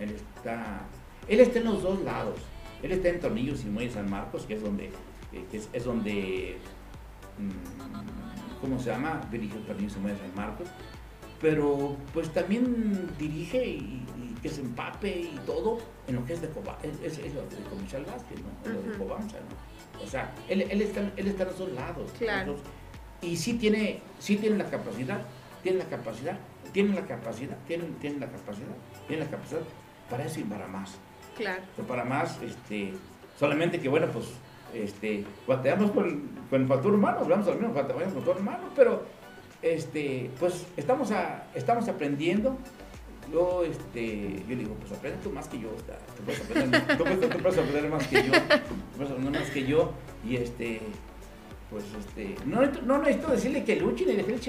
él 0.00 0.10
está, 0.10 0.82
él 1.28 1.40
está 1.40 1.58
en 1.60 1.64
los 1.64 1.82
dos 1.82 2.02
lados. 2.02 2.38
Él 2.82 2.92
está 2.92 3.08
en 3.08 3.20
Tornillos 3.20 3.64
y 3.64 3.68
Muelles 3.68 3.94
San 3.94 4.10
Marcos, 4.10 4.44
que 4.44 4.54
es 4.54 4.62
donde, 4.62 4.90
es, 5.52 5.68
es, 5.72 5.84
donde, 5.84 6.56
mm, 7.38 8.60
¿cómo 8.60 8.78
se 8.80 8.90
llama? 8.90 9.20
Dirige 9.30 9.56
Tornillos 9.58 9.96
y 9.96 10.00
Muelles 10.00 10.18
San 10.18 10.34
Marcos 10.34 10.68
pero 11.42 11.96
pues 12.14 12.32
también 12.32 13.10
dirige 13.18 13.66
y, 13.66 13.98
que 14.40 14.48
se 14.48 14.60
empape 14.60 15.20
y 15.20 15.40
todo 15.46 15.78
en 16.08 16.16
lo 16.16 16.24
que 16.24 16.32
es 16.32 16.42
de 16.42 16.48
Coba, 16.48 16.76
es, 16.82 17.16
es, 17.18 17.32
lo 17.32 17.42
de 17.42 17.62
Comercial 17.70 18.04
Vázquez, 18.04 18.38
¿no? 18.40 18.72
Lo 18.72 18.82
de 18.82 18.98
Cobamsa, 18.98 19.36
¿no? 19.36 20.02
O 20.02 20.06
sea, 20.06 20.34
él, 20.48 20.62
él, 20.62 20.82
está, 20.82 21.00
él 21.16 21.28
está 21.28 21.44
en 21.44 21.48
los 21.50 21.58
dos 21.58 21.72
lados. 21.72 22.10
Claro. 22.18 22.56
y 23.20 23.36
sí 23.36 23.54
tiene, 23.54 24.00
sí 24.18 24.36
tiene 24.36 24.56
la 24.56 24.68
capacidad, 24.68 25.22
tiene 25.62 25.78
la 25.78 25.84
capacidad, 25.84 26.36
tiene 26.72 26.92
la 26.94 27.06
capacidad, 27.06 27.56
tiene, 27.68 27.84
tiene 28.00 28.18
la 28.18 28.26
capacidad, 28.26 28.74
tiene 29.06 29.24
la 29.24 29.30
capacidad 29.30 29.60
para 30.10 30.24
eso 30.24 30.40
y 30.40 30.44
para 30.44 30.66
más. 30.66 30.96
Claro. 31.36 31.62
para 31.86 32.04
más, 32.04 32.42
este, 32.42 32.94
solamente 33.38 33.80
que 33.80 33.88
bueno, 33.88 34.08
pues, 34.08 34.26
este, 34.74 35.24
bateamos 35.46 35.92
con, 35.92 36.30
con 36.50 36.62
el 36.62 36.66
factor 36.66 36.94
humano, 36.94 37.20
hablamos 37.20 37.46
al 37.46 37.60
mismo, 37.60 37.72
bateamos 37.72 38.02
con 38.02 38.12
el 38.12 38.18
factor 38.18 38.40
humano, 38.40 38.64
pero 38.74 39.04
este, 39.62 40.30
pues 40.38 40.66
estamos, 40.76 41.10
a, 41.12 41.46
estamos 41.54 41.88
aprendiendo. 41.88 42.58
Yo, 43.32 43.64
este, 43.64 44.42
yo 44.48 44.56
digo, 44.56 44.74
pues 44.74 44.92
aprende 44.92 45.18
tú 45.22 45.30
más 45.30 45.48
que 45.48 45.58
yo, 45.58 45.70
tú 45.70 46.22
puedes 46.24 46.40
aprender, 46.42 46.86
tú 46.98 47.04
puedes, 47.04 47.58
aprender 47.58 47.88
más 47.88 48.06
que 48.06 48.16
yo, 48.16 48.32
tú 48.32 48.96
puedes 48.96 49.12
aprender 49.12 49.40
más 49.40 49.50
que 49.50 49.64
yo, 49.64 49.92
y 50.26 50.36
este, 50.36 50.80
pues 51.70 51.84
este, 51.98 52.34
no, 52.44 52.60
no 52.60 52.98
necesito 52.98 53.28
decirle 53.28 53.64
que 53.64 53.76
luche 53.76 54.04
ni 54.04 54.16
deje 54.16 54.34
el 54.34 54.40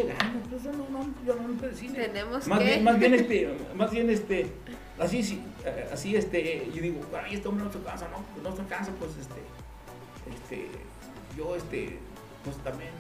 pues 0.49 0.64
no, 0.66 0.89
no, 0.89 1.14
yo 1.26 1.36
no 1.36 1.47
necesito 1.47 1.68
decirle. 1.68 2.07
Tenemos 2.09 2.47
más 2.47 2.59
que... 2.59 2.66
bien, 2.66 2.84
más 2.84 2.99
bien 2.99 3.14
este, 3.14 3.49
más 3.76 3.91
bien 3.91 4.09
este, 4.09 4.47
así, 4.99 5.24
sí, 5.24 5.41
así 5.93 6.16
este, 6.18 6.70
yo 6.74 6.82
digo, 6.82 6.99
ay, 7.24 7.36
este 7.36 7.47
hombre 7.47 7.64
no 7.64 7.72
se 7.72 7.80
cansa, 7.80 8.09
no, 8.09 8.49
no 8.49 8.55
se 8.55 8.64
cansa, 8.66 8.91
pues 8.99 9.11
este, 9.11 9.39
este, 10.36 10.68
yo 11.38 11.55
este, 11.55 11.99
pues 12.43 12.57
también 12.57 12.91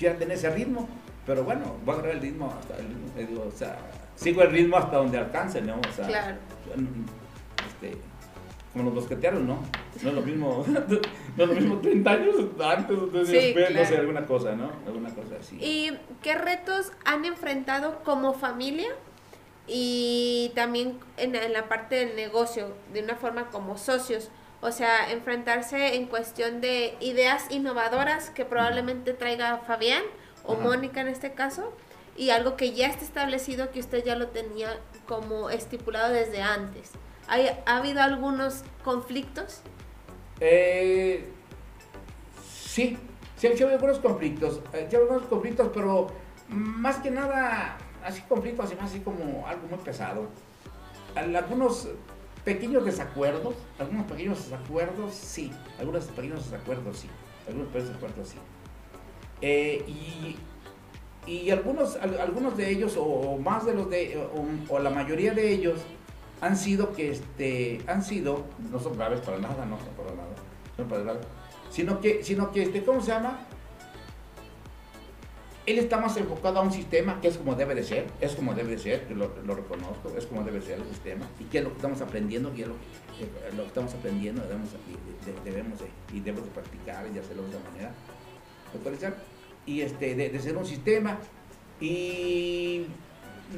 quiera 0.00 0.16
tener 0.16 0.38
ese 0.38 0.48
ritmo, 0.50 0.88
pero 1.26 1.44
bueno, 1.44 1.76
voy 1.84 1.94
a 1.94 1.98
agarrar 1.98 2.16
el 2.16 2.22
ritmo 2.22 2.52
hasta 2.58 2.78
el, 2.78 3.28
digo, 3.28 3.44
o 3.46 3.50
sea, 3.56 3.78
sigo 4.16 4.42
el 4.42 4.50
ritmo 4.50 4.78
hasta 4.78 4.96
donde 4.96 5.18
alcance, 5.18 5.60
¿no? 5.60 5.78
O 5.78 5.92
sea, 5.94 6.06
claro. 6.06 6.36
este, 7.68 7.98
como 8.72 8.84
los 8.84 8.94
bosquetearon, 8.94 9.46
¿no? 9.46 9.62
No 10.02 10.08
es 10.08 10.14
lo 10.14 10.22
mismo, 10.22 10.64
no 11.36 11.44
es 11.44 11.48
lo 11.48 11.54
mismo 11.54 11.78
30 11.80 12.10
años 12.10 12.34
antes, 12.64 12.96
después, 13.12 13.74
no 13.74 13.84
sé, 13.84 13.96
alguna 13.98 14.24
cosa, 14.24 14.56
¿no? 14.56 14.70
Alguna 14.86 15.10
cosa 15.10 15.36
así. 15.38 15.58
¿Y 15.60 15.92
qué 16.22 16.34
retos 16.34 16.92
han 17.04 17.26
enfrentado 17.26 18.02
como 18.02 18.32
familia? 18.32 18.88
Y 19.66 20.50
también 20.54 20.98
en, 21.18 21.34
en 21.34 21.52
la 21.52 21.68
parte 21.68 21.96
del 21.96 22.16
negocio, 22.16 22.72
de 22.94 23.02
una 23.02 23.16
forma 23.16 23.50
como 23.50 23.76
socios. 23.76 24.30
O 24.62 24.72
sea, 24.72 25.10
enfrentarse 25.10 25.96
en 25.96 26.06
cuestión 26.06 26.60
de 26.60 26.96
ideas 27.00 27.50
innovadoras 27.50 28.30
que 28.30 28.44
probablemente 28.44 29.14
traiga 29.14 29.58
Fabián 29.66 30.02
o 30.44 30.54
Mónica 30.56 31.00
en 31.00 31.08
este 31.08 31.32
caso, 31.32 31.72
y 32.16 32.30
algo 32.30 32.56
que 32.56 32.72
ya 32.72 32.88
está 32.88 33.04
establecido 33.04 33.70
que 33.70 33.80
usted 33.80 34.04
ya 34.04 34.16
lo 34.16 34.28
tenía 34.28 34.78
como 35.06 35.48
estipulado 35.48 36.12
desde 36.12 36.42
antes. 36.42 36.90
¿Ha 37.28 37.76
habido 37.76 38.02
algunos 38.02 38.64
conflictos? 38.84 39.60
Eh, 40.40 41.30
sí, 42.44 42.98
sí, 43.36 43.46
ha 43.46 43.50
habido 43.50 43.70
algunos 43.70 43.98
conflictos, 43.98 44.60
eh, 44.72 44.86
sí, 44.90 44.96
algunos 44.96 45.22
conflictos, 45.24 45.70
pero 45.72 46.08
más 46.48 46.96
que 46.96 47.10
nada, 47.10 47.78
así 48.04 48.20
conflictos, 48.22 48.72
así 48.80 49.00
como 49.00 49.46
algo 49.46 49.68
muy 49.68 49.78
pesado. 49.78 50.28
Algunos 51.14 51.88
pequeños 52.44 52.84
desacuerdos, 52.84 53.54
algunos 53.78 54.06
pequeños 54.06 54.44
desacuerdos, 54.44 55.14
sí, 55.14 55.52
algunos 55.78 56.04
pequeños 56.04 56.50
desacuerdos, 56.50 56.98
sí, 56.98 57.08
algunos 57.46 57.68
pequeños 57.68 57.88
desacuerdos, 57.88 58.28
sí. 58.28 58.38
Eh, 59.42 59.84
y, 59.86 60.36
y, 61.30 61.50
algunos, 61.50 61.96
algunos 61.96 62.56
de 62.56 62.70
ellos, 62.70 62.94
o, 62.98 63.38
más 63.38 63.66
de 63.66 63.74
los 63.74 63.90
de, 63.90 64.26
o, 64.68 64.78
la 64.78 64.90
mayoría 64.90 65.34
de 65.34 65.50
ellos, 65.50 65.80
han 66.40 66.56
sido 66.56 66.92
que, 66.92 67.10
este, 67.10 67.80
han 67.86 68.02
sido, 68.02 68.44
no 68.70 68.78
son 68.78 68.96
graves 68.96 69.20
para 69.20 69.38
nada, 69.38 69.66
no 69.66 69.78
son 69.78 69.94
para 69.94 70.10
nada, 70.12 70.34
son 70.76 70.88
para 70.88 71.04
nada, 71.04 71.20
sino 71.70 72.00
que, 72.00 72.24
sino 72.24 72.50
que, 72.50 72.62
este, 72.62 72.82
¿cómo 72.82 73.00
se 73.00 73.08
llama? 73.08 73.46
Él 75.70 75.78
está 75.78 75.98
más 75.98 76.16
enfocado 76.16 76.58
a 76.58 76.62
un 76.62 76.72
sistema 76.72 77.20
que 77.20 77.28
es 77.28 77.38
como 77.38 77.54
debe 77.54 77.74
de 77.74 77.84
ser, 77.84 78.06
es 78.20 78.34
como 78.34 78.54
debe 78.54 78.72
de 78.72 78.78
ser, 78.78 79.06
lo, 79.10 79.54
reconozco, 79.54 80.12
es 80.16 80.26
como 80.26 80.42
debe 80.42 80.60
ser 80.60 80.78
el 80.80 80.88
sistema, 80.88 81.26
y 81.38 81.44
que 81.44 81.58
es 81.58 81.64
lo 81.64 81.70
que 81.70 81.76
estamos 81.76 82.00
aprendiendo, 82.00 82.52
y 82.56 82.62
es 82.62 82.68
lo 82.68 82.74
que, 82.74 83.24
eh, 83.24 83.66
estamos 83.66 83.94
aprendiendo, 83.94 84.42
debemos, 84.42 85.80
y 86.12 86.20
debemos 86.20 86.44
de 86.44 86.50
practicar 86.50 87.06
y 87.06 87.14
de 87.14 87.20
hacerlo 87.20 87.42
de 87.42 87.48
esa 87.50 87.58
manera. 87.70 87.94
y 89.66 89.80
este, 89.82 90.14
de, 90.14 90.30
de 90.30 90.40
ser 90.40 90.56
un 90.56 90.66
sistema. 90.66 91.18
Y 91.80 92.86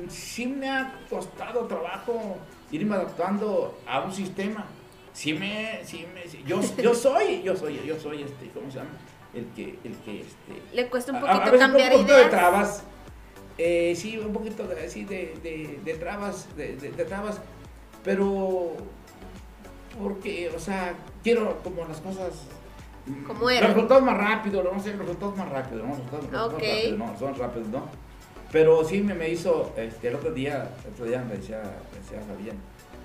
sí 0.09 0.47
me 0.47 0.71
ha 0.71 1.01
costado 1.09 1.67
trabajo 1.67 2.39
irme 2.71 2.95
adaptando 2.95 3.79
a 3.87 4.01
un 4.01 4.13
sistema. 4.13 4.67
Sí 5.13 5.35
me, 5.35 5.81
sí 5.85 6.07
me, 6.15 6.23
yo, 6.47 6.61
yo 6.83 6.95
soy, 6.95 7.43
yo 7.43 7.55
soy, 7.55 7.81
yo 7.85 7.99
soy 8.01 8.23
este, 8.23 8.49
¿cómo 8.49 8.71
se 8.71 8.79
llama? 8.79 8.91
El 9.35 9.47
que, 9.55 9.79
el 9.85 9.97
que, 10.05 10.21
este, 10.21 10.63
Le 10.75 10.89
cuesta 10.91 11.13
un 11.13 11.19
a- 11.19 11.21
poquito 11.21 11.41
a, 11.43 11.45
veces 11.47 11.59
cambiar 11.61 11.91
un 11.93 11.99
poquito 11.99 12.13
de 12.15 12.19
ideas. 12.23 12.31
trabas. 12.31 12.83
Eh, 13.59 13.95
sí, 13.97 14.19
un 14.19 14.33
poquito 14.33 14.67
de, 14.67 14.85
así 14.87 15.05
de, 15.05 15.35
de, 15.43 15.81
de 15.85 15.95
trabas, 15.95 16.55
de, 16.57 16.77
de- 16.77 16.91
de 16.91 17.05
trabas, 17.05 17.41
pero 18.05 18.73
porque, 20.01 20.51
o 20.55 20.59
sea, 20.59 20.95
quiero 21.23 21.59
como 21.63 21.85
las 21.87 22.01
cosas 22.01 22.33
mm, 23.07 23.25
Como 23.25 23.41
los 23.43 23.53
eran. 23.53 23.75
resultados 23.75 24.03
más 24.03 24.17
rápido, 24.17 24.63
no 24.63 24.81
sé, 24.83 24.91
los 24.95 25.01
resultados 25.07 25.37
más 25.37 25.49
rápido, 25.51 25.83
¿no? 25.83 25.89
Los 25.89 25.99
resultados, 25.99 26.25
los 26.25 26.33
resultados 26.33 26.55
Ok. 26.55 26.63
más 26.63 26.75
rápido, 26.75 26.97
no, 26.99 27.19
son 27.19 27.35
rápidos, 27.39 27.69
¿no? 27.69 27.87
Pero 28.51 28.85
sí 28.85 29.01
me, 29.03 29.15
me 29.15 29.29
hizo, 29.31 29.73
este, 29.77 30.09
el 30.09 30.15
otro 30.17 30.33
día, 30.33 30.71
el 30.85 30.93
otro 30.93 31.05
día 31.07 31.23
me 31.27 31.37
decía, 31.37 31.63
me 31.93 31.99
decía 31.99 32.21
Fabián, 32.27 32.57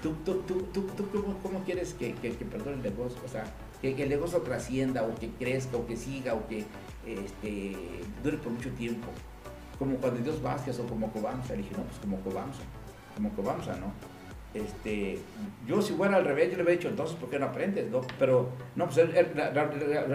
¿tú, 0.01 0.13
tú, 0.25 0.41
tú, 0.47 0.61
tú, 0.73 0.81
tú 0.95 1.09
cómo, 1.11 1.37
cómo 1.41 1.63
quieres 1.63 1.93
que, 1.93 2.13
que, 2.15 2.31
que 2.35 2.45
perdone 2.45 2.77
el 2.77 2.83
negocio? 2.83 3.17
O 3.25 3.29
sea, 3.29 3.45
que, 3.81 3.95
que 3.95 4.03
el 4.03 4.09
negocio 4.09 4.39
trascienda 4.41 5.03
o 5.03 5.15
que 5.15 5.29
crezca 5.29 5.77
o 5.77 5.85
que 5.85 5.95
siga 5.95 6.33
o 6.33 6.47
que 6.47 6.65
este, 7.05 7.75
dure 8.23 8.37
por 8.37 8.51
mucho 8.51 8.69
tiempo. 8.71 9.07
Como 9.79 9.97
cuando 9.97 10.19
Dios 10.21 10.41
Vázquez 10.41 10.79
o 10.79 10.87
como 10.87 11.11
Cobamsa. 11.11 11.53
Le 11.53 11.61
dije, 11.61 11.75
no, 11.77 11.83
pues 11.83 11.99
como 11.99 12.19
Cobamsa, 12.21 12.61
como 13.15 13.29
Cobamsa, 13.31 13.75
¿no? 13.77 13.93
Este, 14.53 15.19
yo 15.67 15.81
si 15.81 15.93
fuera 15.93 16.17
al 16.17 16.25
revés, 16.25 16.49
yo 16.49 16.57
le 16.57 16.63
hubiera 16.63 16.79
dicho, 16.79 16.89
entonces, 16.89 17.15
¿por 17.17 17.29
qué 17.29 17.37
no 17.37 17.45
aprendes? 17.47 17.91
No? 17.91 18.01
Pero, 18.17 18.49
no, 18.75 18.85
pues 18.85 18.97
él- 18.97 19.15
él 19.15 19.27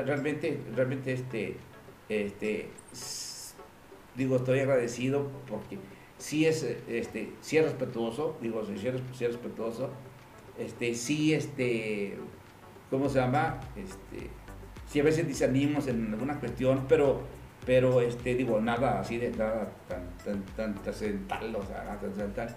realmente, 0.05 0.59
realmente, 0.75 1.13
este, 1.13 1.57
este, 2.09 2.69
digo, 4.17 4.37
estoy 4.37 4.61
agradecido 4.61 5.29
porque 5.49 5.79
sí 6.19 6.47
es, 6.47 6.65
este, 6.89 7.33
sí 7.41 7.59
es 7.59 7.65
respetuoso, 7.65 8.37
digo, 8.41 8.65
sí 8.67 8.73
es, 8.89 8.95
sí 9.17 9.25
es 9.25 9.33
respetuoso, 9.35 9.91
este, 10.59 10.95
sí, 10.95 11.35
este, 11.35 12.19
¿cómo 12.93 13.09
se 13.09 13.19
llama? 13.21 13.59
Este, 13.75 14.29
sí 14.87 15.01
a 15.01 15.03
veces 15.03 15.27
discernimos 15.27 15.89
en 15.89 16.13
alguna 16.13 16.39
cuestión, 16.39 16.85
pero, 16.87 17.23
pero, 17.65 18.03
este, 18.03 18.35
digo, 18.35 18.61
nada 18.61 19.01
así 19.01 19.17
de, 19.17 19.31
nada 19.31 19.73
tan, 19.89 20.03
tan, 20.23 20.43
tan 20.55 20.75
trascendental, 20.75 21.57
o 21.57 21.65
sea, 21.65 21.85
nada 21.85 21.99
trascendental. 21.99 22.55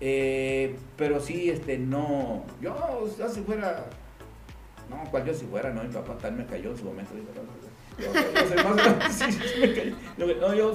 Eh, 0.00 0.76
pero 0.96 1.18
sí, 1.18 1.50
este, 1.50 1.78
no, 1.78 2.44
yo, 2.62 3.10
si 3.28 3.40
fuera, 3.40 3.86
no, 4.88 5.02
cual 5.10 5.26
yo 5.26 5.34
si 5.34 5.46
fuera, 5.46 5.70
no, 5.70 5.82
mi 5.82 5.92
papá 5.92 6.16
tal 6.16 6.36
me 6.36 6.46
cayó 6.46 6.70
en 6.70 6.78
su 6.78 6.84
momento, 6.84 7.12
no, 7.14 7.42
no, 7.42 7.50
yo, 10.38 10.54
yo 10.54 10.74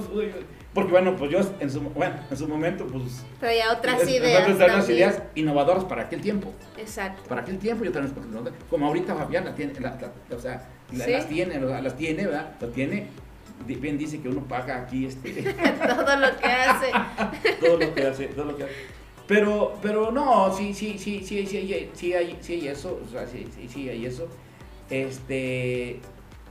porque 0.76 0.92
bueno, 0.92 1.16
pues 1.16 1.30
yo 1.30 1.40
en 1.58 1.70
su, 1.70 1.80
bueno, 1.80 2.14
en 2.30 2.36
su 2.36 2.46
momento, 2.46 2.86
pues, 2.86 3.24
Traía 3.40 3.72
otras 3.72 4.02
es- 4.02 4.10
ideas. 4.10 4.46
también. 4.58 4.84
ideas 4.90 5.22
innovadoras 5.34 5.84
para 5.84 6.02
aquel 6.02 6.20
tiempo. 6.20 6.52
Exacto. 6.76 7.22
Para 7.28 7.40
aquel 7.40 7.58
tiempo 7.58 7.82
yo 7.82 7.90
también, 7.92 8.14
como 8.68 8.86
ahorita 8.86 9.14
Fabián 9.14 9.46
la 9.46 9.54
tiene, 9.54 9.72
la- 9.80 9.98
la- 9.98 10.36
o 10.36 10.38
sea, 10.38 10.68
la- 10.92 11.04
Sí. 11.06 11.10
las 11.12 11.28
tiene, 11.28 11.58
las 11.58 11.96
tiene, 11.96 12.26
¿verdad? 12.26 12.50
Las 12.60 12.72
tiene, 12.72 13.06
bien 13.66 13.96
dice 13.96 14.20
que 14.20 14.28
uno 14.28 14.42
paga 14.42 14.82
aquí 14.82 15.06
este, 15.06 15.30
Todo 15.96 16.16
lo 16.18 16.36
que 16.36 16.46
hace. 16.46 16.90
todo 17.60 17.78
lo 17.78 17.94
que 17.94 18.02
hace, 18.06 18.26
todo 18.26 18.44
lo 18.44 18.56
que 18.58 18.64
hace. 18.64 18.72
Pero, 19.26 19.78
pero 19.80 20.10
no, 20.12 20.52
sí, 20.54 20.74
sí, 20.74 20.98
sí, 20.98 21.22
sí, 21.24 21.46
sí, 21.46 21.66
sí, 21.66 21.90
sí 21.94 22.12
hay, 22.12 22.36
sí 22.42 22.52
hay 22.52 22.68
eso, 22.68 23.00
o 23.02 23.10
sea, 23.10 23.26
sí, 23.26 23.46
sí, 23.56 23.66
sí 23.68 23.88
hay 23.88 24.04
eso. 24.04 24.28
Este, 24.90 26.00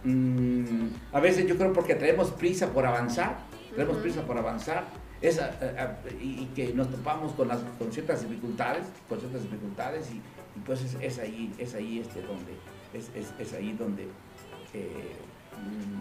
mm, 0.04 0.88
a 1.14 1.20
veces 1.20 1.48
yo 1.48 1.56
creo 1.58 1.72
porque 1.74 1.96
traemos 1.96 2.32
prisa 2.32 2.72
por 2.74 2.86
avanzar, 2.86 3.38
traemos 3.76 3.96
Ujú. 3.98 4.04
prisa 4.04 4.22
por 4.24 4.38
avanzar, 4.38 4.84
a- 5.24 5.44
a- 5.82 5.84
a- 5.84 5.98
y, 6.22 6.44
y 6.44 6.52
que 6.56 6.74
nos 6.74 6.90
topamos 6.90 7.34
con, 7.34 7.48
las, 7.48 7.60
con 7.80 7.92
ciertas 7.92 8.22
dificultades, 8.22 8.86
con 9.10 9.20
ciertas 9.20 9.44
dificultades, 9.44 10.10
y, 10.12 10.16
y 10.16 10.60
pues 10.66 10.82
es, 10.82 10.96
es 11.02 11.20
ahí, 11.20 11.54
es 11.58 11.74
ahí 11.76 12.00
este 12.00 12.22
donde, 12.22 12.54
es, 12.94 13.10
es, 13.16 13.34
es 13.40 13.54
ahí 13.54 13.74
donde 13.74 14.04
eh, 14.74 15.16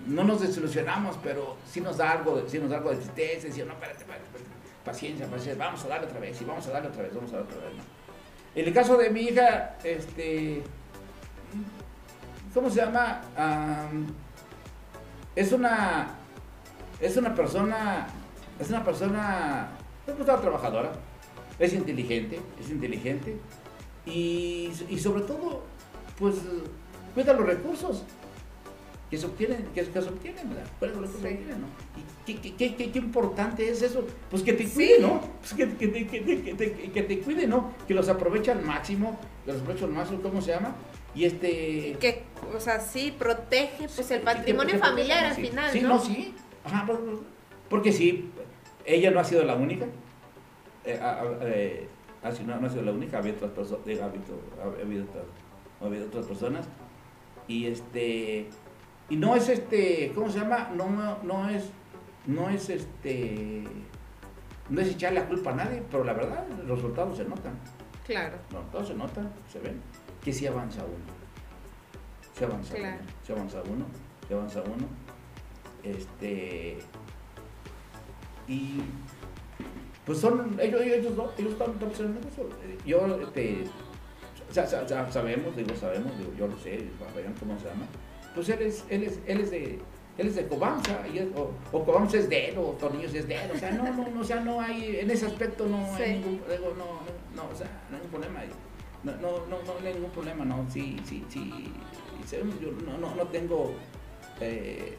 no 0.07 0.25
nos 0.25 0.41
desilusionamos, 0.41 1.17
pero 1.23 1.57
sí 1.71 1.81
nos 1.81 1.97
da 1.99 2.11
algo, 2.13 2.43
sí 2.49 2.59
nos 2.59 2.71
da 2.71 2.79
algo 2.79 2.91
de 2.91 2.97
tristeza, 2.97 3.47
decir, 3.49 3.67
no, 3.67 3.73
espérate, 3.73 3.99
espérate, 4.01 4.25
espérate, 4.25 4.51
paciencia, 4.85 5.27
paciencia, 5.27 5.65
vamos 5.65 5.85
a 5.85 5.89
darle 5.89 6.07
otra 6.07 6.21
vez, 6.21 6.41
y 6.41 6.45
vamos 6.45 6.67
a 6.67 6.71
darle 6.71 6.89
otra 6.89 7.03
vez, 7.03 7.15
vamos 7.15 7.33
a 7.33 7.37
darle 7.37 7.53
otra 7.55 7.69
vez, 7.69 7.77
¿no? 7.79 7.83
En 8.57 8.67
el 8.69 8.75
caso 8.75 8.97
de 8.97 9.11
mi 9.11 9.21
hija, 9.23 9.77
este, 9.83 10.63
¿cómo 12.53 12.69
se 12.71 12.77
llama? 12.77 13.21
Am, 13.37 14.07
es 15.35 15.51
una, 15.53 16.15
es 17.05 17.17
una 17.17 17.35
persona, 17.35 18.07
es 18.59 18.69
una 18.71 18.85
persona, 18.85 19.69
es 20.07 20.15
una 20.15 20.41
trabajadora, 20.41 20.93
es 21.59 21.73
inteligente, 21.73 22.41
es 22.61 22.71
inteligente, 22.71 23.37
y, 24.07 24.71
y 24.89 24.99
sobre 24.99 25.23
todo, 25.23 25.63
pues, 26.19 26.37
cuida 27.15 27.33
los 27.35 27.47
recursos 27.47 28.03
que 29.11 29.19
se 29.19 29.27
obtienen, 29.27 29.65
que, 29.75 29.83
que 29.85 30.03
se 30.03 30.09
obtienen, 30.09 30.49
¿verdad? 30.49 30.65
Cuida 30.79 30.93
los 30.93 31.01
recursos 31.03 31.23
que 31.23 31.29
Sí. 31.29 31.35
obtienen, 31.35 31.61
¿no? 31.61 31.67
Y 32.27 32.35
qué, 32.35 32.53
qué, 32.57 32.75
qué, 32.75 32.91
qué- 32.91 32.99
importante 32.99 33.69
es 33.69 33.83
eso, 33.83 34.07
pues 34.31 34.43
que 34.43 34.55
te 34.55 34.67
Sí. 34.67 34.75
cuide, 34.75 34.99
¿no? 35.01 35.21
Pues 35.41 35.53
que, 35.55 35.77
que, 35.77 35.89
te- 35.89 36.07
que, 36.07 36.21
te- 36.55 36.91
que, 36.91 37.07
que 37.07 37.21
cuide, 37.21 37.47
¿no? 37.47 37.73
Que 37.87 37.95
los 37.95 38.09
aproveche 38.09 38.51
al 38.51 38.63
máximo, 38.63 39.19
que 39.45 39.53
los 39.53 39.61
aproveche 39.61 39.85
al 39.85 39.91
máximo, 39.93 40.21
¿cómo 40.23 40.41
se 40.41 40.53
llama? 40.53 40.75
Y 41.15 41.27
este... 41.27 41.97
Que, 42.01 42.25
o 42.57 42.59
sea, 42.59 42.81
sí, 42.81 43.15
protege 43.17 43.89
pues 43.95 44.11
el 44.11 44.19
que- 44.21 44.25
patrimonio 44.25 44.73
que- 44.75 44.81
que- 44.81 44.87
familiar 44.87 45.25
al 45.27 45.37
sí. 45.37 45.43
final, 45.43 45.71
Sí, 45.71 45.81
¿no? 45.83 45.89
no, 45.91 46.01
sí. 46.01 46.35
Ajá, 46.65 46.87
por- 46.87 47.23
porque 47.69 47.93
sí, 47.93 48.31
ella 48.85 49.11
no 49.11 49.21
ha 49.21 49.25
sido 49.25 49.45
la 49.45 49.55
única. 49.55 49.87
Eh, 50.85 50.99
ha- 51.01 51.21
ha- 51.21 51.39
eh, 51.43 51.89
ha 52.23 52.31
no, 52.43 52.57
no 52.61 52.67
ha 52.67 52.71
sido 52.71 52.83
la 52.83 52.93
única, 52.93 53.19
había 53.19 53.33
otras 53.35 53.51
personas, 53.53 53.81
ha 53.87 54.05
habido, 54.05 54.39
ha 54.63 54.83
habido 54.83 55.05
otras, 55.05 55.25
ha 55.81 55.85
habido 55.87 56.07
otras 56.07 56.27
personas. 56.27 56.67
Y 57.49 57.67
este, 57.67 58.49
y 59.11 59.17
no 59.17 59.37
es 59.37 59.49
este, 59.49 60.13
¿cómo 60.15 60.31
se 60.31 60.39
llama? 60.41 60.71
No, 60.75 61.19
no 61.23 61.49
es, 61.51 61.71
no 62.27 62.49
es 62.49 62.71
este, 62.71 63.65
no 64.71 64.81
es 64.81 64.89
echarle 64.89 65.21
la 65.21 65.27
culpa 65.29 65.51
a 65.51 65.55
nadie, 65.57 65.83
pero 65.91 66.05
la 66.05 66.15
verdad, 66.15 66.47
los 66.67 66.79
resultados 66.79 67.17
se 67.19 67.25
notan. 67.25 67.59
Claro. 68.07 68.37
No, 68.53 68.61
todo 68.73 68.85
se 68.85 68.95
nota, 68.95 69.23
se 69.53 69.59
ven, 69.61 69.81
que 70.23 70.33
sí 70.33 70.47
avanza 70.47 70.83
uno. 70.85 71.13
Se 72.35 72.45
avanza 72.47 72.75
Claro. 72.75 72.97
uno, 73.01 73.11
se 73.27 73.33
avanza 73.33 73.63
uno, 73.71 73.85
se 74.29 74.35
avanza 74.35 74.63
uno. 74.63 74.87
Este. 75.85 76.79
Y. 78.49 78.81
Pues 80.07 80.19
son. 80.19 80.59
Ellos, 80.61 80.81
ellos 80.83 81.17
dos, 81.17 81.31
ellos 81.39 81.53
están 81.53 81.79
están 81.79 82.07
el 82.07 82.15
negocio. 82.15 82.49
Yo, 82.85 83.07
este. 83.23 83.65
sa- 84.67 84.87
sa- 84.89 85.11
sabemos, 85.13 85.57
digo, 85.57 85.75
sabemos, 85.77 86.17
digo, 86.19 86.33
yo 86.39 86.47
lo 86.47 86.59
sé, 86.59 86.85
vean 87.17 87.35
cómo 87.39 87.59
se 87.59 87.67
llama. 87.67 87.87
Pues 88.35 88.49
él 88.49 88.63
es, 88.63 88.85
él 88.89 89.03
es, 89.05 89.19
él 89.27 89.41
es 89.41 89.51
de. 89.51 89.79
Él 90.17 90.29
es 90.29 90.37
de 90.37 90.47
es- 91.19 91.27
o, 91.35 91.51
o 91.73 91.85
Cobamsa 91.85 92.19
es 92.19 92.29
de 92.29 92.51
él, 92.51 92.59
o 92.59 92.67
Tornillos 92.79 93.13
es 93.15 93.27
de 93.27 93.35
él, 93.35 93.51
o 93.53 93.59
sea, 93.59 93.73
no, 93.73 93.83
no, 93.83 94.09
no, 94.11 94.21
o 94.21 94.25
sea, 94.25 94.39
no 94.41 94.61
hay, 94.61 94.99
en 95.01 95.11
ese 95.11 95.27
aspecto 95.27 95.67
no 95.67 95.85
Sí. 95.97 96.03
hay 96.05 96.13
ningún, 96.21 96.41
digo, 96.49 96.73
no, 96.79 96.85
no, 97.35 97.43
no, 97.43 97.51
o 97.53 97.57
sea, 97.57 97.67
no 97.91 97.97
hay 97.97 98.03
ningún 98.05 98.11
problema. 98.21 98.41
No, 99.03 99.13
no, 99.17 99.47
no, 99.49 99.59
no 99.81 99.87
hay 99.89 99.93
ningún 99.95 100.11
problema, 100.13 100.45
no, 100.45 100.65
sí, 100.71 100.97
sí, 101.05 101.25
sí, 101.29 101.53
yo 102.61 102.71
no, 102.87 102.97
no, 102.99 103.13
no 103.17 103.25
tengo, 103.27 103.73
eh, 104.41 104.97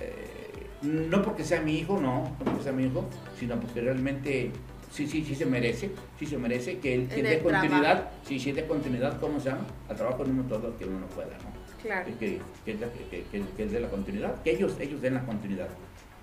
eh, 0.00 0.66
no 0.82 1.22
porque 1.22 1.44
sea 1.44 1.60
mi 1.60 1.78
hijo, 1.78 1.98
no, 2.00 2.22
no 2.38 2.44
porque 2.44 2.62
sea 2.62 2.72
mi 2.72 2.84
hijo, 2.84 3.04
sino 3.38 3.58
porque 3.58 3.80
realmente 3.80 4.50
sí, 4.90 5.06
sí, 5.06 5.24
sí 5.24 5.34
se 5.34 5.46
merece, 5.46 5.90
sí 6.18 6.26
se 6.26 6.38
merece 6.38 6.78
que 6.78 6.94
él 6.94 7.08
que 7.08 7.22
dé 7.22 7.38
continuidad, 7.40 8.10
sí, 8.24 8.38
sí 8.38 8.52
dé 8.52 8.66
continuidad, 8.66 9.18
¿cómo 9.20 9.40
se 9.40 9.50
llama? 9.50 9.66
Al 9.88 9.96
trabajo 9.96 10.24
en 10.24 10.32
uno 10.32 10.44
todo 10.44 10.76
que 10.76 10.84
uno 10.84 11.00
no 11.00 11.06
pueda, 11.06 11.36
¿no? 11.38 11.56
Claro. 11.82 12.06
que, 12.18 12.40
que, 12.64 12.76
que, 12.76 13.62
él 13.62 13.70
dé 13.70 13.80
la 13.80 13.88
continuidad, 13.88 14.42
que 14.42 14.52
ellos, 14.52 14.74
ellos 14.80 15.00
den 15.00 15.14
la 15.14 15.24
continuidad. 15.24 15.68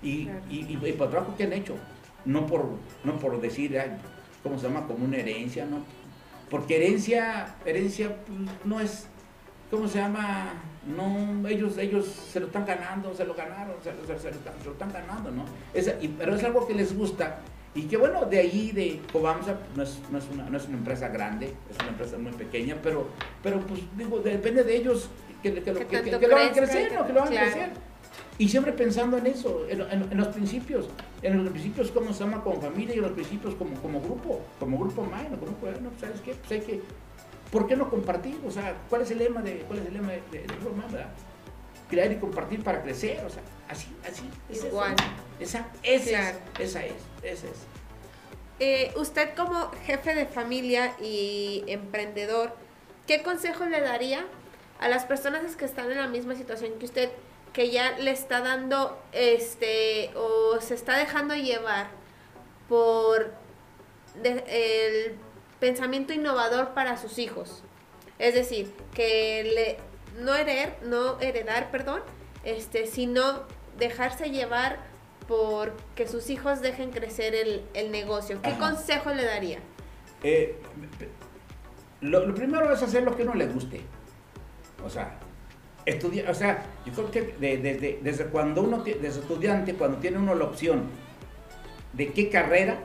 Y, 0.02 0.24
Claro. 0.26 0.40
y, 0.50 0.56
y, 0.56 0.72
y 0.74 0.76
por 0.76 0.88
el 1.06 1.10
trabajo 1.10 1.34
que 1.36 1.44
han 1.44 1.52
hecho, 1.54 1.76
no 2.24 2.46
por, 2.46 2.66
no 3.04 3.18
por 3.18 3.40
decir, 3.40 3.78
ay, 3.78 3.92
¿cómo 4.42 4.58
se 4.58 4.66
llama? 4.68 4.86
Como 4.86 5.04
una 5.04 5.16
herencia, 5.16 5.64
¿no? 5.64 5.84
Porque 6.50 6.76
herencia, 6.76 7.54
herencia 7.64 8.16
pues, 8.26 8.38
no 8.64 8.80
es, 8.80 9.08
¿cómo 9.74 9.88
se 9.88 9.98
llama? 9.98 10.52
No, 10.86 11.48
ellos, 11.48 11.78
ellos 11.78 12.04
se 12.06 12.40
lo 12.40 12.46
están 12.46 12.66
ganando, 12.66 13.14
se 13.14 13.24
lo 13.24 13.34
ganaron, 13.34 13.74
se, 13.82 13.92
lo- 13.92 14.06
se- 14.06 14.18
se 14.22 14.30
lo, 14.30 14.36
están, 14.36 14.52
se 14.60 14.64
lo 14.66 14.72
están 14.72 14.92
ganando, 14.92 15.30
¿no? 15.30 15.44
Es, 15.72 15.92
y- 16.00 16.08
pero 16.08 16.34
es 16.34 16.44
algo 16.44 16.66
que 16.66 16.74
les 16.74 16.96
gusta 16.96 17.38
y 17.74 17.82
que 17.82 17.96
bueno, 17.96 18.24
de 18.26 18.38
ahí 18.38 18.70
de 18.72 19.00
Cobamsa 19.12 19.56
no 19.74 19.82
es, 19.82 19.98
no, 20.10 20.18
es 20.18 20.24
una, 20.32 20.44
no 20.48 20.56
es 20.58 20.66
una 20.66 20.76
empresa 20.76 21.08
grande, 21.08 21.54
es 21.70 21.76
una 21.80 21.88
empresa 21.88 22.18
muy 22.18 22.32
pequeña, 22.32 22.76
pero, 22.82 23.08
pero 23.42 23.60
pues 23.60 23.80
digo, 23.96 24.18
depende 24.20 24.62
de 24.62 24.76
ellos 24.76 25.08
que, 25.42 25.54
que, 25.54 25.72
lo- 25.72 25.78
Que 25.80 25.86
que, 25.86 26.02
que- 26.18 26.28
lo 26.28 26.36
hagan 26.36 26.52
crecer, 26.54 26.92
¿no? 26.92 27.06
Que 27.06 27.12
lo 27.12 27.20
hagan 27.22 27.32
claro. 27.32 27.50
crecer. 27.50 27.70
Y 28.36 28.48
siempre 28.48 28.72
pensando 28.72 29.16
en 29.16 29.26
eso, 29.26 29.64
en, 29.68 29.80
en- 29.80 30.08
en 30.10 30.16
los 30.18 30.28
principios, 30.28 30.86
en 31.22 31.42
los 31.42 31.50
principios 31.50 31.90
como 31.92 32.12
se 32.12 32.24
llama 32.24 32.42
como 32.42 32.60
familia 32.60 32.94
y 32.94 32.98
en 32.98 33.04
los 33.04 33.12
principios 33.12 33.54
como, 33.54 33.74
como 33.80 34.00
grupo, 34.00 34.40
como 34.60 34.78
grupo 34.78 35.02
humano, 35.02 35.36
como 35.40 35.52
bueno, 35.60 35.90
¿sabes 36.00 36.20
qué? 36.20 36.34
Pues 36.34 36.52
hay 36.52 36.60
que, 36.66 36.82
¿por 37.54 37.66
qué 37.66 37.74
no 37.76 37.88
compartir? 37.88 38.38
O 38.46 38.50
sea, 38.50 38.76
¿cuál 38.90 39.00
es 39.02 39.10
el 39.12 39.18
lema 39.20 39.40
de, 39.40 39.60
cuál 39.60 39.78
es 39.78 39.86
el 39.86 39.94
lema 39.94 40.08
de, 40.12 40.20
de, 40.30 40.40
de 40.40 40.46
Grupo 40.46 40.70
Humano, 40.70 40.88
verdad? 40.92 41.08
crear 41.88 42.10
y 42.12 42.16
compartir 42.16 42.62
para 42.64 42.82
crecer, 42.82 43.24
o 43.24 43.30
sea, 43.30 43.42
así, 43.68 43.94
así. 44.10 44.28
Es 44.50 44.64
Igual. 44.64 44.96
Esa, 45.38 45.68
esa, 45.82 46.08
Claro. 46.10 46.38
esa 46.58 46.84
es, 46.84 46.92
esa 47.22 47.46
es. 47.46 47.52
Eh, 48.58 48.92
usted 48.96 49.34
como 49.34 49.70
jefe 49.86 50.14
de 50.14 50.26
familia 50.26 50.94
y 51.00 51.62
emprendedor, 51.68 52.52
¿qué 53.06 53.22
consejo 53.22 53.64
le 53.66 53.80
daría 53.80 54.24
a 54.80 54.88
las 54.88 55.04
personas 55.04 55.56
que 55.56 55.64
están 55.64 55.90
en 55.92 55.98
la 55.98 56.08
misma 56.08 56.34
situación 56.34 56.72
que 56.78 56.86
usted, 56.86 57.10
que 57.52 57.70
ya 57.70 57.96
le 57.98 58.10
está 58.10 58.40
dando, 58.40 59.00
este, 59.12 60.10
o 60.16 60.60
se 60.60 60.74
está 60.74 60.96
dejando 60.98 61.34
llevar 61.36 61.88
por 62.68 63.32
de- 64.22 64.44
el 64.48 65.16
pensamiento 65.68 66.12
innovador 66.12 66.74
para 66.74 66.98
sus 66.98 67.18
hijos? 67.18 67.62
Es 68.18 68.34
decir, 68.34 68.70
que 68.92 69.42
le, 69.54 70.22
no 70.22 70.34
heredar, 70.34 70.76
no 70.82 71.18
heredar, 71.20 71.70
perdón, 71.70 72.02
este, 72.44 72.86
sino 72.86 73.44
dejarse 73.78 74.30
llevar 74.30 74.78
por 75.26 75.72
que 75.94 76.06
sus 76.06 76.28
hijos 76.28 76.60
dejen 76.60 76.90
crecer 76.90 77.34
el, 77.34 77.62
el 77.72 77.90
negocio. 77.90 78.42
¿Qué 78.42 78.50
Ajá. 78.50 78.58
consejo 78.58 79.14
le 79.14 79.24
daría? 79.24 79.58
Eh, 80.22 80.58
lo, 82.02 82.26
lo 82.26 82.34
primero 82.34 82.70
es 82.70 82.82
hacer 82.82 83.02
lo 83.02 83.16
que 83.16 83.22
uno 83.22 83.32
le 83.34 83.46
guste. 83.46 83.80
O 84.84 84.90
sea, 84.90 85.18
estudiar, 85.86 86.30
o 86.30 86.34
sea, 86.34 86.62
yo 86.84 86.92
creo 86.92 87.10
que 87.10 87.22
de- 87.40 87.56
desde, 87.56 88.00
desde 88.02 88.26
cuando 88.26 88.60
uno, 88.60 88.82
desde 88.84 89.08
estudiante, 89.08 89.72
cuando 89.74 89.96
tiene 89.96 90.18
uno 90.18 90.34
la 90.34 90.44
opción 90.44 90.82
de 91.94 92.12
qué 92.12 92.28
carrera, 92.28 92.80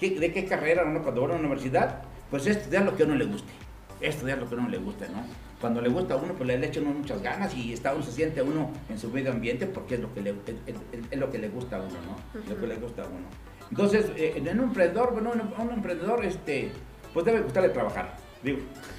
qué- 0.00 0.18
de 0.18 0.32
qué 0.32 0.46
carrera 0.46 0.84
uno 0.86 1.02
cuando 1.02 1.20
va 1.20 1.26
a 1.28 1.30
la 1.32 1.36
universidad, 1.40 2.02
pues 2.32 2.46
es 2.48 2.56
estudiar 2.56 2.82
lo 2.84 2.96
que 2.96 3.04
a 3.04 3.06
uno 3.06 3.14
le 3.14 3.26
guste. 3.26 3.52
Estudiar 4.00 4.38
lo 4.38 4.48
que 4.48 4.56
a 4.56 4.58
uno 4.58 4.68
le 4.68 4.78
guste, 4.78 5.06
¿no? 5.08 5.24
Cuando 5.60 5.80
le 5.80 5.88
gusta 5.88 6.14
a 6.14 6.16
uno, 6.16 6.34
pues 6.34 6.48
le, 6.48 6.66
echa 6.66 6.80
uno 6.80 6.90
muchas 6.90 7.22
ganas 7.22 7.54
y 7.54 7.72
está 7.72 7.94
uno, 7.94 8.02
se 8.02 8.10
siente 8.10 8.42
uno 8.42 8.72
en 8.88 8.98
su 8.98 9.08
medio 9.10 9.30
ambiente 9.30 9.66
porque 9.66 9.94
es 9.94 10.00
lo 10.00 10.12
que 10.12 10.20
le, 10.22 10.30
es, 10.30 10.36
es- 10.66 11.00
es 11.12 11.18
lo 11.20 11.30
que 11.30 11.38
le 11.38 11.48
gusta 11.50 11.76
a 11.76 11.80
uno, 11.80 11.94
¿no? 12.04 12.40
Lo 12.52 12.60
que 12.60 12.66
le 12.66 12.74
gusta 12.76 13.02
a 13.02 13.06
uno. 13.06 13.26
Entonces, 13.70 14.06
eh, 14.16 14.32
en 14.36 14.48
un 14.58 14.64
emprendedor, 14.64 15.12
bueno, 15.12 15.30
un, 15.30 15.66
un 15.68 15.72
emprendedor, 15.74 16.24
este, 16.24 16.72
pues 17.14 17.24
debe 17.24 17.42
gustarle 17.42 17.68
trabajar. 17.68 18.16
Digo, 18.42 18.58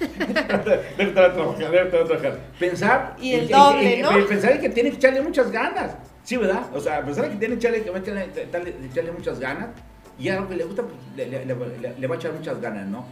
debe 0.96 1.12
trabajar, 1.12 1.70
debe 1.70 2.04
trabajar. 2.06 2.38
Pensar. 2.58 3.16
Y 3.20 3.34
el 3.34 3.48
doble, 3.48 4.02
¿no? 4.02 4.10
en 4.16 4.26
Pensar 4.26 4.52
en 4.52 4.60
que 4.62 4.68
tiene 4.70 4.90
que 4.90 4.96
echarle 4.96 5.20
muchas 5.20 5.50
ganas. 5.50 5.96
Sí, 6.22 6.36
¿verdad? 6.38 6.62
O 6.74 6.80
sea, 6.80 7.04
pensar 7.04 7.26
en 7.26 7.32
que 7.32 7.36
tiene 7.38 7.54
que 7.54 7.58
echarle, 7.58 7.82
que 7.82 7.90
a 7.90 7.98
echarle, 7.98 8.32
echarle- 8.50 8.90
echarle 8.90 9.12
muchas 9.12 9.38
ganas. 9.38 9.68
Y 10.18 10.28
a 10.30 10.40
lo 10.40 10.48
que 10.48 10.56
le 10.56 10.64
gusta, 10.64 10.82
pues 10.82 10.94
le, 11.16 11.26
le- 11.26 11.44
le- 11.44 11.54
le- 11.80 11.98
le 11.98 12.06
va 12.06 12.14
a 12.14 12.18
echar 12.18 12.32
muchas 12.32 12.58
ganas, 12.60 12.86
¿no? 12.86 13.04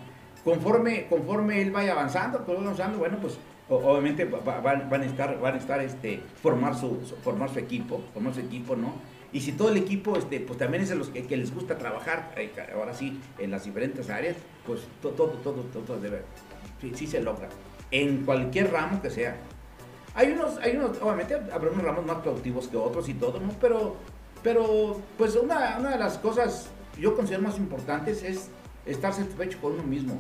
Conforme, 0.45 1.07
conforme 1.09 1.63
él 1.63 1.71
vaya 1.71 1.93
avanzando, 1.93 2.45
pues, 2.45 2.59
bueno, 2.99 3.19
pues 3.21 3.39
obviamente 3.69 4.25
va- 4.25 4.41
va- 4.41 4.61
van, 4.61 4.91
van 4.91 5.03
a 5.03 5.07
estar, 5.07 5.39
van 5.41 5.55
a 5.55 5.59
estar 5.59 5.81
este, 5.81 6.21
formar, 6.43 6.75
su, 6.75 6.99
formar 7.23 7.49
su 7.51 7.59
equipo, 7.61 8.03
formar 8.13 8.35
su 8.35 8.41
equipo, 8.41 8.75
¿no? 8.75 8.95
Y 9.33 9.41
si 9.41 9.53
todo 9.53 9.71
el 9.71 9.77
equipo, 9.79 10.17
este, 10.19 10.41
pues 10.41 10.59
también 10.59 10.83
es 10.83 10.89
de 10.91 10.97
los 10.97 11.09
que, 11.09 11.23
les 11.37 11.55
gusta 11.55 11.79
trabajar, 11.79 12.35
eh, 12.37 12.51
ahora 12.75 12.93
sí, 12.93 13.19
en 13.39 13.51
las 13.51 13.65
diferentes 13.65 14.11
áreas, 14.11 14.37
pues 14.67 14.81
to- 15.01 15.11
todo, 15.11 15.29
todo, 15.43 15.63
todo, 15.73 15.83
todo 15.85 16.01
debe, 16.01 16.23
sí, 16.81 16.93
sí 16.95 17.07
se 17.07 17.23
logra, 17.23 17.49
en 17.91 18.25
cualquier 18.25 18.71
ramo 18.73 19.01
que 19.01 19.11
sea. 19.11 19.37
Hay 20.15 20.33
unos, 20.33 20.59
hay 20.59 20.77
unos, 20.77 21.01
obviamente 21.01 21.35
habrá 21.51 21.71
unos 21.71 21.83
ramos 21.83 22.05
más 22.05 22.17
productivos 22.19 22.69
que 22.69 22.77
otros 22.77 23.09
y 23.09 23.15
todo, 23.15 23.41
¿no? 23.41 23.49
Pero, 23.61 23.97
pero 24.43 25.01
pues 25.17 25.35
una, 25.37 25.79
una 25.79 25.91
de 25.93 25.99
las 25.99 26.19
cosas 26.19 26.69
yo 27.01 27.17
considero 27.17 27.43
más 27.43 27.57
importantes 27.57 28.23
es 28.23 28.51
estar 28.87 29.13
satisfecho 29.13 29.59
con 29.61 29.73
uno 29.75 29.83
mismo. 29.85 30.19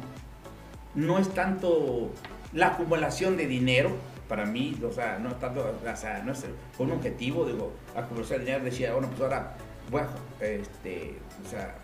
No 0.94 1.18
es 1.18 1.28
tanto 1.30 2.10
la 2.52 2.68
acumulación 2.68 3.36
de 3.36 3.46
dinero, 3.46 3.90
para 4.28 4.46
mí, 4.46 4.78
o 4.86 4.92
sea, 4.92 5.18
no 5.18 5.30
es 5.30 5.38
tanto, 5.40 5.60
o 5.82 5.96
sea, 5.96 6.22
no 6.24 6.32
es 6.32 6.44
con 6.76 6.86
un 6.90 6.96
objetivo, 6.98 7.44
digo, 7.44 7.72
acumular 7.94 8.38
dinero, 8.40 8.64
decía, 8.64 8.92
bueno, 8.92 9.08
pues 9.08 9.20
ahora 9.22 9.54
a, 9.90 10.08
este, 10.40 11.18
o 11.44 11.48
sea, 11.50 11.76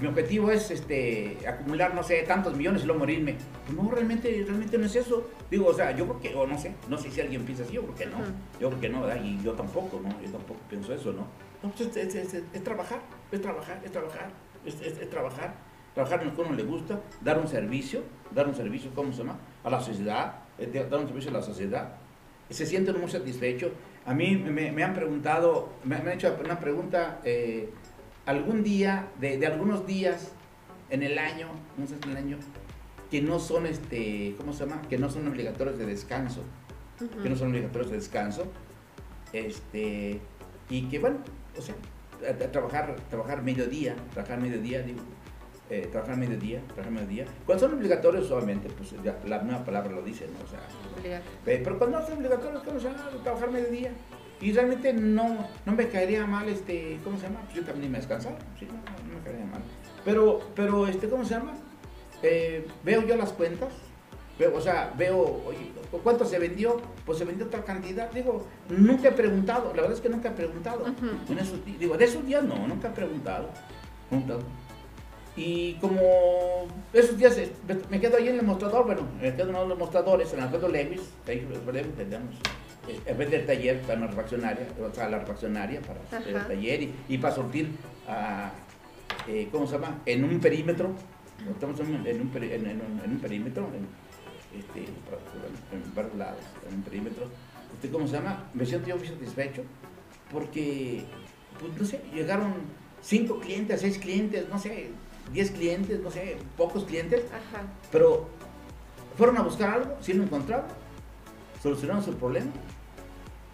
mi 0.00 0.06
objetivo 0.06 0.50
es 0.50 0.70
este, 0.70 1.36
acumular, 1.46 1.94
no 1.94 2.02
sé, 2.02 2.22
tantos 2.22 2.56
millones 2.56 2.82
y 2.82 2.86
luego 2.86 3.00
morirme. 3.00 3.36
Pues 3.66 3.76
no, 3.76 3.90
realmente, 3.90 4.42
realmente 4.46 4.78
no 4.78 4.86
es 4.86 4.96
eso. 4.96 5.28
Digo, 5.50 5.66
o 5.66 5.74
sea, 5.74 5.90
yo 5.94 6.06
creo 6.06 6.20
que, 6.20 6.34
o 6.34 6.46
no 6.46 6.58
sé, 6.58 6.72
no 6.88 6.96
sé 6.96 7.10
si 7.10 7.20
alguien 7.20 7.44
piensa 7.44 7.64
así, 7.64 7.74
yo 7.74 7.82
creo 7.82 7.94
que 7.94 8.06
no. 8.06 8.16
Yo 8.60 8.68
creo 8.70 8.80
que 8.80 8.88
no, 8.88 9.02
¿verdad? 9.02 9.22
Y 9.22 9.42
yo 9.42 9.52
tampoco, 9.52 10.00
¿no? 10.02 10.08
Yo 10.22 10.30
tampoco 10.30 10.60
pienso 10.70 10.94
eso, 10.94 11.12
¿no? 11.12 11.26
No, 11.62 11.70
pues 11.70 11.94
es, 11.96 12.14
es- 12.14 12.32
es- 12.34 12.44
es 12.52 12.64
trabajar, 12.64 13.00
es 13.30 13.42
trabajar, 13.42 13.80
es 13.84 13.92
trabajar, 13.92 14.30
es 14.64 15.10
trabajar. 15.10 15.54
Trabajar 15.94 16.22
en 16.22 16.28
lo 16.28 16.34
que 16.34 16.40
uno 16.42 16.52
le 16.54 16.64
gusta, 16.64 17.00
dar 17.22 17.38
un 17.38 17.46
servicio, 17.48 18.02
dar 18.34 18.48
un 18.48 18.54
servicio, 18.54 18.90
¿cómo 18.94 19.12
se 19.12 19.18
llama? 19.18 19.36
A 19.62 19.70
la 19.70 19.80
sociedad, 19.80 20.34
eh, 20.58 20.86
dar 20.90 20.98
un 21.00 21.06
servicio 21.06 21.30
a 21.30 21.34
la 21.34 21.42
sociedad. 21.42 21.94
Se 22.50 22.66
sienten 22.66 23.00
muy 23.00 23.10
satisfechos. 23.10 23.70
A 24.04 24.12
mí 24.12 24.36
me, 24.36 24.70
me 24.72 24.82
han 24.82 24.92
preguntado, 24.94 25.70
me, 25.84 25.96
han 25.96 26.08
hecho 26.08 26.36
una 26.44 26.58
pregunta, 26.58 27.20
eh, 27.24 27.70
algún 28.26 28.62
día, 28.64 29.06
de, 29.20 29.38
de 29.38 29.46
algunos 29.46 29.86
días 29.86 30.32
en 30.90 31.02
el 31.02 31.18
año, 31.18 31.46
no 31.78 31.86
sé 31.86 31.94
en 32.04 32.10
el 32.10 32.16
año, 32.16 32.38
que 33.10 33.22
no 33.22 33.38
son, 33.38 33.66
este, 33.66 34.34
¿cómo 34.36 34.52
se 34.52 34.66
llama? 34.66 34.82
Que 34.88 34.98
no 34.98 35.08
son 35.08 35.26
obligatorios 35.28 35.78
de 35.78 35.86
descanso 35.86 36.42
que 37.22 37.28
no 37.28 37.36
son 37.36 37.48
obligatorios 37.50 37.90
de 37.90 37.96
descanso, 37.96 38.44
este, 39.32 40.20
y 40.70 40.82
que 40.88 40.98
bueno, 40.98 41.18
o 41.58 41.62
sea, 41.62 41.74
a- 42.26 42.44
a 42.44 42.52
trabajar, 42.52 42.96
trabajar 43.10 43.42
mediodía, 43.42 43.96
trabajar 44.12 44.40
mediodía, 44.40 44.82
digo, 44.82 45.00
eh, 45.70 45.88
trabajar 45.90 46.16
mediodía, 46.16 46.60
trabajar 46.66 46.92
mediodía. 46.92 47.24
Cuando 47.46 47.66
son 47.66 47.78
obligatorios, 47.78 48.30
obviamente, 48.30 48.68
pues 48.68 48.94
ya 49.02 49.18
la 49.26 49.42
nueva 49.42 49.64
palabra 49.64 49.92
lo 49.92 50.02
dice, 50.02 50.26
¿no? 50.26 50.44
O 50.44 50.48
sea, 50.48 50.60
eh, 51.04 51.60
pero 51.64 51.78
cuando 51.78 52.00
no 52.00 52.06
son 52.06 52.18
obligatorios, 52.18 52.62
¿cómo 52.62 52.78
se 52.78 52.86
llama? 52.86 53.08
Trabajar 53.22 53.50
mediodía. 53.50 53.90
Y 54.40 54.52
realmente 54.52 54.92
no, 54.92 55.48
no 55.64 55.72
me 55.72 55.88
caería 55.88 56.26
mal, 56.26 56.48
este, 56.48 56.98
¿cómo 57.02 57.16
se 57.16 57.24
llama? 57.24 57.40
Pues 57.44 57.54
yo 57.54 57.64
también 57.64 57.90
me 57.90 57.98
descansar, 57.98 58.36
sí, 58.58 58.66
no, 58.66 58.74
no, 58.74 59.18
me 59.18 59.24
caería 59.24 59.46
mal. 59.46 59.62
Pero, 60.04 60.40
pero, 60.54 60.86
este, 60.86 61.08
¿cómo 61.08 61.24
se 61.24 61.34
llama? 61.34 61.54
Eh, 62.22 62.66
veo 62.82 63.06
yo 63.06 63.16
las 63.16 63.32
cuentas, 63.32 63.72
veo, 64.38 64.54
o 64.54 64.60
sea, 64.60 64.92
veo, 64.98 65.42
oye, 65.46 65.72
¿cuánto 66.02 66.26
se 66.26 66.38
vendió? 66.38 66.78
Pues 67.06 67.16
se 67.16 67.24
vendió 67.24 67.46
tal 67.46 67.64
cantidad. 67.64 68.10
Digo, 68.10 68.46
nunca 68.68 69.08
he 69.08 69.12
preguntado, 69.12 69.72
la 69.74 69.82
verdad 69.82 69.92
es 69.92 70.00
que 70.02 70.10
nunca 70.10 70.28
he 70.28 70.32
preguntado. 70.32 70.84
En 71.28 71.38
esos 71.38 71.64
digo, 71.64 71.96
de 71.96 72.04
esos 72.04 72.26
días 72.26 72.42
no, 72.44 72.68
nunca 72.68 72.88
he 72.88 72.92
preguntado. 72.92 73.48
preguntado. 74.10 74.42
Y 75.36 75.74
como 75.74 75.98
esos 76.92 77.16
días 77.18 77.36
me- 77.90 78.00
quedo 78.00 78.16
ahí 78.18 78.28
en 78.28 78.36
el 78.38 78.42
mostrador, 78.46 78.86
bueno, 78.86 79.02
me 79.20 79.32
quedo 79.34 79.44
en 79.44 79.48
uno 79.50 79.62
de 79.62 79.68
los 79.70 79.78
mostradores, 79.78 80.32
en 80.32 80.40
Alfredo 80.40 80.68
Lewis, 80.68 81.00
ahí 81.26 81.40
Lewis 81.40 81.94
tenemos, 81.96 82.34
eh, 82.88 83.00
en 83.04 83.18
vez 83.18 83.30
del 83.30 83.44
taller 83.44 83.80
para 83.82 83.98
una 83.98 84.06
refaccionaria, 84.08 84.66
o 84.80 84.94
sea, 84.94 85.08
la 85.08 85.18
refaccionaria 85.18 85.80
para 85.80 86.00
el 86.24 86.46
taller 86.46 86.82
y, 86.82 86.94
y 87.08 87.18
para 87.18 87.34
surtir, 87.34 87.68
a, 88.06 88.52
eh, 89.26 89.48
¿cómo 89.50 89.66
se 89.66 89.72
llama? 89.72 90.00
En 90.06 90.22
un 90.22 90.38
perímetro, 90.38 90.90
estamos 91.50 91.80
en, 91.80 91.86
un- 91.96 92.06
en 92.06 92.20
un, 92.20 92.30
en- 92.36 92.66
un- 92.80 93.00
en 93.04 93.10
un 93.10 93.18
perímetro, 93.18 93.68
en, 93.74 94.58
este, 94.60 94.80
en 94.84 95.94
varios 95.96 96.14
lados, 96.14 96.38
en 96.68 96.76
un 96.76 96.82
perímetro. 96.82 97.24
Este, 97.74 97.90
¿Cómo 97.90 98.06
se 98.06 98.12
llama? 98.14 98.44
Me 98.54 98.64
siento 98.64 98.86
yo 98.88 98.96
muy 98.96 99.08
satisfecho 99.08 99.62
porque, 100.30 101.02
pues 101.58 101.72
no 101.76 101.84
sé, 101.84 102.00
llegaron 102.14 102.52
cinco 103.02 103.40
clientes, 103.40 103.80
seis 103.80 103.98
clientes, 103.98 104.48
no 104.48 104.58
sé, 104.58 104.90
diez 105.32 105.50
clientes, 105.50 106.00
no 106.00 106.10
sé, 106.10 106.36
pocos 106.56 106.84
clientes, 106.84 107.24
Ajá. 107.26 107.62
pero 107.90 108.28
fueron 109.16 109.36
a 109.38 109.42
buscar 109.42 109.70
algo, 109.70 109.96
sí 110.00 110.12
lo 110.12 110.22
encontraron, 110.24 110.66
solucionaron 111.62 112.02
su 112.04 112.14
problema, 112.14 112.50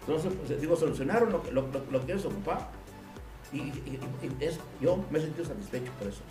Entonces, 0.07 0.59
digo, 0.59 0.75
solucionaron 0.75 1.31
lo, 1.31 1.43
que- 1.43 1.51
lo, 1.51 1.61
lo- 1.67 1.85
lo 1.91 2.05
que 2.05 2.13
ellos 2.13 2.25
ocupaban 2.25 2.65
y, 3.53 3.57
y- 3.59 3.99
y- 4.21 4.25
y 4.41 4.43
es- 4.43 4.59
yo 4.81 5.03
me 5.11 5.19
he 5.19 5.21
sentido 5.21 5.45
satisfecho 5.45 5.91
por 5.99 6.07
eso, 6.07 6.21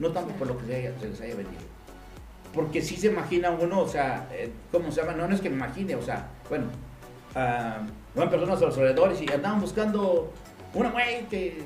no 0.00 0.10
tanto 0.10 0.34
por 0.34 0.48
lo 0.48 0.58
que 0.58 0.66
se, 0.66 0.74
haya- 0.74 0.98
se 0.98 1.08
les 1.08 1.20
haya 1.20 1.36
vendido. 1.36 1.62
Porque 2.52 2.82
sí 2.82 2.96
se 2.96 3.06
imagina 3.06 3.52
uno, 3.52 3.82
o 3.82 3.88
sea, 3.88 4.28
eh, 4.32 4.50
¿cómo 4.72 4.90
se 4.90 5.00
llama? 5.00 5.12
No, 5.16 5.28
no 5.28 5.34
es 5.36 5.40
que 5.40 5.48
me 5.48 5.54
imagine, 5.54 5.94
o 5.94 6.02
sea, 6.02 6.28
bueno, 6.48 6.64
ah, 7.36 7.78
van 8.16 8.28
personas 8.30 8.60
a 8.60 8.64
los 8.66 8.76
alrededores 8.76 9.22
y 9.22 9.30
andaban 9.32 9.60
buscando 9.60 10.32
una 10.74 10.90
güey 10.90 11.26
que 11.28 11.62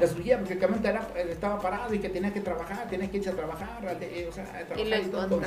destruía 0.00 0.38
porque 0.38 0.54
el 0.54 0.58
camión 0.58 0.84
era- 0.84 1.08
estaba 1.16 1.60
parado 1.60 1.92
y 1.94 1.98
que 1.98 2.08
tenía 2.08 2.32
que 2.32 2.40
trabajar, 2.40 2.88
tenía 2.88 3.10
que 3.10 3.18
irse 3.18 3.30
a 3.30 3.34
trabajar, 3.34 3.68
eh, 4.00 4.26
o 4.28 4.32
sea, 4.32 4.44
a 4.44 4.64
trabajar 4.64 5.02
lo 5.06 5.26
todo. 5.28 5.40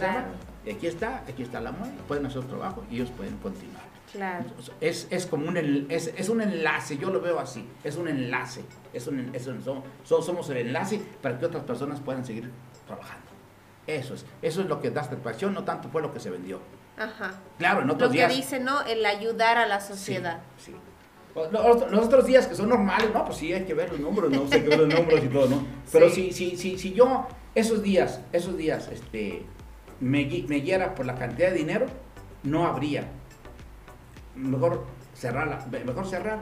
Y 0.66 0.72
aquí 0.72 0.88
está, 0.88 1.24
aquí 1.28 1.44
está 1.44 1.60
la 1.62 1.72
muela, 1.72 1.94
pueden 2.08 2.26
hacer 2.26 2.44
trabajo 2.46 2.84
y 2.90 2.96
ellos 2.96 3.12
pueden 3.16 3.38
continuar. 3.38 3.84
Claro. 4.12 4.46
Es, 4.80 5.08
es 5.10 5.26
como 5.26 5.48
un, 5.48 5.58
es, 5.90 6.08
es 6.16 6.30
un 6.30 6.42
enlace, 6.42 6.98
yo 6.98 7.10
lo 7.10 7.20
veo 7.22 7.40
así, 7.40 7.68
es 7.84 7.98
un 7.98 8.08
enlace, 8.08 8.62
es 8.94 9.08
un, 9.08 9.30
es 9.34 9.46
un- 9.48 9.62
somos, 9.64 9.84
so- 10.04 10.22
somos 10.22 10.50
el 10.50 10.58
enlace 10.58 11.02
para 11.22 11.38
que 11.38 11.46
otras 11.46 11.64
personas 11.64 12.00
puedan 12.00 12.24
seguir 12.26 12.50
trabajando. 12.88 13.26
Eso 13.88 14.14
es, 14.16 14.26
eso 14.42 14.62
es 14.62 14.68
lo 14.68 14.80
que 14.82 14.90
da 14.90 15.04
satisfacción, 15.04 15.54
no 15.54 15.64
tanto 15.64 15.90
fue 15.90 16.02
lo 16.02 16.14
que 16.14 16.20
se 16.20 16.30
vendió. 16.30 16.60
Ajá. 16.98 17.34
Claro, 17.60 17.82
en 17.82 17.88
Lo 17.88 17.94
otros 17.96 18.10
que 18.12 18.18
días... 18.20 18.34
dice, 18.34 18.60
¿no? 18.62 18.82
El 18.84 19.06
ayudar 19.06 19.58
a 19.58 19.66
la 19.68 19.82
sociedad. 19.82 20.40
sí. 20.58 20.74
Los- 21.36 21.92
los 21.92 22.06
otros 22.06 22.26
días 22.26 22.48
que 22.48 22.56
son 22.56 22.70
normales, 22.70 23.10
no, 23.14 23.26
pues 23.26 23.38
sí, 23.38 23.52
hay 23.54 23.66
que 23.66 23.74
ver 23.74 23.92
los 23.92 24.00
números, 24.00 24.32
no 24.32 24.48
sé, 24.48 24.56
hay 24.56 24.62
que 24.64 24.70
ver 24.70 24.80
los 24.80 24.88
números 25.00 25.24
y 25.24 25.28
todo, 25.28 25.48
¿no? 25.50 25.66
Pero 25.92 26.10
Sí. 26.10 26.32
si, 26.32 26.52
si, 26.52 26.58
si, 26.58 26.78
si 26.78 26.94
yo 26.94 27.28
esos 27.54 27.84
días, 27.84 28.22
esos 28.32 28.56
días, 28.58 28.88
este, 28.88 29.44
me, 30.00 30.26
me 30.48 30.56
guiara 30.58 30.96
por 30.96 31.06
la 31.06 31.16
cantidad 31.16 31.50
de 31.52 31.58
dinero, 31.58 31.86
no 32.44 32.66
habría. 32.66 33.08
Mejor 34.36 34.86
cerrar, 35.14 35.68
mejor 35.86 36.06
cerrar. 36.08 36.42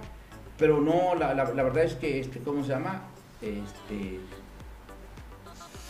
Pero 0.58 0.80
no, 0.82 1.16
la, 1.16 1.34
la, 1.34 1.46
la, 1.46 1.64
verdad 1.64 1.84
es 1.84 1.96
que, 1.96 2.20
este, 2.20 2.40
¿cómo 2.40 2.64
se 2.64 2.70
llama? 2.70 3.02
Este, 3.42 4.20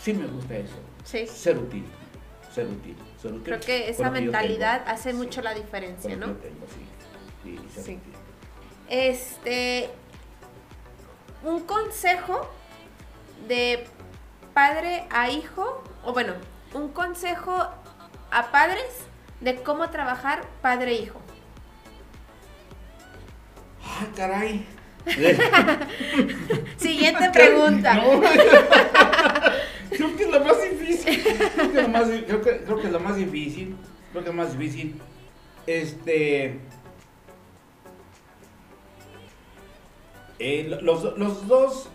sí 0.02 0.12
me 0.14 0.26
gusta 0.26 0.56
eso. 0.56 0.76
Sí. 1.04 1.26
Ser 1.26 1.58
útil, 1.58 1.84
ser 2.54 2.66
útil, 2.66 2.96
ser 3.20 3.32
útil. 3.32 3.44
Creo 3.44 3.60
que 3.60 3.90
esa 3.90 4.10
mentalidad 4.10 4.82
hace 4.86 5.12
mucho 5.12 5.42
la 5.42 5.54
diferencia, 5.54 6.16
¿no? 6.16 6.26
Tengo, 6.32 6.66
sí. 6.66 7.58
Sí, 7.74 7.82
sí. 7.82 7.98
Este, 8.88 9.90
un 11.42 11.60
consejo 11.60 12.50
de 13.48 13.86
padre 14.52 15.04
a 15.10 15.30
hijo, 15.30 15.82
o 16.04 16.12
bueno, 16.12 16.34
un 16.74 16.88
consejo 16.88 17.68
a 18.30 18.50
padres 18.50 18.84
de 19.40 19.56
cómo 19.56 19.90
trabajar 19.90 20.44
padre-hijo. 20.62 21.20
Ah, 23.84 24.06
caray. 24.16 24.66
Siguiente 26.78 27.30
pregunta. 27.30 28.02
creo 29.90 30.16
que 30.16 30.24
es 30.24 30.30
lo 30.30 30.40
más 30.40 30.62
difícil. 30.62 31.22
Creo 31.22 31.72
que, 32.42 32.50
es 32.86 32.92
lo 32.92 33.00
más 33.00 33.16
difícil. 33.16 33.76
Creo 34.12 34.24
que 34.24 34.30
es 34.30 34.34
lo 34.34 34.42
más 34.42 34.58
difícil. 34.58 35.00
Este. 35.66 36.58
Eh, 40.46 40.68
los, 40.82 41.16
los, 41.16 41.48
dos, 41.48 41.88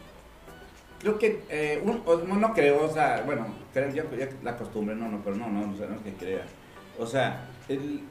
creo 0.99 1.19
que, 1.19 1.43
eh, 1.49 1.83
no 1.85 2.53
creo, 2.55 2.83
o 2.83 2.91
sea, 2.91 3.21
bueno, 3.23 3.45
creo 3.71 3.91
ya, 3.91 4.03
la 4.41 4.57
costumbre, 4.57 4.95
no, 4.95 5.07
no, 5.07 5.21
pero 5.23 5.35
no, 5.35 5.47
no, 5.49 5.67
no, 5.67 5.67
no 5.67 5.95
es 5.95 6.01
que 6.01 6.13
crea. 6.13 6.45
O 6.97 7.05
sea, 7.05 7.45
el 7.67 8.01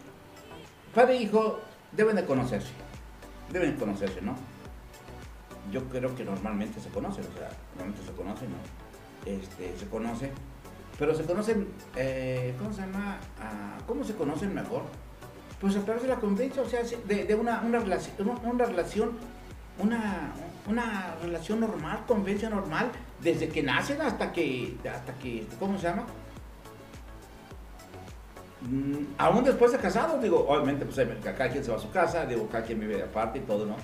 padre 0.94 1.16
e 1.16 1.22
hijo 1.22 1.58
deben 1.90 2.14
de 2.14 2.24
conocerse, 2.24 2.70
deben 3.50 3.72
de 3.72 3.80
conocerse, 3.80 4.22
¿no? 4.22 4.36
Yo 5.72 5.82
creo 5.88 6.14
que 6.14 6.24
normalmente 6.24 6.78
se 6.78 6.90
conocen, 6.90 7.24
o 7.24 7.36
sea, 7.36 7.50
normalmente 7.74 8.06
se 8.08 8.12
conocen, 8.12 8.48
¿no? 8.50 8.58
Este, 9.28 9.76
se 9.76 9.88
conocen, 9.88 10.30
pero 11.00 11.16
se 11.16 11.24
conocen, 11.24 11.66
eh, 11.96 12.54
¿cómo 12.60 12.72
se 12.72 12.82
llama? 12.82 13.18
Ah, 13.40 13.76
¿Cómo 13.88 14.04
se 14.04 14.14
conocen 14.14 14.54
mejor? 14.54 14.82
Pues 15.60 15.74
a 15.74 15.80
través 15.80 16.04
de 16.04 16.08
la 16.10 16.20
convivencia, 16.20 16.62
o 16.62 16.68
sea, 16.68 16.82
de, 16.84 17.24
de 17.24 17.34
una, 17.34 17.60
una, 17.62 17.80
relación, 17.80 18.14
una 18.44 18.64
relación 18.66 19.18
una, 19.78 20.32
una 20.68 21.16
relación 21.22 21.60
normal, 21.60 22.04
convivencia 22.06 22.50
normal, 22.50 22.90
desde 23.22 23.48
que 23.48 23.62
nacen 23.62 24.00
hasta 24.00 24.32
que, 24.32 24.76
hasta 24.92 25.14
que, 25.14 25.46
¿cómo 25.58 25.78
se 25.78 25.86
llama? 25.88 26.04
Mm, 28.60 29.14
aún 29.18 29.44
después 29.44 29.72
de 29.72 29.78
casados, 29.78 30.20
digo, 30.20 30.46
obviamente, 30.48 30.84
pues 30.84 30.96
cada 31.22 31.48
quien 31.48 31.62
se 31.62 31.70
va 31.70 31.76
a 31.76 31.80
su 31.80 31.90
casa, 31.90 32.26
digo, 32.26 32.48
cada 32.48 32.64
quien 32.64 32.80
vive 32.80 33.02
aparte 33.02 33.38
y 33.38 33.42
todo, 33.42 33.66
¿no? 33.66 33.76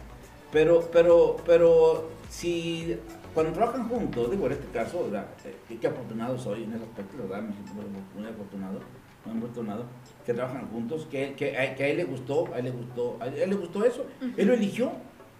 Pero, 0.52 0.88
pero, 0.92 1.36
pero, 1.46 2.10
si 2.28 2.96
cuando 3.32 3.52
trabajan 3.52 3.88
juntos, 3.88 4.30
digo, 4.30 4.46
en 4.46 4.52
este 4.52 4.68
caso, 4.68 5.04
¿verdad? 5.04 5.26
Eh, 5.44 5.78
qué 5.80 5.86
afortunado 5.86 6.38
soy 6.38 6.64
en 6.64 6.72
ese 6.74 6.84
aspecto, 6.84 7.16
¿verdad? 7.18 7.42
Me 7.42 7.52
siento 7.52 7.72
muy 7.74 8.28
afortunado, 8.28 8.80
muy 9.24 9.38
afortunado, 9.38 9.84
que 10.26 10.34
trabajan 10.34 10.68
juntos, 10.68 11.06
que, 11.10 11.34
que, 11.34 11.56
a, 11.56 11.64
él 11.64 11.96
le 11.96 12.04
gustó, 12.04 12.52
a 12.52 12.58
él 12.58 12.64
le 12.66 12.70
gustó, 12.70 13.16
a 13.20 13.26
él 13.26 13.50
le 13.50 13.56
gustó 13.56 13.84
eso, 13.84 14.06
él 14.36 14.46
lo 14.46 14.54
eligió, 14.54 14.92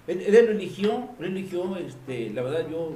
él, 0.07 0.21
él 0.21 0.35
eligió, 0.35 1.09
eligió, 1.21 1.77
este, 1.77 2.31
la 2.31 2.43
verdad 2.43 2.69
yo, 2.69 2.93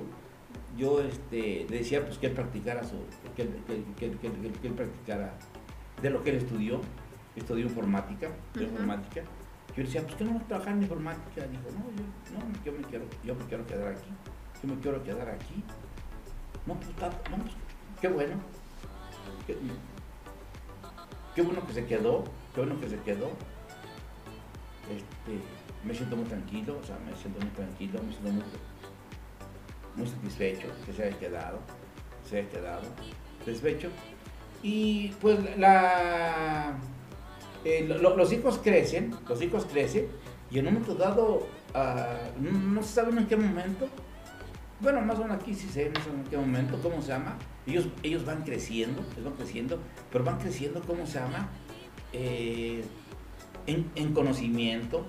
yo 0.77 1.01
este, 1.01 1.67
le 1.69 1.79
decía 1.79 2.05
pues 2.05 2.19
que 2.19 2.27
él 2.27 2.33
practicara 2.33 2.85
su, 2.85 2.97
que, 3.35 3.43
él 3.43 4.73
practicara 4.75 5.35
de 6.03 6.11
lo 6.11 6.23
que 6.23 6.31
él 6.31 6.37
estudió, 6.37 6.81
estudió 7.35 7.65
informática, 7.65 8.29
informática. 8.55 9.23
Yo 9.77 9.85
decía, 9.85 10.03
pues 10.03 10.17
que 10.17 10.25
no 10.25 10.35
vas 10.35 10.43
a 10.43 10.47
trabajar 10.47 10.73
en 10.75 10.83
informática. 10.83 11.47
Dijo, 11.47 11.63
no, 11.71 11.85
yo, 11.97 12.39
no, 12.39 12.65
yo 12.65 12.73
me 12.73 12.85
quiero, 12.89 13.05
yo 13.25 13.35
me 13.35 13.45
quiero 13.45 13.67
quedar 13.67 13.93
aquí, 13.93 14.11
yo 14.63 14.75
me 14.75 14.81
quiero 14.81 15.03
quedar 15.03 15.29
aquí. 15.29 15.63
No, 16.67 16.75
pues, 16.75 16.89
no, 17.31 17.37
pues 17.39 17.55
qué 18.01 18.09
bueno. 18.09 18.37
Qué, 19.47 19.57
qué 21.35 21.43
bueno 21.43 21.67
que 21.67 21.73
se 21.73 21.87
quedó, 21.87 22.25
qué 22.55 22.61
bueno 22.61 22.81
que 22.81 22.89
se 22.89 22.99
quedó. 23.01 23.31
Este, 24.91 25.58
me 25.85 25.95
siento 25.95 26.17
muy 26.17 26.27
tranquilo, 26.27 26.79
o 26.83 26.87
sea, 26.87 26.97
me 26.99 27.15
siento 27.17 27.41
muy 27.41 27.51
tranquilo, 27.51 28.01
me 28.03 28.13
siento 28.13 28.45
muy, 29.97 30.07
satisfecho 30.07 30.69
que 30.87 30.93
se 30.93 31.05
haya 31.05 31.19
quedado, 31.19 31.59
se 32.29 32.39
haya 32.39 32.49
quedado 32.49 32.83
satisfecho. 33.41 33.91
Y 34.63 35.09
pues 35.21 35.39
la, 35.57 36.77
eh, 37.65 37.85
los 38.01 38.33
hijos 38.33 38.59
crecen, 38.63 39.15
los 39.29 39.41
hijos 39.43 39.67
crecen 39.67 40.09
y 40.51 40.59
en 40.59 40.67
un 40.67 40.75
momento 40.75 40.95
dado, 40.95 41.47
ah, 41.75 42.31
no, 42.41 42.83
se 42.83 42.95
sabe 42.95 43.17
en 43.19 43.27
qué 43.27 43.37
momento, 43.37 43.89
bueno, 44.81 45.01
más 45.03 45.19
o 45.19 45.23
menos 45.23 45.39
aquí 45.39 45.55
sí 45.55 45.69
sé, 45.69 45.91
no 45.91 46.01
sé 46.01 46.11
en 46.11 46.25
qué 46.25 46.37
momento, 46.37 46.79
¿cómo 46.83 47.03
se 47.03 47.09
llama? 47.09 47.37
Ellos, 47.67 47.89
ellos 48.03 48.25
van 48.25 48.43
creciendo, 48.43 49.03
van 49.23 49.35
creciendo, 49.35 49.79
pero 50.11 50.25
van 50.25 50.39
creciendo, 50.39 50.81
¿cómo 50.87 51.07
se 51.07 51.19
llama? 51.19 51.49
Eh, 52.13 52.83
en, 53.67 53.91
en, 53.97 54.15
conocimiento, 54.15 55.05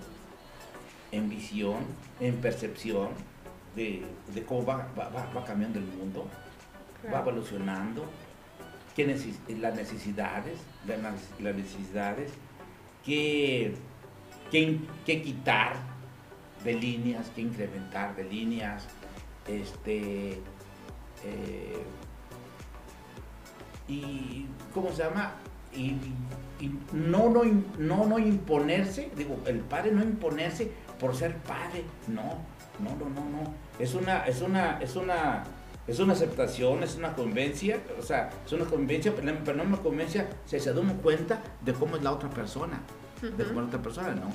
en 1.12 1.30
visión, 1.30 1.78
en 2.20 2.36
percepción 2.38 3.10
de, 3.76 4.04
cómo 4.46 4.66
va, 4.66 5.44
cambiando 5.46 5.80
el 5.80 5.86
mundo, 5.86 6.28
va 7.12 7.20
evolucionando, 7.20 8.06
qué 8.96 9.06
las 9.06 9.76
necesidades, 9.76 10.60
las, 10.88 11.56
necesidades, 11.56 12.32
qué, 13.06 13.74
quitar 15.06 15.74
de 16.64 16.74
líneas, 16.74 17.32
qué 17.36 17.42
incrementar 17.42 18.16
de 18.16 18.24
líneas, 18.26 18.88
este, 19.48 20.42
eh, 21.24 21.84
y, 23.88 24.46
¿cómo 24.74 24.92
se 24.92 25.04
llama? 25.04 25.34
Y, 25.74 25.96
no, 26.92 27.30
no, 27.30 27.44
no, 27.78 28.06
no 28.06 28.20
imponerse, 28.20 29.10
digo, 29.16 29.40
el 29.46 29.60
padre 29.60 29.92
no 29.92 30.04
imponerse 30.04 30.72
por 31.00 31.16
ser 31.16 31.38
padre. 31.38 31.84
No, 32.08 32.38
no, 32.80 32.96
no, 32.96 33.10
no, 33.10 33.30
no. 33.30 33.54
Es 33.80 33.94
una, 33.94 34.26
es 34.26 34.42
una, 34.42 34.80
es 34.80 34.96
una, 34.96 35.44
es 35.88 36.00
una 36.00 36.14
aceptación, 36.14 36.84
es 36.84 36.96
una 36.98 37.14
convencia, 37.14 37.80
o 37.98 38.04
sea, 38.04 38.30
es 38.46 38.52
una 38.52 38.66
convencia, 38.66 39.14
pero 39.16 39.58
no 39.58 39.64
una 39.64 39.78
convencia, 39.78 40.30
se, 40.46 40.60
se 40.60 40.74
da 40.74 40.82
uno 40.82 40.94
cuenta 41.02 41.42
de 41.62 41.74
cómo 41.74 41.96
es 41.96 42.04
la 42.04 42.12
otra 42.12 42.30
persona, 42.30 42.80
de 43.22 43.44
cómo 43.46 43.50
es 43.50 43.56
la 43.56 43.64
otra 43.64 43.82
persona, 43.82 44.14
¿no? 44.14 44.30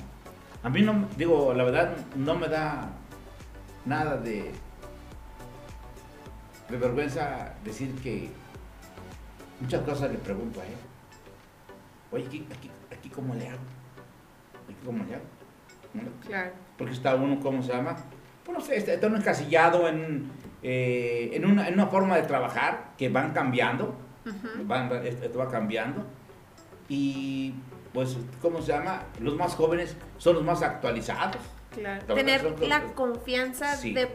A 0.63 0.69
mí 0.69 0.81
no, 0.81 1.07
digo, 1.15 1.53
la 1.53 1.63
verdad, 1.63 1.95
no 2.15 2.35
me 2.35 2.47
da 2.47 2.89
nada 3.85 4.17
de, 4.17 4.51
de 6.69 6.77
vergüenza 6.77 7.53
decir 7.63 7.93
que 8.01 8.31
muchas 9.61 9.81
cosas 9.83 10.11
le 10.11 10.17
pregunto 10.17 10.59
a 10.59 10.65
él. 10.65 10.75
Oye, 12.11 12.25
aquí, 12.25 12.47
aquí, 12.51 12.71
aquí 12.91 13.09
cómo 13.09 13.35
le 13.35 13.47
hago, 13.47 13.59
aquí 14.65 14.75
cómo 14.83 15.03
le 15.03 15.15
hago. 15.15 15.34
Claro. 16.27 16.51
Porque 16.77 16.93
está 16.93 17.15
uno, 17.15 17.39
¿cómo 17.39 17.61
se 17.61 17.71
llama? 17.71 17.95
Pues 18.43 18.57
no 18.57 18.63
sé, 18.63 18.77
está 18.77 19.07
uno 19.07 19.17
encasillado 19.17 19.87
en, 19.87 20.29
eh, 20.61 21.31
en, 21.33 21.45
una, 21.45 21.67
en, 21.67 21.73
una, 21.75 21.87
forma 21.87 22.15
de 22.15 22.23
trabajar 22.23 22.91
que 22.97 23.09
van 23.09 23.33
cambiando, 23.33 23.95
esto 25.03 25.39
va 25.39 25.49
cambiando. 25.49 26.05
Y 26.87 27.55
pues, 27.93 28.17
¿cómo 28.41 28.61
se 28.61 28.73
llama? 28.73 29.03
Los 29.19 29.35
más 29.35 29.55
jóvenes 29.55 29.95
son 30.17 30.35
los 30.35 30.43
más 30.43 30.61
actualizados. 30.61 31.41
Claro. 31.71 32.13
Tener 32.13 32.59
la 32.61 32.93
confianza 32.93 33.75
de, 33.77 34.09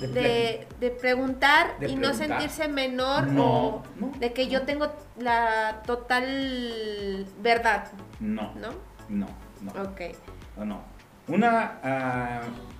de, 0.00 0.66
de, 0.78 0.90
preguntar 0.90 1.76
y 1.86 1.96
no 1.96 2.14
sentirse 2.14 2.68
menor 2.68 3.28
o 3.38 3.82
de 4.18 4.32
que 4.32 4.48
yo 4.48 4.62
tengo 4.62 4.92
la 5.18 5.82
total 5.86 7.26
verdad. 7.40 7.90
No. 8.20 8.54
¿No? 8.54 8.70
No, 9.08 9.26
no. 9.60 9.82
Ok. 9.82 10.00
No, 10.56 10.64
no. 10.64 10.91
Una... 11.32 11.80
Uh, 11.82 12.72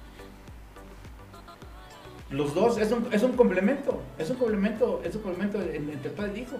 los 2.34 2.54
dos 2.54 2.78
es 2.78 2.92
un, 2.92 3.12
es 3.12 3.22
un 3.22 3.32
complemento, 3.32 4.02
es 4.18 4.30
un 4.30 4.36
complemento, 4.36 5.02
es 5.04 5.14
un 5.14 5.22
complemento 5.22 5.60
entre 5.60 6.10
padre 6.10 6.32
y 6.36 6.40
hijo. 6.42 6.56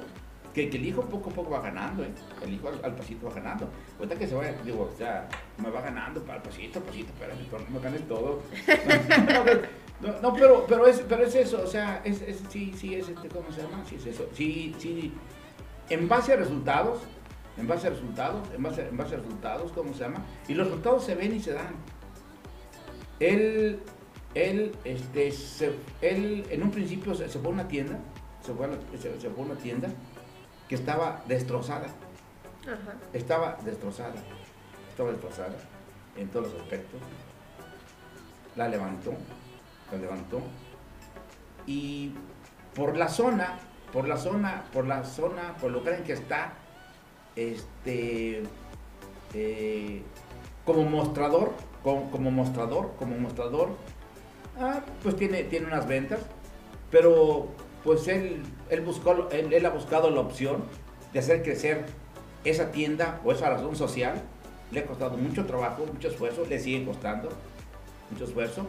Que, 0.54 0.68
que, 0.68 0.76
el 0.76 0.84
hijo 0.84 1.00
poco 1.02 1.30
a 1.30 1.32
poco 1.32 1.50
va 1.50 1.62
ganando, 1.62 2.04
¿eh? 2.04 2.10
el 2.44 2.52
hijo 2.52 2.68
al, 2.68 2.94
pasito 2.94 3.26
va 3.26 3.34
ganando. 3.34 3.70
Cuenta 3.96 4.16
que 4.16 4.26
se 4.26 4.34
va, 4.34 4.44
digo, 4.64 4.90
o 4.92 4.96
sea, 4.96 5.26
me 5.56 5.70
va 5.70 5.80
ganando 5.80 6.20
el 6.20 6.42
pasito, 6.42 6.80
pasito, 6.80 7.10
pero 7.18 7.32
no 7.34 7.70
me 7.70 7.80
ganes 7.80 8.06
todo. 8.06 8.42
no, 10.22 10.34
pero, 10.34 10.66
pero, 10.68 10.86
es, 10.86 11.00
pero 11.08 11.24
es 11.24 11.34
eso, 11.34 11.62
o 11.62 11.66
sea, 11.66 12.02
es, 12.04 12.20
es, 12.20 12.42
sí, 12.50 12.74
sí, 12.76 12.94
es 12.94 13.08
este, 13.08 13.28
¿cómo 13.28 13.50
se 13.50 13.62
llama? 13.62 13.82
Sí, 13.88 13.96
es 13.96 14.06
eso. 14.06 14.28
Sí, 14.34 14.74
sí, 14.78 15.14
en 15.88 16.06
base 16.06 16.34
a 16.34 16.36
resultados, 16.36 17.00
en 17.56 17.66
base 17.66 17.86
a 17.86 17.90
resultados, 17.90 18.48
en 18.54 18.62
base, 18.62 18.88
en 18.88 18.96
base 18.96 19.14
a 19.14 19.18
resultados, 19.18 19.72
¿cómo 19.72 19.92
se 19.92 20.00
llama? 20.00 20.24
Y 20.48 20.54
los 20.54 20.66
resultados 20.66 21.04
se 21.04 21.14
ven 21.14 21.34
y 21.34 21.40
se 21.40 21.52
dan. 21.52 21.74
Él, 23.20 23.80
él, 24.34 24.72
este, 24.84 25.78
él 26.00 26.46
en 26.50 26.62
un 26.62 26.70
principio 26.70 27.14
se, 27.14 27.28
fue 27.28 27.50
a 27.50 27.54
una 27.54 27.68
tienda, 27.68 27.98
se 28.44 28.52
fue 28.54 28.66
a, 28.66 29.40
una 29.40 29.54
tienda 29.56 29.88
que 30.68 30.74
estaba 30.74 31.22
destrozada. 31.28 31.88
Estaba 33.12 33.58
destrozada, 33.64 34.14
estaba 34.90 35.10
destrozada. 35.10 35.56
en 36.16 36.28
todos 36.28 36.52
los 36.52 36.62
aspectos. 36.62 37.00
La 38.56 38.68
levantó, 38.68 39.12
la 39.90 39.98
levantó. 39.98 40.40
Y 41.66 42.14
por 42.74 42.96
la 42.96 43.08
zona, 43.08 43.58
por 43.92 44.08
la 44.08 44.16
zona, 44.16 44.64
por 44.72 44.86
la 44.86 45.04
zona, 45.04 45.54
por 45.60 45.68
el 45.68 45.74
lugar 45.74 45.94
en 45.94 46.04
que 46.04 46.12
está, 46.14 46.54
este, 47.36 48.42
eh, 49.34 50.02
como 50.64 50.84
mostrador, 50.84 51.52
como, 51.82 52.30
mostrador, 52.30 52.92
como 52.98 53.16
mostrador, 53.16 53.70
ah, 54.58 54.80
pues 55.02 55.16
tiene, 55.16 55.44
tiene 55.44 55.66
unas 55.66 55.86
ventas, 55.86 56.20
pero 56.90 57.48
pues 57.84 58.06
él, 58.08 58.42
él, 58.70 58.80
buscó, 58.82 59.28
él 59.30 59.66
ha 59.66 59.70
buscado 59.70 60.10
la 60.10 60.20
opción 60.20 60.64
de 61.12 61.18
hacer 61.18 61.42
crecer 61.42 61.84
esa 62.44 62.70
tienda 62.70 63.20
o 63.24 63.32
esa 63.32 63.50
razón 63.50 63.76
social. 63.76 64.14
Le 64.70 64.80
ha 64.80 64.86
costado 64.86 65.16
mucho 65.16 65.44
trabajo, 65.44 65.84
mucho 65.86 66.08
esfuerzo, 66.08 66.44
le 66.48 66.58
sigue 66.58 66.84
costando 66.84 67.28
mucho 68.10 68.24
esfuerzo, 68.24 68.66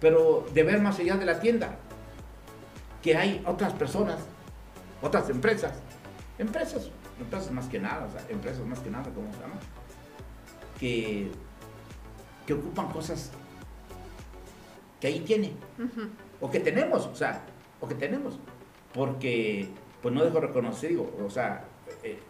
pero 0.00 0.46
de 0.52 0.62
ver 0.62 0.80
más 0.80 0.98
allá 0.98 1.16
de 1.16 1.24
la 1.24 1.40
tienda, 1.40 1.76
que 3.02 3.16
hay 3.16 3.42
otras 3.46 3.72
personas, 3.72 4.18
otras 5.00 5.28
empresas, 5.30 5.72
empresas, 6.38 6.90
empresas 7.22 7.50
más 7.52 7.66
que 7.66 7.78
nada, 7.78 8.06
o 8.06 8.10
sea, 8.10 8.24
empresas 8.28 8.64
más 8.66 8.78
que 8.80 8.90
nada, 8.90 9.10
¿cómo 9.14 9.32
se 9.32 9.40
llama? 9.40 9.54
Que, 10.78 11.30
que 12.46 12.52
ocupan 12.54 12.88
cosas 12.88 13.30
que 15.00 15.08
ahí 15.08 15.20
tiene, 15.20 15.52
o 16.40 16.50
que 16.50 16.60
tenemos, 16.60 17.06
o 17.06 17.14
sea, 17.14 17.42
o 17.80 17.88
que 17.88 17.94
tenemos, 17.94 18.38
porque, 18.94 19.68
pues 20.00 20.14
no 20.14 20.24
dejo 20.24 20.38
reconocer, 20.40 20.90
digo, 20.90 21.12
o 21.24 21.30
sea, 21.30 21.64
eh, 22.04 22.20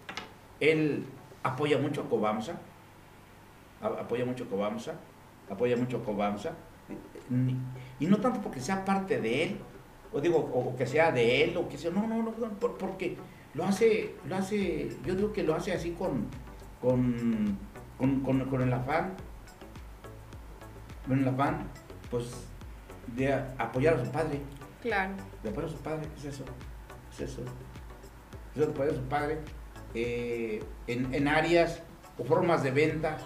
él 0.60 1.04
apoya 1.42 1.76
mucho 1.78 2.02
a 2.02 2.08
Cobamsa, 2.08 2.58
apoya 3.82 4.24
mucho 4.24 4.44
a 4.44 4.48
Cobamsa, 4.48 4.94
apoya 5.50 5.76
mucho 5.76 5.98
a 5.98 6.04
Cobamsa, 6.04 6.52
y 8.00 8.06
no 8.06 8.18
tanto 8.18 8.40
porque 8.40 8.60
sea 8.60 8.84
parte 8.84 9.20
de 9.20 9.44
él, 9.44 9.58
o 10.12 10.20
digo, 10.20 10.38
o 10.38 10.76
que 10.76 10.86
sea 10.86 11.10
de 11.10 11.44
él, 11.44 11.56
o 11.56 11.68
que 11.68 11.78
sea, 11.78 11.90
no, 11.90 12.06
no, 12.06 12.22
no, 12.22 12.32
porque 12.58 13.16
lo 13.54 13.64
hace, 13.64 14.14
lo 14.28 14.36
hace, 14.36 14.88
yo 15.04 15.14
digo 15.14 15.32
que 15.32 15.42
lo 15.42 15.54
hace 15.54 15.72
así 15.72 15.90
con, 15.92 16.26
con, 16.80 17.58
con, 17.98 18.20
con, 18.48 18.62
el 18.62 18.72
afán, 18.72 19.14
con 21.06 21.18
el 21.18 21.28
afán, 21.28 21.68
pues, 22.10 22.46
de 23.14 23.32
apoyar 23.32 23.94
a 23.94 24.04
su 24.04 24.10
padre. 24.10 24.40
Claro. 24.80 25.14
De 25.42 25.50
apoyar 25.50 25.68
a 25.68 25.72
su 25.72 25.78
padre, 25.78 26.08
es 26.16 26.24
eso, 26.24 26.44
es 27.12 27.20
eso. 27.20 27.42
Es 28.54 28.60
de 28.60 28.64
apoyar 28.64 28.94
a 28.94 28.96
su 28.96 29.04
padre 29.04 29.38
eh, 29.94 30.62
en, 30.86 31.14
en, 31.14 31.28
áreas 31.28 31.82
o 32.18 32.24
formas 32.24 32.62
de 32.62 32.70
venta 32.70 33.18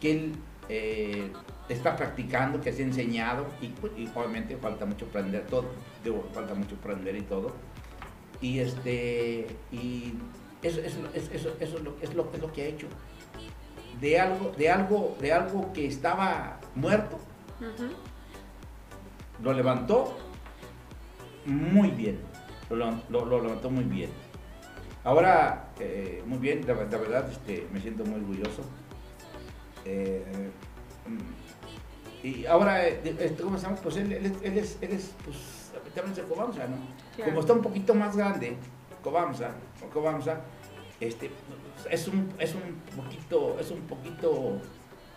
que 0.00 0.12
él 0.12 0.32
eh, 0.68 1.30
está 1.68 1.96
practicando, 1.96 2.60
que 2.60 2.72
se 2.72 2.82
ha 2.82 2.86
enseñado 2.86 3.46
y, 3.60 3.66
y, 4.00 4.10
obviamente 4.14 4.56
falta 4.56 4.86
mucho 4.86 5.06
aprender 5.06 5.46
todo, 5.46 5.66
digo, 6.04 6.28
falta 6.32 6.54
mucho 6.54 6.76
aprender 6.76 7.16
y 7.16 7.22
todo. 7.22 7.52
Y 8.42 8.58
este 8.58 9.46
y 9.70 10.12
eso, 10.62 10.80
eso, 10.80 10.98
eso, 11.14 11.30
eso 11.32 11.56
es, 11.60 11.82
lo, 11.82 11.96
es, 12.02 12.14
lo, 12.14 12.30
es 12.32 12.40
lo 12.40 12.52
que 12.52 12.62
ha 12.62 12.66
hecho. 12.66 12.86
De 14.00 14.18
algo, 14.18 14.52
de 14.58 14.68
algo, 14.68 15.16
de 15.20 15.32
algo 15.32 15.72
que 15.72 15.86
estaba 15.86 16.58
muerto, 16.74 17.18
lo 19.42 19.52
levantó 19.52 20.16
muy 21.46 21.90
bien. 21.90 22.20
Lo, 22.70 22.76
lo, 23.10 23.24
lo, 23.24 23.42
levantó 23.42 23.70
muy 23.70 23.84
bien. 23.84 24.10
Ahora, 25.04 25.68
eh, 25.78 26.22
muy 26.26 26.38
bien, 26.38 26.66
la, 26.66 26.74
la 26.74 26.84
verdad, 26.84 27.30
este, 27.30 27.66
me 27.72 27.80
siento 27.80 28.04
muy 28.04 28.20
orgulloso. 28.20 28.62
Eh, 29.84 30.50
y 32.22 32.46
ahora, 32.46 32.86
este, 32.86 33.42
¿cómo 33.42 33.58
se 33.58 33.66
llama? 33.66 33.76
Pues 33.82 33.96
él, 33.96 34.12
él, 34.12 34.32
él 34.42 34.58
es, 34.58 34.78
él 34.80 34.92
es, 34.92 35.12
pues, 35.24 35.72
también 35.94 36.26
Cobamsa, 36.28 36.66
¿no? 36.68 36.76
Claro. 37.16 37.30
Como 37.30 37.40
está 37.40 37.52
un 37.52 37.62
poquito 37.62 37.94
más 37.94 38.16
grande, 38.16 38.56
Cobamsa, 39.02 39.50
o 39.84 39.90
Cobamsa, 39.90 40.40
este, 41.00 41.30
es 41.90 42.08
un, 42.08 42.32
es 42.38 42.54
un 42.54 42.62
poquito, 42.96 43.58
es 43.58 43.70
un 43.70 43.80
poquito, 43.82 44.60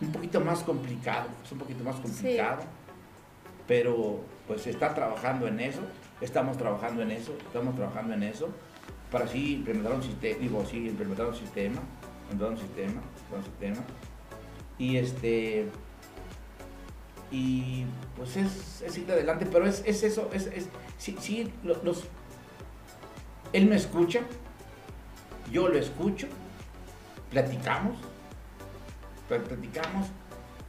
un 0.02 0.12
poquito 0.12 0.42
más 0.42 0.64
complicado, 0.64 1.30
es 1.44 1.52
un 1.52 1.60
poquito 1.60 1.84
más 1.84 1.96
complicado, 1.98 2.62
sí. 2.62 2.68
pero 3.68 4.20
pues 4.48 4.66
está 4.68 4.94
trabajando 4.94 5.48
en 5.48 5.60
eso, 5.60 5.82
estamos 6.22 6.58
trabajando 6.58 7.02
en 7.04 7.12
eso, 7.12 7.34
estamos 7.46 7.76
trabajando 7.76 8.14
en 8.14 8.24
eso, 8.24 8.50
para 9.12 9.26
así 9.26 9.56
implementar 9.56 9.94
un 9.94 10.04
sistema, 10.04 10.40
digo, 10.40 10.62
así 10.62 10.88
implementar 10.88 11.28
un 11.28 11.36
sistema, 11.36 11.82
implementar 12.32 12.50
un 12.50 12.58
sistema, 12.58 13.02
un 13.36 13.44
sistema, 13.44 13.84
y 14.78 14.98
este 14.98 15.68
y 17.32 17.86
pues 18.18 18.38
es, 18.38 18.82
es 18.82 18.98
ir 18.98 19.12
adelante, 19.12 19.48
pero 19.52 19.68
es, 19.68 19.84
es 19.86 20.04
eso, 20.04 20.30
es, 20.34 20.48
es 20.48 20.68
sí, 20.98 21.16
sí 21.20 21.52
los, 21.64 21.84
los, 21.84 22.04
él 23.54 23.68
me 23.68 23.76
escucha, 23.76 24.22
yo 25.52 25.68
lo 25.68 25.78
escucho, 25.78 26.28
platicamos, 27.32 27.98
platicamos 29.28 30.08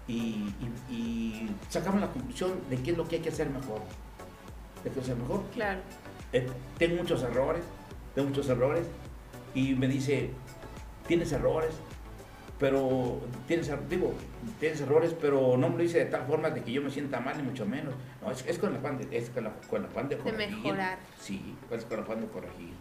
y, 0.09 0.53
y, 0.89 0.93
y, 0.93 1.51
sacamos 1.69 2.01
la 2.01 2.09
conclusión 2.09 2.53
de 2.71 2.77
qué 2.79 2.93
es 2.93 2.97
lo 2.97 3.09
que 3.09 3.17
hay 3.17 3.23
que 3.23 3.29
hacer 3.31 3.51
mejor, 3.51 3.81
de 4.85 4.91
qué 4.91 5.01
hacer 5.01 5.17
mejor. 5.17 5.43
Claro. 5.53 5.81
Eh, 6.33 6.47
tengo 6.79 6.97
muchos 6.97 7.23
errores, 7.23 7.65
tengo 8.15 8.29
muchos 8.29 8.49
errores 8.49 8.87
y 9.55 9.75
me 9.75 9.89
dice, 9.89 10.31
tienes 11.07 11.33
errores, 11.33 11.75
pero 12.59 13.21
tienes, 13.47 13.71
digo, 13.89 14.15
tienes 14.61 14.81
errores, 14.81 15.15
pero 15.21 15.57
no 15.57 15.69
me 15.69 15.77
lo 15.77 15.83
dice 15.83 15.99
de 15.99 16.07
tal 16.07 16.27
forma 16.27 16.51
de 16.51 16.63
que 16.63 16.73
yo 16.73 16.83
me 16.83 16.91
sienta 16.91 17.21
mal, 17.21 17.37
ni 17.37 17.43
mucho 17.43 17.67
menos. 17.67 17.95
No, 18.27 18.33
es, 18.33 18.45
es 18.47 18.59
con 18.59 18.71
el 18.71 18.77
afán 18.77 18.99
de, 18.99 19.17
es 19.17 19.31
con 19.31 19.45
la, 19.45 19.53
con 19.71 19.83
el 19.83 19.89
afán 19.89 20.09
de 20.09 20.19
corregir. 20.19 20.49
De 20.49 20.57
mejorar. 20.57 20.99
Sí, 21.21 21.55
es 21.71 21.85
con 21.85 21.99
el 21.99 22.05
afán 22.05 22.21
de 22.21 22.27
corregir. 22.27 22.73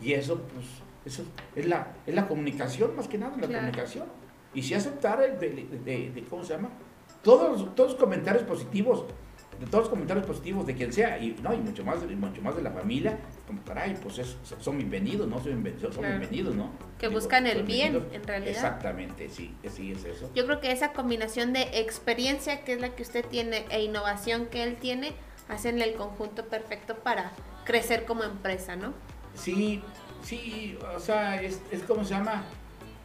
Y 0.00 0.12
eso, 0.12 0.42
pues, 0.42 0.66
eso 1.06 1.22
es 1.56 1.66
la, 1.66 1.94
es 2.06 2.14
la 2.14 2.28
comunicación, 2.28 2.94
más 2.94 3.08
que 3.08 3.16
nada, 3.16 3.32
la 3.36 3.46
claro. 3.46 3.66
comunicación. 3.66 4.06
Y 4.52 4.62
si 4.62 4.74
aceptar 4.74 5.22
el 5.22 5.38
de, 5.38 5.50
de, 5.50 5.78
de, 5.78 6.10
de, 6.10 6.24
¿cómo 6.24 6.44
se 6.44 6.54
llama? 6.54 6.68
Todos, 7.22 7.74
todos 7.74 7.92
los 7.92 8.00
comentarios 8.00 8.42
positivos 8.44 9.06
de 9.64 9.70
todos 9.70 9.84
los 9.84 9.90
comentarios 9.90 10.26
positivos 10.26 10.66
de 10.66 10.74
quien 10.74 10.92
sea, 10.92 11.18
y, 11.18 11.36
no, 11.42 11.54
y 11.54 11.56
mucho, 11.56 11.84
más, 11.84 11.98
y 12.08 12.14
mucho 12.14 12.42
más 12.42 12.54
de 12.54 12.62
la 12.62 12.70
familia, 12.70 13.18
como 13.46 13.62
caray, 13.62 13.96
pues 14.02 14.18
es, 14.18 14.36
son 14.60 14.76
bienvenidos, 14.76 15.26
¿no? 15.26 15.36
Son, 15.36 15.46
bienvenidos, 15.46 15.94
son 15.94 16.04
claro. 16.04 16.18
bienvenidos, 16.18 16.54
¿no? 16.54 16.70
Que 16.98 17.08
Digo, 17.08 17.18
buscan 17.18 17.46
el 17.46 17.62
bien, 17.62 18.06
en 18.12 18.22
realidad. 18.24 18.52
Exactamente, 18.52 19.30
sí, 19.30 19.54
sí, 19.70 19.92
es 19.92 20.04
eso. 20.04 20.30
Yo 20.34 20.44
creo 20.44 20.60
que 20.60 20.70
esa 20.70 20.92
combinación 20.92 21.54
de 21.54 21.62
experiencia, 21.80 22.62
que 22.62 22.74
es 22.74 22.80
la 22.80 22.90
que 22.94 23.02
usted 23.02 23.24
tiene, 23.24 23.64
e 23.70 23.82
innovación 23.82 24.46
que 24.46 24.62
él 24.62 24.76
tiene, 24.76 25.12
hacen 25.48 25.80
el 25.80 25.94
conjunto 25.94 26.44
perfecto 26.46 26.96
para 26.96 27.32
crecer 27.64 28.04
como 28.04 28.22
empresa, 28.22 28.76
¿no? 28.76 28.92
Sí, 29.34 29.82
sí, 30.22 30.76
o 30.94 31.00
sea, 31.00 31.40
es, 31.40 31.62
es 31.70 31.82
como 31.84 32.04
se 32.04 32.10
llama, 32.10 32.44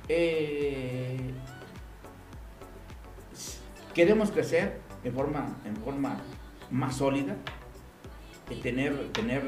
eh, 0.09 1.17
queremos 3.93 4.29
crecer 4.31 4.79
en 5.05 5.13
forma, 5.13 5.57
en 5.63 5.77
forma 5.77 6.19
más 6.71 6.97
sólida, 6.97 7.35
tener, 8.61 9.11
tener 9.11 9.43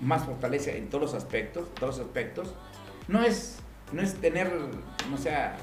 más 0.00 0.24
fortaleza 0.24 0.72
en 0.72 0.88
todos 0.88 1.02
los 1.02 1.14
aspectos, 1.14 1.72
todos 1.74 1.98
los 1.98 2.06
aspectos. 2.06 2.54
No 3.08 3.22
es, 3.22 3.58
no 3.92 4.02
es 4.02 4.14
tener, 4.14 4.50
no 5.10 5.16
sea, 5.16 5.56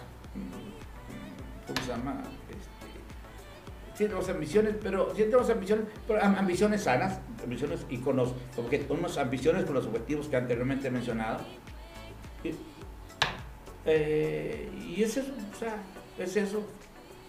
¿cómo 1.68 1.82
se 1.82 1.88
llama? 1.88 2.24
Este, 2.50 4.08
sí 4.26 4.32
ambiciones, 4.32 4.76
pero 4.82 5.14
sí 5.16 5.24
tenemos 5.24 5.50
ambiciones, 5.50 5.86
pero 6.08 6.24
ambiciones 6.24 6.84
sanas, 6.84 7.20
ambiciones 7.44 7.86
y 7.90 7.98
con 7.98 8.16
los, 8.16 8.34
unas 8.90 9.18
ambiciones 9.18 9.66
con 9.66 9.76
los 9.76 9.86
objetivos 9.86 10.28
que 10.28 10.38
anteriormente 10.38 10.88
he 10.88 10.92
mencionado. 10.92 11.40
Y, 12.44 12.54
eh, 13.86 14.70
y 14.96 15.04
es 15.04 15.18
eso, 15.18 15.32
o 15.54 15.58
sea, 15.58 15.78
es 16.18 16.36
eso, 16.36 16.66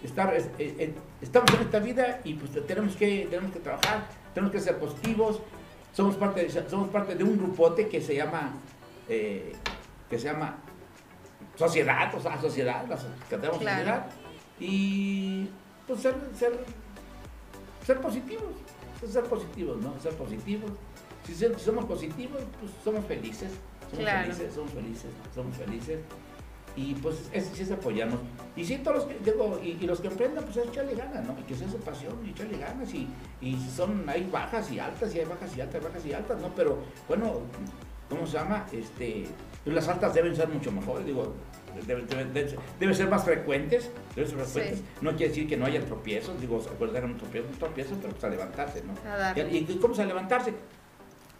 estar, 0.03 0.33
eh, 0.35 0.49
eh, 0.57 0.93
estamos 1.21 1.53
en 1.53 1.61
esta 1.61 1.79
vida 1.79 2.21
y 2.23 2.33
pues 2.33 2.51
tenemos 2.65 2.95
que, 2.95 3.27
tenemos 3.29 3.51
que 3.51 3.59
trabajar, 3.59 4.07
tenemos 4.33 4.51
que 4.51 4.59
ser 4.59 4.77
positivos. 4.77 5.39
Somos 5.93 6.15
parte 6.15 6.43
de, 6.43 6.69
somos 6.69 6.89
parte 6.89 7.15
de 7.15 7.23
un 7.23 7.37
grupote 7.37 7.87
que 7.87 8.01
se 8.01 8.15
llama, 8.15 8.53
eh, 9.07 9.53
que 10.09 10.17
se 10.17 10.25
llama 10.25 10.57
sociedad, 11.55 12.13
o 12.15 12.19
sea, 12.19 12.39
sociedad, 12.39 12.85
la 12.87 12.97
que 12.97 13.35
tenemos 13.35 13.59
claro. 13.59 13.79
sociedad. 13.79 14.05
Y 14.59 15.49
pues 15.87 16.01
ser, 16.01 16.15
ser, 16.37 16.53
ser 17.85 17.99
positivos, 17.99 18.53
ser 19.07 19.23
positivos, 19.25 19.77
¿no? 19.81 19.99
Ser 19.99 20.13
positivos. 20.13 20.71
Si 21.25 21.35
somos 21.35 21.85
positivos, 21.85 22.41
pues 22.59 22.71
somos 22.83 23.05
felices. 23.05 23.51
Somos 23.89 24.05
claro. 24.05 24.21
felices, 24.23 24.53
somos 24.53 24.71
felices, 24.71 25.11
somos 25.35 25.57
felices 25.57 25.99
y 26.75 26.95
pues 26.95 27.15
es, 27.33 27.51
es, 27.51 27.59
es 27.59 27.71
apoyarnos. 27.71 28.19
Y 28.55 28.65
sí, 28.65 28.77
todos 28.77 28.97
los 28.97 29.05
que, 29.05 29.17
digo, 29.31 29.59
y, 29.63 29.77
y, 29.81 29.85
los 29.87 29.99
que 30.01 30.07
emprendan, 30.07 30.43
pues 30.43 30.57
es 30.57 30.67
echarle 30.67 30.95
ganas, 30.95 31.25
¿no? 31.25 31.35
Y 31.39 31.43
que 31.43 31.55
sea 31.55 31.69
su 31.69 31.77
pasión 31.79 32.17
y 32.25 32.31
echarle 32.31 32.57
ganas. 32.57 32.93
Y, 32.93 33.07
y 33.41 33.57
son, 33.75 34.07
hay 34.09 34.27
bajas 34.31 34.71
y 34.71 34.79
altas, 34.79 35.13
y 35.15 35.19
hay 35.19 35.25
bajas 35.25 35.55
y 35.55 35.61
altas, 35.61 35.83
bajas 35.83 36.05
y 36.05 36.13
altas, 36.13 36.41
¿no? 36.41 36.49
Pero 36.55 36.77
bueno, 37.07 37.39
¿cómo 38.09 38.25
se 38.25 38.33
llama? 38.33 38.65
Este, 38.71 39.25
pues 39.63 39.75
las 39.75 39.87
altas 39.87 40.13
deben 40.13 40.35
ser 40.35 40.47
mucho 40.49 40.71
mejores, 40.71 41.05
digo, 41.05 41.33
debe, 41.87 42.03
debe- 42.07 42.25
debe- 42.33 42.57
debe 42.79 42.93
ser 42.93 43.07
más 43.09 43.23
frecuentes, 43.23 43.89
debe 44.15 44.27
ser 44.27 44.39
Sí. 44.45 44.45
frecuentes. 44.51 44.83
No 45.01 45.11
quiere 45.11 45.29
decir 45.29 45.47
que 45.47 45.55
no 45.57 45.65
haya 45.65 45.85
tropiezos, 45.85 46.39
digo, 46.41 46.61
acuerdan 46.73 47.05
un 47.05 47.17
tropiezo, 47.17 47.47
un 47.47 47.57
tropiezo, 47.57 47.95
pero 48.01 48.09
pues 48.13 48.23
a 48.25 48.29
levantarse, 48.29 48.83
¿no? 48.83 48.93
A. 49.09 49.33
¿Y, 49.37 49.65
y 49.69 49.77
cómo 49.81 49.93
se 49.95 50.05
levantarse? 50.05 50.53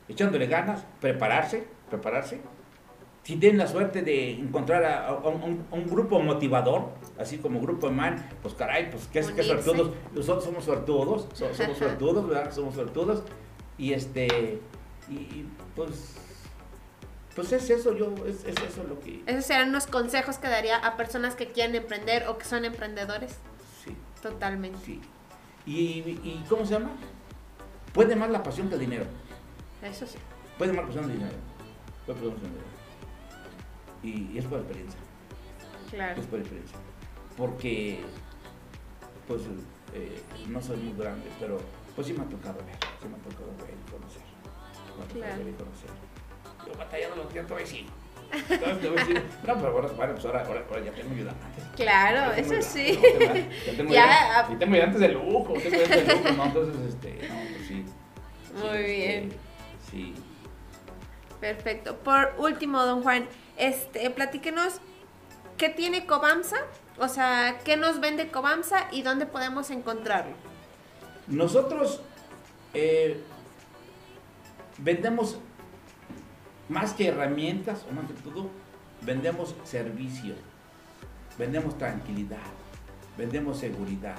Echándole 0.07 0.47
ganas, 0.47 0.83
prepararse, 0.99 1.63
prepararse. 1.89 2.39
Si 3.23 3.35
tienen 3.37 3.59
la 3.59 3.67
suerte 3.67 4.01
de 4.01 4.31
encontrar 4.31 4.83
a, 4.83 5.07
a 5.09 5.27
un, 5.27 5.85
grupo 5.87 6.19
motivador, 6.19 6.89
así 7.19 7.37
como 7.37 7.61
grupo 7.61 7.87
de 7.87 7.93
man, 7.93 8.29
pues 8.41 8.55
caray, 8.55 8.89
pues 8.89 9.07
qué, 9.07 9.21
qué 9.35 9.43
suertudos. 9.43 9.91
Nosotros 10.13 10.43
somos 10.43 10.65
suertudos, 10.65 11.27
so- 11.33 11.53
somos 11.53 11.77
suertudos, 11.77 12.27
¿verdad? 12.27 12.51
Somos 12.51 12.73
suertudos. 12.73 13.23
Y 13.77 13.93
este, 13.93 14.59
y, 15.07 15.13
y, 15.13 15.49
pues, 15.75 16.15
pues 17.35 17.51
es 17.51 17.69
eso, 17.69 17.95
yo, 17.95 18.13
es, 18.27 18.43
es 18.43 18.55
eso 18.61 18.83
lo 18.83 18.99
que, 18.99 19.21
Esos 19.27 19.45
serían 19.45 19.69
unos 19.69 19.85
consejos 19.87 20.37
que 20.39 20.47
daría 20.47 20.77
a 20.77 20.97
personas 20.97 21.35
que 21.35 21.47
quieren 21.51 21.75
emprender 21.75 22.27
o 22.27 22.37
que 22.39 22.45
son 22.45 22.65
emprendedores. 22.65 23.37
sí, 23.83 23.95
Totalmente. 24.21 24.79
sí. 24.83 24.99
Y, 25.65 25.99
y 26.23 26.43
¿cómo 26.49 26.65
se 26.65 26.73
llama? 26.73 26.89
Puede 27.93 28.15
más 28.15 28.31
la 28.31 28.41
pasión 28.41 28.67
que 28.67 28.73
el 28.75 28.79
dinero. 28.81 29.05
Eso 29.83 30.07
sí. 30.07 30.17
Puede 30.57 30.73
más 30.73 30.81
la 30.81 30.87
pasión 30.87 31.05
que 31.05 31.11
el 31.13 31.17
dinero. 31.19 31.37
Puede 32.05 32.17
más 32.19 32.25
la 32.27 32.33
pasión 32.33 32.39
que 32.41 32.45
el 32.47 32.51
dinero. 32.53 32.70
Y, 34.03 34.31
y 34.33 34.37
es 34.37 34.45
por 34.45 34.59
experiencia. 34.59 34.99
Claro. 35.91 36.19
es 36.21 36.27
por 36.27 36.39
experiencia. 36.39 36.77
Porque, 37.37 37.99
pues, 39.27 39.41
eh, 39.93 40.21
no 40.47 40.61
soy 40.61 40.77
muy 40.77 40.97
grande, 40.97 41.27
pero 41.39 41.59
pues 41.95 42.07
sí 42.07 42.13
me 42.13 42.21
ha 42.23 42.25
tocado 42.25 42.55
ver, 42.65 42.77
sí 43.01 43.07
me 43.07 43.15
ha 43.15 43.19
tocado 43.19 43.51
ver 43.57 43.75
y 43.75 43.91
conocer. 43.91 44.21
Me 44.97 45.03
ha 45.03 45.07
tocado 45.07 45.19
Claro. 45.19 45.37
ver 45.43 45.53
y 45.53 45.57
conocer. 45.57 45.89
Yo 46.67 46.77
batallando 46.77 47.15
los 47.17 47.33
días 47.33 47.45
todavía 47.47 47.67
sí. 47.67 47.85
Te 48.47 48.57
voy 48.89 48.97
a 48.97 49.01
decir, 49.01 49.21
no, 49.45 49.55
pero 49.55 49.67
ahora, 49.67 49.87
bueno, 49.89 50.13
pues 50.13 50.25
ahora, 50.25 50.45
ahora, 50.45 50.63
ahora 50.69 50.85
ya 50.85 50.91
tengo 50.93 51.13
ayudantes. 51.13 51.63
Claro, 51.75 52.31
tengo 52.33 52.53
eso 52.53 52.69
sí. 52.69 52.97
Ya 53.01 53.73
tengo 53.75 53.93
Ya, 53.93 54.03
ayudantes, 54.05 54.37
ah. 54.37 54.47
y 54.53 54.55
tengo 54.55 54.73
ayudantes 54.75 54.99
de 55.01 55.07
lujo, 55.09 55.53
tengo 55.53 55.75
ayudantes 55.75 56.07
de 56.07 56.13
lujo, 56.15 56.31
¿no? 56.37 56.45
Entonces, 56.45 56.93
este, 56.93 57.27
no, 57.27 57.35
pues 57.35 57.67
sí. 57.67 57.85
Sí, 58.45 58.53
Muy 58.53 58.67
este, 58.77 58.87
bien. 58.95 59.33
Sí. 59.91 60.13
Perfecto. 61.41 61.97
Por 61.97 62.33
último, 62.37 62.81
don 62.85 63.03
Juan, 63.03 63.27
este, 63.61 64.09
platíquenos 64.09 64.81
qué 65.57 65.69
tiene 65.69 66.07
Cobamsa, 66.07 66.57
o 66.97 67.07
sea, 67.07 67.59
qué 67.63 67.77
nos 67.77 67.99
vende 67.99 68.29
Cobamsa 68.29 68.87
y 68.91 69.03
dónde 69.03 69.27
podemos 69.27 69.69
encontrarlo. 69.69 70.33
Nosotros 71.27 72.01
eh, 72.73 73.21
vendemos 74.79 75.37
más 76.69 76.93
que 76.93 77.09
herramientas, 77.09 77.85
o 77.87 77.93
más 77.93 78.05
que 78.07 78.13
todo, 78.13 78.49
vendemos 79.01 79.55
servicio, 79.63 80.33
vendemos 81.37 81.77
tranquilidad, 81.77 82.39
vendemos 83.15 83.59
seguridad. 83.59 84.17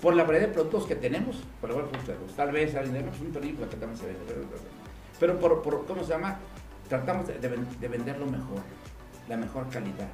Por 0.00 0.14
la 0.14 0.22
variedad 0.22 0.46
de 0.46 0.54
productos 0.54 0.86
que 0.86 0.94
tenemos, 0.94 1.42
por 1.60 1.70
de 1.70 1.98
productos, 1.98 2.36
tal 2.36 2.52
vez 2.52 2.76
al 2.76 2.86
dinero 2.86 3.10
es 3.12 3.20
un 3.20 3.32
tornillo 3.32 3.68
que 3.68 3.76
también 3.76 3.98
se 3.98 4.06
vende, 4.06 4.22
pero 5.18 5.38
por, 5.40 5.62
por, 5.62 5.84
¿cómo 5.84 6.04
se 6.04 6.10
llama? 6.10 6.38
Tratamos 6.90 7.26
de, 7.28 7.38
de 7.38 7.48
de 7.80 7.88
venderlo 7.88 8.26
mejor, 8.26 8.60
la 9.28 9.36
mejor 9.38 9.66
calidad. 9.70 10.08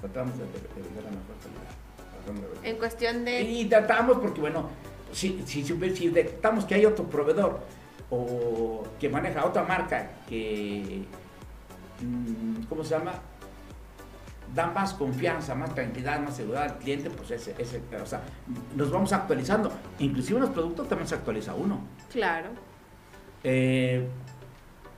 Tratamos 0.00 0.36
de, 0.38 0.44
de- 0.46 0.50
de 0.52 0.82
vender 0.82 1.04
la 1.04 1.10
mejor 1.10 1.36
calidad. 1.40 2.64
En 2.64 2.76
cuestión 2.78 3.24
de... 3.24 3.42
y 3.42 3.64
tratamos 3.66 4.18
porque, 4.18 4.40
bueno, 4.40 4.68
si, 5.12 5.42
si, 5.46 5.62
si, 5.64 5.76
si 5.94 6.08
detectamos 6.08 6.64
que 6.64 6.74
hay 6.76 6.86
otro 6.86 7.04
proveedor 7.04 7.60
o 8.10 8.84
que 8.98 9.08
maneja 9.08 9.44
otra 9.44 9.62
marca 9.64 10.08
que, 10.28 11.04
mm, 12.00 12.62
¿cómo 12.68 12.82
se 12.84 12.90
llama? 12.96 13.12
Da 14.54 14.66
más 14.68 14.94
confianza, 14.94 15.54
más 15.54 15.74
tranquilidad, 15.74 16.20
más 16.20 16.36
seguridad 16.36 16.62
al 16.64 16.78
cliente, 16.78 17.10
pues 17.10 17.30
ese, 17.30 17.54
ese, 17.58 17.80
o 18.02 18.06
sea, 18.06 18.22
nos 18.76 18.90
vamos 18.90 19.12
actualizando. 19.12 19.72
Inclusive 19.98 20.38
en 20.38 20.42
los 20.42 20.50
productos 20.50 20.88
también 20.88 21.08
se 21.08 21.14
actualiza 21.14 21.54
uno. 21.54 21.80
Claro. 22.10 22.50
Eh, 23.44 24.06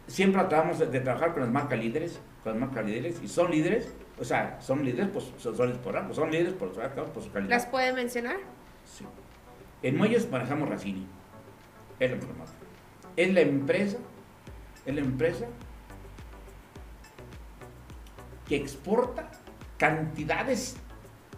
siempre 0.07 0.41
tratamos 0.41 0.79
de, 0.79 0.87
de 0.87 1.01
trabajar 1.01 1.33
con 1.33 1.43
las 1.43 1.51
marcas 1.51 1.79
líderes, 1.79 2.21
con 2.43 2.53
las 2.53 2.61
marcas 2.61 2.85
líderes, 2.85 3.21
y 3.23 3.29
son 3.29 3.51
líderes, 3.51 3.95
o 4.19 4.25
sea, 4.25 4.61
son 4.61 4.85
líderes, 4.85 5.09
pues 5.13 5.33
son, 5.39 5.57
son, 5.57 5.73
por 5.79 6.15
son 6.15 6.31
líderes 6.31 6.53
por, 6.55 6.73
por 6.73 7.23
su 7.23 7.31
calidad. 7.33 7.51
¿Las 7.51 7.67
puede 7.67 7.93
mencionar? 7.93 8.37
Sí. 8.85 9.05
En 9.83 9.97
Muelles 9.97 10.31
manejamos 10.31 10.69
Racini. 10.69 11.07
Es 12.01 12.11
la 12.11 12.17
empresa. 12.17 12.53
Es 13.17 13.33
la 13.33 13.41
empresa, 13.41 13.99
es 14.87 14.95
la 14.95 15.01
empresa 15.01 15.47
que 18.49 18.57
exporta 18.57 19.31
cantidades, 19.79 20.77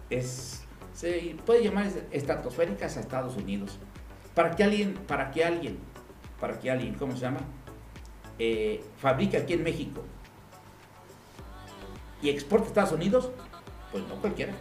es, 0.09 0.65
se 0.93 1.35
puede 1.45 1.63
llamar 1.63 1.87
estratosféricas 2.11 2.97
a 2.97 2.99
Estados 2.99 3.35
Unidos. 3.37 3.79
Para 4.33 4.55
que 4.55 4.63
alguien, 4.63 4.93
para 4.93 5.31
que 5.31 5.43
alguien, 5.43 5.77
para 6.39 6.59
que 6.59 6.69
alguien, 6.71 6.95
¿cómo 6.95 7.13
se 7.13 7.21
llama? 7.21 7.39
Eh, 8.39 8.83
fabrique 8.97 9.37
aquí 9.37 9.53
en 9.53 9.63
México 9.63 10.03
y 12.21 12.29
exporte 12.29 12.65
a 12.65 12.67
Estados 12.69 12.91
Unidos, 12.91 13.31
pues 13.91 14.07
no 14.07 14.15
cualquiera. 14.15 14.53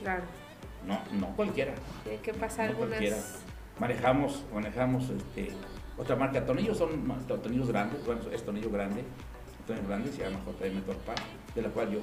Claro. 0.00 0.22
No, 0.86 1.00
no 1.12 1.34
cualquiera. 1.36 1.74
Tiene 2.02 2.18
que 2.20 2.34
pasar 2.34 2.66
No 2.66 2.70
algunas... 2.72 2.98
cualquiera. 2.98 3.16
Manejamos, 3.78 4.44
manejamos 4.52 5.10
este, 5.10 5.50
otra 5.98 6.16
marca 6.16 6.40
de 6.40 6.46
tornillos, 6.46 6.78
son 6.78 7.26
tornillos 7.26 7.68
grandes, 7.68 8.04
bueno, 8.06 8.20
es 8.32 8.44
tornillo 8.44 8.70
grande, 8.70 9.02
tornillo 9.66 9.88
grande, 9.88 10.12
se 10.12 10.22
llama 10.22 10.38
JM 10.46 10.80
Torpa, 10.82 11.14
de 11.54 11.62
la 11.62 11.68
cual 11.70 11.90
yo 11.90 12.00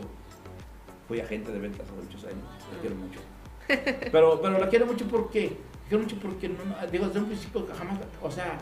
fui 1.07 1.19
agente 1.19 1.51
de 1.51 1.59
ventas 1.59 1.81
hace 1.81 1.93
muchos 1.93 2.23
años, 2.25 2.43
la 2.73 2.79
quiero 2.79 2.95
mucho. 2.95 3.19
Pero, 4.11 4.41
pero 4.41 4.59
la 4.59 4.67
quiero 4.67 4.85
mucho 4.85 5.07
porque, 5.07 5.57
la 5.83 5.87
quiero 5.87 6.03
mucho 6.03 6.17
porque, 6.17 6.49
no, 6.49 6.57
digo, 6.91 7.07
desde 7.07 7.19
un 7.19 7.27
principio 7.27 7.65
jamás, 7.77 7.99
o 8.21 8.29
sea, 8.29 8.57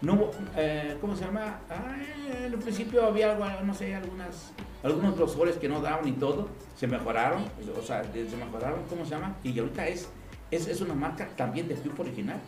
no, 0.00 0.30
eh, 0.56 0.96
¿cómo 1.00 1.16
se 1.16 1.24
llama? 1.24 1.60
Ah, 1.68 1.96
en 2.44 2.54
un 2.54 2.60
principio 2.60 3.04
había 3.04 3.32
algo, 3.32 3.44
no 3.64 3.74
sé, 3.74 3.94
algunas, 3.94 4.52
algunos 4.82 5.16
grosores 5.16 5.56
que 5.56 5.68
no 5.68 5.80
daban 5.80 6.06
y 6.06 6.12
todo, 6.12 6.48
se 6.76 6.86
mejoraron, 6.86 7.44
o 7.76 7.82
sea, 7.82 8.04
se 8.04 8.36
mejoraron, 8.36 8.84
¿cómo 8.88 9.04
se 9.04 9.10
llama? 9.10 9.36
Y 9.42 9.58
ahorita 9.58 9.88
es, 9.88 10.08
es, 10.50 10.68
es 10.68 10.80
una 10.80 10.94
marca 10.94 11.28
también 11.36 11.66
de 11.66 11.74
tipo 11.74 12.02
original, 12.02 12.40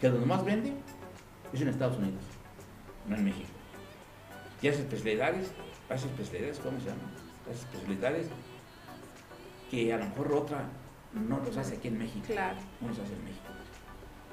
que 0.00 0.08
donde 0.08 0.26
más 0.26 0.44
vende 0.44 0.72
es 1.52 1.60
en 1.60 1.68
Estados 1.68 1.98
Unidos, 1.98 2.24
no 3.06 3.16
en 3.16 3.24
México. 3.24 3.48
Y 4.60 4.68
hace 4.68 4.80
especialidades, 4.80 5.52
hace 5.88 6.06
especialidades, 6.06 6.58
¿cómo 6.58 6.80
se 6.80 6.86
llama? 6.86 7.02
Hace 7.48 7.60
especialidades 7.60 8.26
que 9.70 9.92
a 9.92 9.98
lo 9.98 10.04
mejor 10.04 10.32
otra 10.32 10.64
no 11.12 11.38
los 11.44 11.56
hace 11.56 11.76
aquí 11.76 11.88
en 11.88 11.98
México. 11.98 12.26
Claro. 12.26 12.58
No 12.80 12.88
los 12.88 12.98
hace 12.98 13.12
en 13.12 13.24
México. 13.24 13.61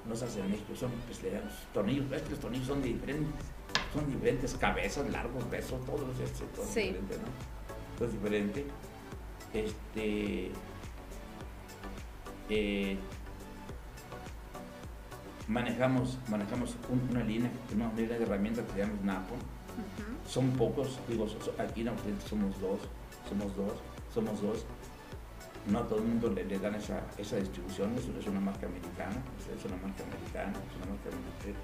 No 0.09 0.15
hace 0.15 0.39
en 0.39 0.49
México, 0.49 0.73
son 0.75 0.91
especialidades. 0.93 1.53
Tornillos, 1.71 2.09
ves 2.09 2.23
que 2.23 2.31
los 2.31 2.39
tornillos 2.39 2.65
son 2.67 2.81
diferentes. 2.81 3.45
Son 3.93 4.11
diferentes 4.11 4.53
cabezas, 4.55 5.07
largos, 5.11 5.47
besos, 5.49 5.85
todo 5.85 6.11
es 6.11 6.19
este, 6.19 6.45
todo 6.47 6.65
Sí. 6.65 6.81
diferente, 6.81 7.15
¿no? 7.17 7.95
Todo 7.97 8.07
es 8.07 8.13
diferente. 8.13 8.65
Este. 9.53 10.51
eh, 12.51 12.97
manejamos, 15.47 16.17
manejamos 16.29 16.75
un- 16.89 17.07
una 17.11 17.23
línea, 17.23 17.51
una 17.75 17.91
línea 17.93 18.17
de 18.17 18.23
herramientas 18.23 18.65
que 18.65 18.71
se 18.73 18.77
llama 18.79 18.93
Snapo. 19.01 19.35
Ujú. 19.35 20.29
Son 20.29 20.49
pocos, 20.51 20.99
digo, 21.07 21.27
aquí 21.59 21.81
en 21.81 21.89
Occidente 21.89 22.27
somos 22.27 22.59
dos, 22.59 22.79
somos 23.29 23.55
dos, 23.55 23.73
somos 24.13 24.41
dos. 24.41 24.65
No 25.67 25.79
a 25.79 25.87
todo 25.87 25.99
el 25.99 26.05
mundo 26.05 26.29
le, 26.29 26.45
le 26.45 26.57
dan 26.57 26.75
esa, 26.75 27.01
esa 27.17 27.35
distribución, 27.37 27.93
es, 27.97 28.05
es 28.07 28.27
una 28.27 28.39
marca 28.39 28.65
americana, 28.65 29.21
es, 29.37 29.65
una 29.65 29.75
marca 29.77 30.03
americana, 30.03 30.51
es 30.51 30.75
una 30.77 30.85
marca 30.87 31.09
americana. 31.09 31.59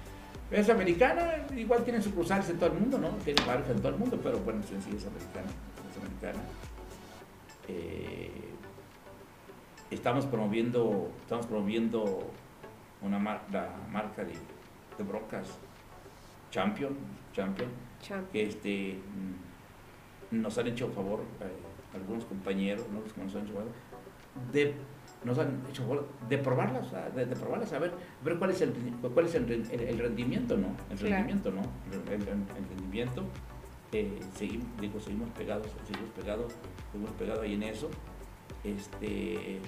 Es 0.50 0.68
americana, 0.70 1.46
igual 1.56 1.82
tiene 1.82 2.00
sucursales 2.00 2.48
en 2.50 2.58
todo 2.58 2.72
el 2.72 2.78
mundo, 2.78 2.98
¿no? 2.98 3.08
Tiene 3.24 3.44
varios 3.44 3.68
en 3.68 3.78
todo 3.78 3.88
el 3.88 3.96
mundo, 3.98 4.20
pero 4.22 4.38
bueno, 4.40 4.60
en 4.60 4.66
sí 4.82 4.90
es 4.96 5.06
americana, 5.06 5.48
es 5.90 5.96
americana. 5.98 6.38
Eh, 7.68 8.30
estamos 9.90 10.24
promoviendo, 10.26 11.10
estamos 11.22 11.46
promoviendo 11.46 12.30
una 13.02 13.18
mar- 13.18 13.42
la 13.52 13.70
marca 13.90 14.22
de, 14.24 14.32
de 14.32 15.04
brocas 15.04 15.48
Champion, 16.52 16.96
Champion, 17.32 17.68
Champ. 18.00 18.30
que 18.30 18.46
este, 18.46 19.00
mm, 20.30 20.40
nos 20.42 20.56
han 20.58 20.68
hecho 20.68 20.88
favor, 20.90 21.20
eh, 21.40 21.96
algunos 21.96 22.24
compañeros, 22.24 22.86
¿no? 22.92 23.00
Los 23.00 23.12
que 23.12 23.20
nos 23.22 23.34
han 23.34 23.42
hecho 23.44 23.54
favor, 23.54 23.72
de, 24.52 24.74
nos 25.24 25.38
han 25.38 25.62
hecho 25.68 26.06
de 26.28 26.38
probarlas, 26.38 26.86
de, 27.14 27.26
de 27.26 27.36
probarlas, 27.36 27.72
a 27.72 27.78
ver, 27.78 27.92
ver 28.24 28.36
cuál 28.38 28.50
es 28.50 28.60
el, 28.62 28.72
cuál 29.14 29.26
es 29.26 29.34
el, 29.34 29.50
el- 29.50 29.80
el 29.80 29.98
rendimiento, 29.98 30.56
¿no? 30.56 30.68
El 30.90 30.98
Claro. 30.98 31.14
rendimiento, 31.16 31.50
¿no? 31.50 31.62
El, 31.92 32.12
el- 32.12 32.68
rendimiento. 32.68 33.24
Eh, 33.92 34.18
seguimos, 34.34 34.66
digo, 34.80 35.00
seguimos 35.00 35.28
pegados, 35.30 35.68
seguimos 35.86 36.10
pegados, 36.10 36.52
seguimos 36.92 37.12
pegados 37.16 37.42
ahí 37.44 37.54
en 37.54 37.62
eso. 37.62 37.88
Este, 38.64 39.60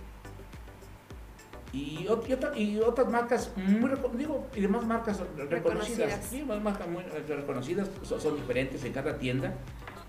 y, 1.72 2.00
y, 2.02 2.08
otra- 2.08 2.56
y 2.58 2.78
otras 2.80 3.08
marcas 3.10 3.52
muy 3.56 3.90
digo 4.16 4.46
y 4.56 4.60
demás 4.62 4.86
marcas 4.86 5.22
reconocidas, 5.50 6.18
sí, 6.28 6.42
más 6.42 6.62
marcas 6.62 6.88
muy 6.88 7.02
reconocidas 7.02 7.90
son, 8.02 8.20
son 8.20 8.36
diferentes 8.36 8.82
en 8.84 8.92
cada 8.94 9.18
tienda 9.18 9.54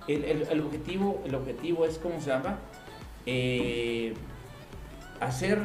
el, 0.08 0.24
el- 0.24 0.42
el 0.50 0.62
objetivo, 0.62 1.22
el 1.26 1.36
objetivo 1.36 1.86
es, 1.86 1.98
¿cómo 2.00 2.20
se 2.22 2.28
llama? 2.30 2.58
Eh, 3.26 4.14
hacer, 5.20 5.60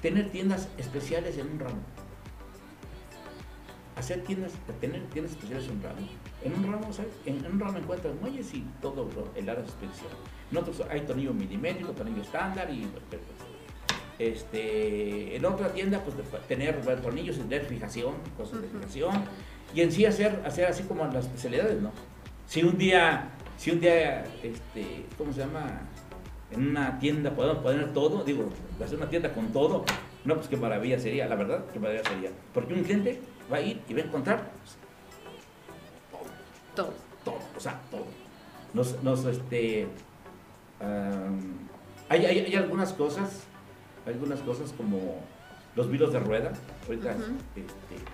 tener 0.00 0.30
tiendas 0.30 0.68
especiales 0.78 1.38
en 1.38 1.48
un 1.52 1.58
ramo. 1.60 1.80
Hacer 3.96 4.22
tiendas, 4.24 4.52
tener 4.80 5.02
tiendas 5.10 5.32
especiales 5.32 5.66
en 5.66 5.72
un 5.76 5.82
ramo. 5.82 6.08
En 6.44 6.54
un 6.54 6.72
ramo, 6.72 6.92
¿sabes? 6.92 7.12
En, 7.26 7.44
en 7.44 7.52
un 7.52 7.60
ramo 7.60 7.78
encuentras 7.78 8.14
muelles 8.20 8.52
y 8.54 8.64
todo 8.80 9.04
lo- 9.14 9.30
el 9.38 9.48
área 9.48 9.62
de 9.62 9.68
expedición. 9.68 10.08
En 10.50 10.56
otros 10.58 10.82
hay 10.90 11.02
tornillo 11.02 11.32
milimétrico, 11.34 11.92
tornillo 11.92 12.22
estándar 12.22 12.70
y 12.70 12.86
este, 14.18 15.36
en 15.36 15.44
otra 15.44 15.72
tienda 15.72 16.00
pues 16.04 16.14
tener 16.46 16.80
tornillos 17.02 17.36
tener 17.38 17.64
fijación, 17.64 18.14
cosas 18.36 18.62
de 18.62 18.68
fijación 18.68 19.24
y 19.74 19.80
en 19.80 19.90
sí 19.90 20.04
hacer, 20.04 20.42
hacer 20.46 20.66
así 20.66 20.82
como 20.84 21.04
las 21.06 21.24
especialidades, 21.26 21.80
¿no? 21.80 21.90
Si 22.46 22.62
un 22.62 22.76
día, 22.76 23.30
si 23.56 23.70
un 23.70 23.80
día, 23.80 24.24
este, 24.42 25.06
¿cómo 25.16 25.32
se 25.32 25.40
llama? 25.40 25.80
En 26.52 26.68
una 26.68 26.98
tienda 26.98 27.30
podemos 27.30 27.58
poner 27.62 27.92
todo, 27.92 28.22
digo, 28.24 28.48
hacer 28.84 28.98
una 28.98 29.08
tienda 29.08 29.32
con 29.32 29.48
todo, 29.48 29.84
no, 30.24 30.34
pues 30.34 30.48
qué 30.48 30.56
maravilla 30.56 30.98
sería, 30.98 31.26
la 31.26 31.34
verdad, 31.34 31.64
qué 31.72 31.78
maravilla 31.78 32.04
sería. 32.04 32.30
Porque 32.52 32.74
un 32.74 32.82
cliente 32.84 33.20
va 33.50 33.56
a 33.56 33.60
ir 33.62 33.80
y 33.88 33.94
va 33.94 34.00
a 34.00 34.04
encontrar 34.04 34.50
todo 36.10 36.22
Todo. 36.74 36.94
todo, 37.24 37.38
o 37.56 37.60
sea, 37.60 37.80
todo. 37.90 38.04
Nos, 38.74 39.02
nos 39.02 39.24
este, 39.24 39.86
hay, 42.08 42.26
hay, 42.26 42.38
hay 42.40 42.54
algunas 42.54 42.92
cosas, 42.92 43.44
hay 44.06 44.12
algunas 44.14 44.40
cosas 44.40 44.72
como 44.76 45.20
los 45.74 45.90
vilos 45.90 46.12
de 46.12 46.20
rueda, 46.20 46.52
ahorita, 46.86 47.12
este, 47.56 48.04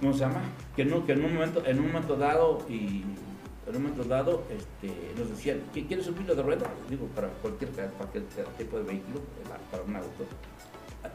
¿cómo 0.00 0.12
se 0.12 0.20
llama? 0.20 0.40
Que, 0.76 0.84
no, 0.84 1.04
que 1.04 1.12
en 1.12 1.24
un 1.24 1.34
momento, 1.34 1.64
en 1.66 1.80
un 1.80 1.88
momento 1.88 2.16
dado 2.16 2.64
y 2.68 3.02
en 3.68 3.76
un 3.76 3.82
momento 3.82 4.04
dado, 4.04 4.44
este, 4.50 4.92
nos 5.18 5.28
decían, 5.30 5.60
¿qué- 5.74 5.86
¿quieres 5.86 6.06
un 6.08 6.16
vilo 6.18 6.34
de 6.34 6.42
rueda? 6.42 6.66
Digo, 6.88 7.06
para 7.08 7.28
cualquier, 7.28 7.70
para 7.72 7.88
cualquier 7.88 8.24
tipo 8.58 8.76
de 8.78 8.84
vehículo, 8.84 9.20
para 9.70 9.82
un 9.82 9.96
auto. 9.96 10.24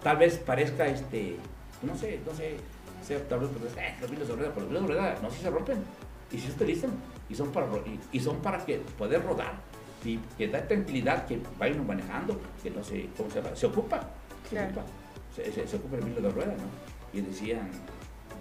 Tal 0.03 0.17
vez 0.17 0.37
parezca, 0.37 0.85
este, 0.87 1.37
no 1.81 1.95
sé, 1.95 2.19
no 2.25 2.33
sé, 2.33 2.57
sea 3.05 3.25
tal 3.27 3.39
vez, 3.39 3.49
pues, 3.59 3.73
eh, 3.77 3.95
los 4.01 4.27
de 4.27 4.35
rueda, 4.35 4.51
pero 4.53 4.69
los 4.69 4.81
de 4.81 4.87
rueda 4.87 5.19
no 5.21 5.29
si 5.31 5.41
se 5.41 5.49
rompen 5.49 5.77
y 6.31 6.37
si 6.37 6.47
se 6.47 6.53
utilizan 6.53 6.91
y 7.29 7.35
son 7.35 7.51
para 7.51 7.67
y, 8.11 8.19
son 8.19 8.37
para 8.41 8.63
que 8.65 8.77
poder 8.97 9.23
rodar 9.23 9.53
y 10.03 10.17
que 10.37 10.47
da 10.47 10.67
tranquilidad 10.67 11.25
que 11.25 11.39
vaya 11.57 11.73
uno 11.75 11.83
manejando, 11.83 12.39
que 12.61 12.69
no 12.71 12.83
se, 12.83 13.07
¿cómo 13.17 13.29
se 13.29 13.41
llama? 13.41 13.55
Se 13.55 13.65
ocupa, 13.67 13.99
se 14.43 14.49
Claro. 14.49 14.67
ocupa, 14.71 14.85
se, 15.35 15.51
se- 15.51 15.67
se 15.67 15.75
ocupa 15.77 15.97
el 15.97 16.03
vilo 16.05 16.21
de 16.21 16.29
rueda, 16.29 16.53
¿no? 16.53 17.17
Y 17.17 17.21
decían, 17.21 17.69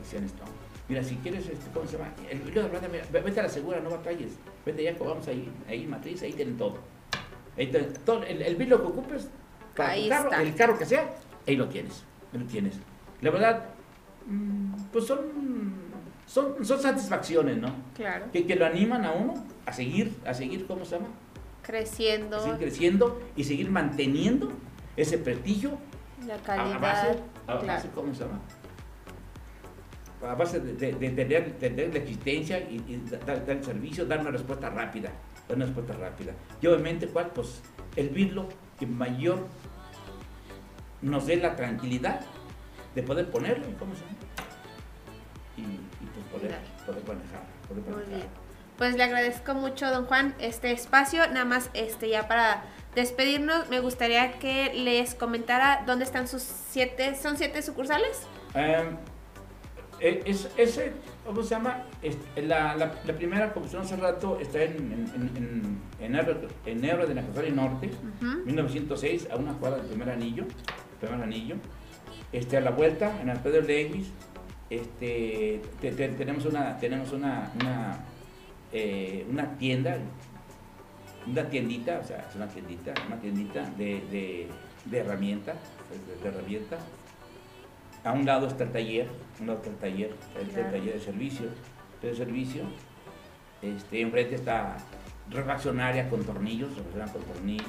decían 0.02 0.24
esto, 0.24 0.42
mira, 0.90 1.02
si 1.04 1.14
quieres, 1.16 1.48
este, 1.48 1.70
¿cómo 1.72 1.86
se 1.86 1.96
llama? 1.96 2.10
El 2.28 2.40
vilo 2.40 2.62
de 2.64 2.68
rueda, 2.68 2.88
mira, 2.88 3.04
ve- 3.12 3.20
vete 3.20 3.40
a 3.40 3.44
la 3.44 3.48
segura, 3.48 3.80
no 3.80 3.90
batalles, 3.90 4.32
vete 4.66 4.82
ya, 4.82 4.94
vamos 4.98 5.26
ahí, 5.28 5.48
ahí 5.68 5.86
matriz, 5.86 6.20
ahí 6.22 6.32
tienen 6.32 6.56
todo. 6.56 6.78
Ahí 7.56 7.68
te- 7.68 7.78
todo 8.04 8.24
el, 8.24 8.42
el 8.42 8.56
vilo 8.56 8.80
que 8.80 8.86
ocupes 8.88 9.28
para 9.76 9.90
Ahí 9.90 10.04
tu 10.04 10.08
carro, 10.10 10.30
está. 10.30 10.42
el 10.42 10.54
carro 10.56 10.78
que 10.78 10.84
sea, 10.86 11.08
ahí 11.46 11.56
lo 11.56 11.68
tienes, 11.68 12.04
ahí 12.32 12.40
lo 12.40 12.46
tienes. 12.46 12.74
La 13.20 13.30
verdad, 13.30 13.66
mm, 14.26 14.74
pues 14.92 15.06
son, 15.06 15.20
son, 16.26 16.64
son 16.64 16.80
satisfacciones, 16.80 17.56
¿no? 17.58 17.68
Claro. 17.94 18.26
Que, 18.32 18.44
que 18.46 18.56
lo 18.56 18.66
animan 18.66 19.04
a 19.04 19.12
uno 19.12 19.34
a 19.66 19.72
seguir, 19.72 20.12
a 20.26 20.34
seguir, 20.34 20.66
¿cómo 20.66 20.84
se 20.84 20.96
llama? 20.96 21.08
Creciendo. 21.62 22.36
A 22.36 22.40
seguir 22.40 22.58
creciendo 22.58 23.22
y 23.36 23.44
seguir 23.44 23.70
manteniendo 23.70 24.50
ese 24.96 25.18
prestigio 25.18 25.78
La 26.26 26.34
a, 26.34 26.36
a 26.36 26.40
calidad. 26.42 26.80
base, 26.80 27.08
a 27.46 27.52
claro. 27.60 27.66
base, 27.66 27.88
¿cómo 27.94 28.12
se 28.14 28.24
llama? 28.24 28.40
A 30.22 30.34
base 30.34 30.60
de, 30.60 30.74
de- 30.74 30.92
de 30.92 31.10
tener, 31.10 31.44
de 31.58 31.68
tener 31.68 31.92
la 31.94 31.98
existencia 32.00 32.58
y, 32.58 32.74
y 32.86 33.02
dar, 33.26 33.44
dar 33.46 33.56
el 33.56 33.64
servicio, 33.64 34.04
dar 34.04 34.20
una 34.20 34.30
respuesta 34.30 34.68
rápida, 34.68 35.10
dar 35.48 35.56
una 35.56 35.64
respuesta 35.66 35.94
rápida. 35.94 36.32
Y 36.60 36.66
obviamente, 36.66 37.06
¿cuál? 37.08 37.28
Pues 37.28 37.62
el 37.96 38.10
virlo 38.10 38.48
que 38.78 38.86
mayor 38.86 39.46
nos 41.02 41.26
dé 41.26 41.36
la 41.36 41.56
tranquilidad 41.56 42.20
de 42.94 43.02
poder 43.02 43.30
ponerlo, 43.30 43.64
¿cómo 43.78 43.94
se 43.94 44.00
llama? 44.02 44.16
Y, 45.56 45.60
y 45.62 46.08
pues 46.14 46.26
poder, 46.32 46.58
poder 46.84 47.02
manejar, 47.06 47.42
poder 47.68 47.84
Muy 48.06 48.14
bien. 48.14 48.28
Pues 48.76 48.96
le 48.96 49.02
agradezco 49.04 49.54
mucho, 49.54 49.90
don 49.90 50.06
Juan, 50.06 50.34
este 50.38 50.72
espacio. 50.72 51.26
Nada 51.28 51.44
más, 51.44 51.70
este, 51.74 52.08
ya 52.08 52.28
para 52.28 52.62
despedirnos, 52.94 53.68
me 53.68 53.80
gustaría 53.80 54.32
que 54.38 54.72
les 54.74 55.14
comentara 55.14 55.82
dónde 55.86 56.04
están 56.04 56.28
sus 56.28 56.42
siete, 56.42 57.14
¿son 57.14 57.36
siete 57.36 57.60
sucursales? 57.62 58.22
Eh, 58.54 58.84
es, 60.00 60.48
ese, 60.56 60.92
¿cómo 61.26 61.42
se 61.42 61.50
llama? 61.50 61.84
Es- 62.02 62.16
la, 62.36 62.74
la, 62.76 62.94
la 63.04 63.14
primera, 63.16 63.52
como 63.52 63.66
hace 63.66 63.96
rato, 63.96 64.38
está 64.40 64.62
en, 64.62 64.72
en, 64.76 65.30
en, 65.36 65.78
en, 66.00 66.14
Ebro, 66.84 67.06
de 67.06 67.14
Nacazari 67.14 67.50
Norte, 67.52 67.90
Ujú. 68.22 68.44
1906, 68.46 69.28
a 69.30 69.36
una 69.36 69.52
cuadra 69.54 69.78
del 69.78 69.86
primer 69.86 70.10
anillo, 70.10 70.44
primer 71.00 71.22
anillo. 71.22 71.56
Este, 72.32 72.56
a 72.56 72.60
la 72.60 72.70
vuelta, 72.70 73.20
en 73.20 73.28
Alfredo 73.30 73.60
Lewis, 73.60 74.08
este, 74.70 75.60
te- 75.80 75.92
te- 75.92 76.08
tenemos 76.10 76.44
una, 76.46 76.78
tenemos 76.78 77.12
una, 77.12 77.50
una, 77.60 77.98
eh, 78.72 79.26
una 79.28 79.58
tienda, 79.58 79.98
una 81.26 81.44
tiendita, 81.50 82.00
o 82.02 82.06
sea, 82.06 82.26
es 82.28 82.36
una 82.36 82.46
tiendita, 82.48 82.94
una 83.06 83.16
tiendita 83.20 83.68
de, 83.76 84.00
de, 84.10 84.46
de 84.86 84.98
herramientas, 84.98 85.56
de, 85.90 86.22
de 86.22 86.28
herramientas. 86.36 86.80
A 88.04 88.12
un 88.12 88.24
lado 88.24 88.46
está 88.46 88.64
el 88.64 88.72
taller, 88.72 89.08
a 89.08 89.40
un 89.40 89.46
lado 89.48 89.58
está 89.58 89.70
el 89.70 89.76
taller, 89.76 90.14
el, 90.36 90.40
el 90.42 90.48
Claro. 90.50 90.70
taller 90.70 90.94
de 90.94 91.00
servicio, 91.00 91.46
de 92.00 92.14
servicio. 92.16 92.62
Este, 93.62 94.00
enfrente 94.00 94.36
está 94.36 94.76
refaccionaria 95.28 96.08
con 96.08 96.24
tornillos, 96.24 96.70
refaccionaria 96.76 97.12
con 97.12 97.22
tornillos. 97.22 97.66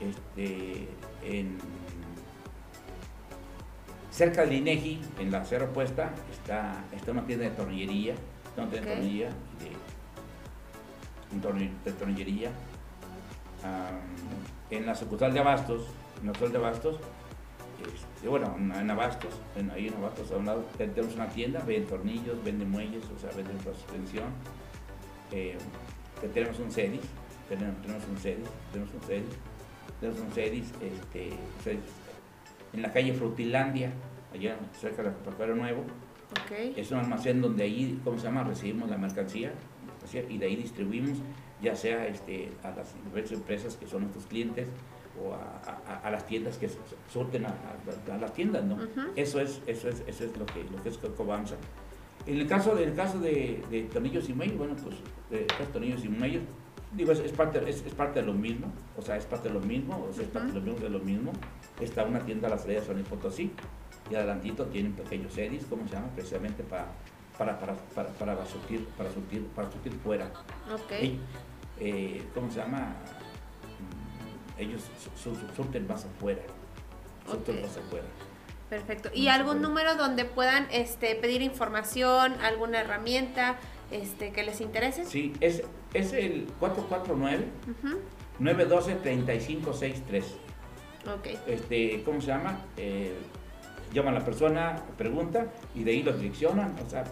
Este, 0.00 0.88
en, 1.24 1.58
cerca 4.10 4.42
del 4.42 4.52
INEGI, 4.54 5.00
en 5.18 5.30
la 5.32 5.38
acera 5.40 5.64
opuesta, 5.64 6.12
está, 6.32 6.84
está 6.92 7.10
una 7.12 7.26
tienda 7.26 7.44
de 7.46 7.50
tornillería, 7.52 8.14
está 8.48 8.62
una 8.62 8.70
tienda 8.70 8.90
de 8.90 8.94
Ok. 8.96 8.98
tornillería, 9.00 9.30
de, 11.84 11.90
de 11.90 11.92
tornillería. 11.96 12.50
Am, 13.64 14.00
en 14.70 14.86
la 14.86 14.94
sucursal 14.94 15.32
de 15.34 15.40
Abastos, 15.40 15.82
en 16.20 16.28
la 16.28 16.32
sucursal 16.34 16.52
de 16.52 16.58
Abastos, 16.58 16.96
este, 17.84 18.28
bueno, 18.28 18.54
en, 18.58 18.90
Abastos, 18.90 19.34
en- 19.56 19.70
ahí 19.70 19.88
en 19.88 19.94
Abastos, 19.94 20.30
a 20.32 20.36
un 20.36 20.46
lado 20.46 20.64
te- 20.76 20.88
tenemos 20.88 21.14
una 21.14 21.28
tienda, 21.28 21.60
venden 21.60 21.86
tornillos, 21.86 22.42
venden 22.44 22.70
muelles, 22.70 23.04
o 23.14 23.18
sea, 23.18 23.30
venden 23.36 23.58
suspensión. 23.62 24.26
Eh, 25.32 25.56
tenemos 26.34 26.58
un 26.58 26.70
CEDIS, 26.70 27.00
tenemos, 27.48 27.80
tenemos 27.82 28.04
un 28.08 28.16
CEDIS, 28.16 28.48
tenemos 28.72 28.94
un 28.94 29.00
CEDIS, 29.00 29.36
tenemos 30.00 30.20
un 30.20 30.30
CEDIS, 30.32 30.72
este, 30.82 31.30
CEDIS, 31.62 31.80
en 32.72 32.82
la 32.82 32.92
calle 32.92 33.12
Frutilandia, 33.14 33.92
allá 34.34 34.56
cerca 34.78 35.02
del 35.02 35.12
Acuario 35.12 35.54
Nuevo. 35.54 35.84
Es 36.76 36.90
un 36.90 36.98
almacén 36.98 37.40
donde 37.40 37.64
ahí, 37.64 38.00
¿cómo 38.04 38.18
se 38.18 38.24
llama? 38.24 38.44
Recibimos 38.44 38.88
la 38.90 38.96
mercancía 38.98 39.52
mercancía, 39.92 40.24
y 40.28 40.38
de 40.38 40.46
ahí 40.46 40.56
distribuimos 40.56 41.18
ya 41.60 41.74
sea 41.76 42.06
este, 42.06 42.52
a 42.62 42.70
las 42.70 42.94
diversas 43.04 43.32
empresas 43.32 43.76
que 43.76 43.86
son 43.86 44.02
nuestros 44.02 44.24
clientes 44.26 44.68
o 45.18 45.34
a, 45.34 45.60
a- 45.86 46.00
a 46.04 46.10
las 46.10 46.26
tiendas 46.26 46.56
que 46.58 46.68
su- 46.68 46.78
surten 47.08 47.46
a, 47.46 47.48
a- 48.12 48.18
las 48.18 48.32
tiendas, 48.32 48.64
¿no? 48.64 48.74
Ujú. 48.76 49.12
Eso 49.16 49.40
es, 49.40 49.60
eso 49.66 49.88
es, 49.88 50.02
eso 50.06 50.24
es 50.24 50.36
lo 50.36 50.46
que, 50.46 50.64
lo 50.64 50.82
que 50.82 50.88
es 50.90 50.98
Cobamsa. 50.98 51.56
En 52.26 52.38
el 52.38 52.46
caso, 52.46 52.74
de, 52.74 52.82
en 52.84 52.90
el 52.90 52.94
caso 52.96 53.18
de, 53.18 53.62
de 53.70 53.82
tornillos 53.92 54.28
y 54.28 54.34
muelles, 54.34 54.56
bueno, 54.58 54.76
pues 54.82 54.96
de 55.30 55.42
estos 55.42 55.72
tornillos 55.72 56.04
y 56.04 56.08
muelles, 56.08 56.42
digo, 56.92 57.12
es, 57.12 57.20
es 57.20 57.32
parte, 57.32 57.58
es, 57.68 57.84
es 57.84 57.94
parte 57.94 58.20
de 58.20 58.26
lo 58.26 58.34
mismo, 58.34 58.72
o 58.96 59.02
sea, 59.02 59.16
es 59.16 59.24
parte 59.24 59.48
de 59.48 59.54
lo 59.54 59.60
mismo, 59.60 60.06
o 60.08 60.12
sea, 60.12 60.24
es 60.24 60.28
parte 60.30 60.52
de 60.52 60.60
lo 60.60 60.60
mismo, 60.60 60.78
de 60.80 60.90
lo 60.90 60.98
mismo. 61.00 61.32
Está 61.80 62.04
una 62.04 62.20
tienda 62.20 62.48
a 62.48 62.50
las 62.50 62.62
Ferias 62.62 62.84
San 62.84 62.96
Luis 62.96 63.08
Potosí, 63.08 63.52
y 64.10 64.14
adelantito 64.14 64.66
tienen 64.66 64.92
pequeños 64.92 65.32
sedis, 65.32 65.64
¿cómo 65.68 65.86
se 65.88 65.94
llama? 65.94 66.08
Precisamente 66.14 66.62
para, 66.62 66.88
para, 67.38 67.58
para, 67.58 67.74
para, 67.94 68.08
para 68.10 68.44
surtir, 68.46 68.86
para 68.98 69.10
surtir, 69.10 69.46
para 69.54 69.70
surtir 69.70 69.92
fuera. 69.94 70.26
Ok. 70.72 70.92
Ey, 70.92 71.20
eh, 71.78 72.22
¿Cómo 72.34 72.50
se 72.50 72.58
llama? 72.58 72.96
Ellos 74.60 74.82
su- 75.02 75.30
su- 75.34 75.54
surten 75.56 75.86
más 75.88 76.04
afuera. 76.04 76.42
Surten 77.28 77.62
más 77.62 77.76
afuera. 77.76 78.04
Perfecto. 78.68 79.10
¿Y 79.12 79.26
algún 79.28 79.60
número 79.62 79.96
donde 79.96 80.24
puedan 80.24 80.68
este, 80.70 81.14
pedir 81.16 81.42
información, 81.42 82.34
alguna 82.42 82.80
herramienta 82.80 83.56
este, 83.90 84.30
que 84.32 84.44
les 84.44 84.60
interese? 84.60 85.04
Sí, 85.06 85.32
es, 85.40 85.62
es 85.94 86.12
el 86.12 86.46
449 86.60 87.46
Ujú. 87.68 87.98
912-3563. 88.40 90.22
Ok. 91.14 91.26
Este, 91.46 92.02
¿Cómo 92.04 92.20
se 92.20 92.28
llama? 92.28 92.60
Eh, 92.76 93.12
llama 93.92 94.10
a 94.10 94.14
la 94.14 94.24
persona, 94.24 94.80
pregunta 94.96 95.46
y 95.74 95.82
de 95.82 95.90
ahí 95.92 96.02
los 96.02 96.20
direccionan. 96.20 96.76
O 96.86 96.88
sea, 96.90 97.04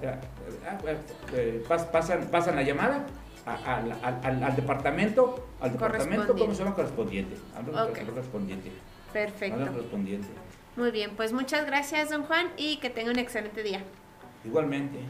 pas- 1.68 1.90
pasan, 1.90 2.28
pasan 2.30 2.54
la 2.56 2.62
llamada 2.62 3.06
a- 3.48 3.54
a- 3.74 3.76
al, 3.78 3.92
al- 4.24 4.42
al 4.44 4.56
departamento, 4.56 5.46
al 5.60 5.72
departamento, 5.72 6.34
¿cómo 6.36 6.54
se 6.54 6.62
llama? 6.64 6.74
Correspondiente. 6.76 7.36
Al 7.56 7.68
Ok. 7.68 7.98
al 7.98 8.06
correspondiente. 8.06 8.72
Perfecto. 9.12 9.58
correspondiente. 9.58 10.28
Muy 10.76 10.90
bien, 10.90 11.12
pues 11.16 11.32
muchas 11.32 11.66
gracias, 11.66 12.10
don 12.10 12.22
Juan, 12.24 12.48
y 12.56 12.76
que 12.76 12.90
tenga 12.90 13.10
un 13.10 13.18
excelente 13.18 13.62
día. 13.62 13.82
Igualmente. 14.44 15.00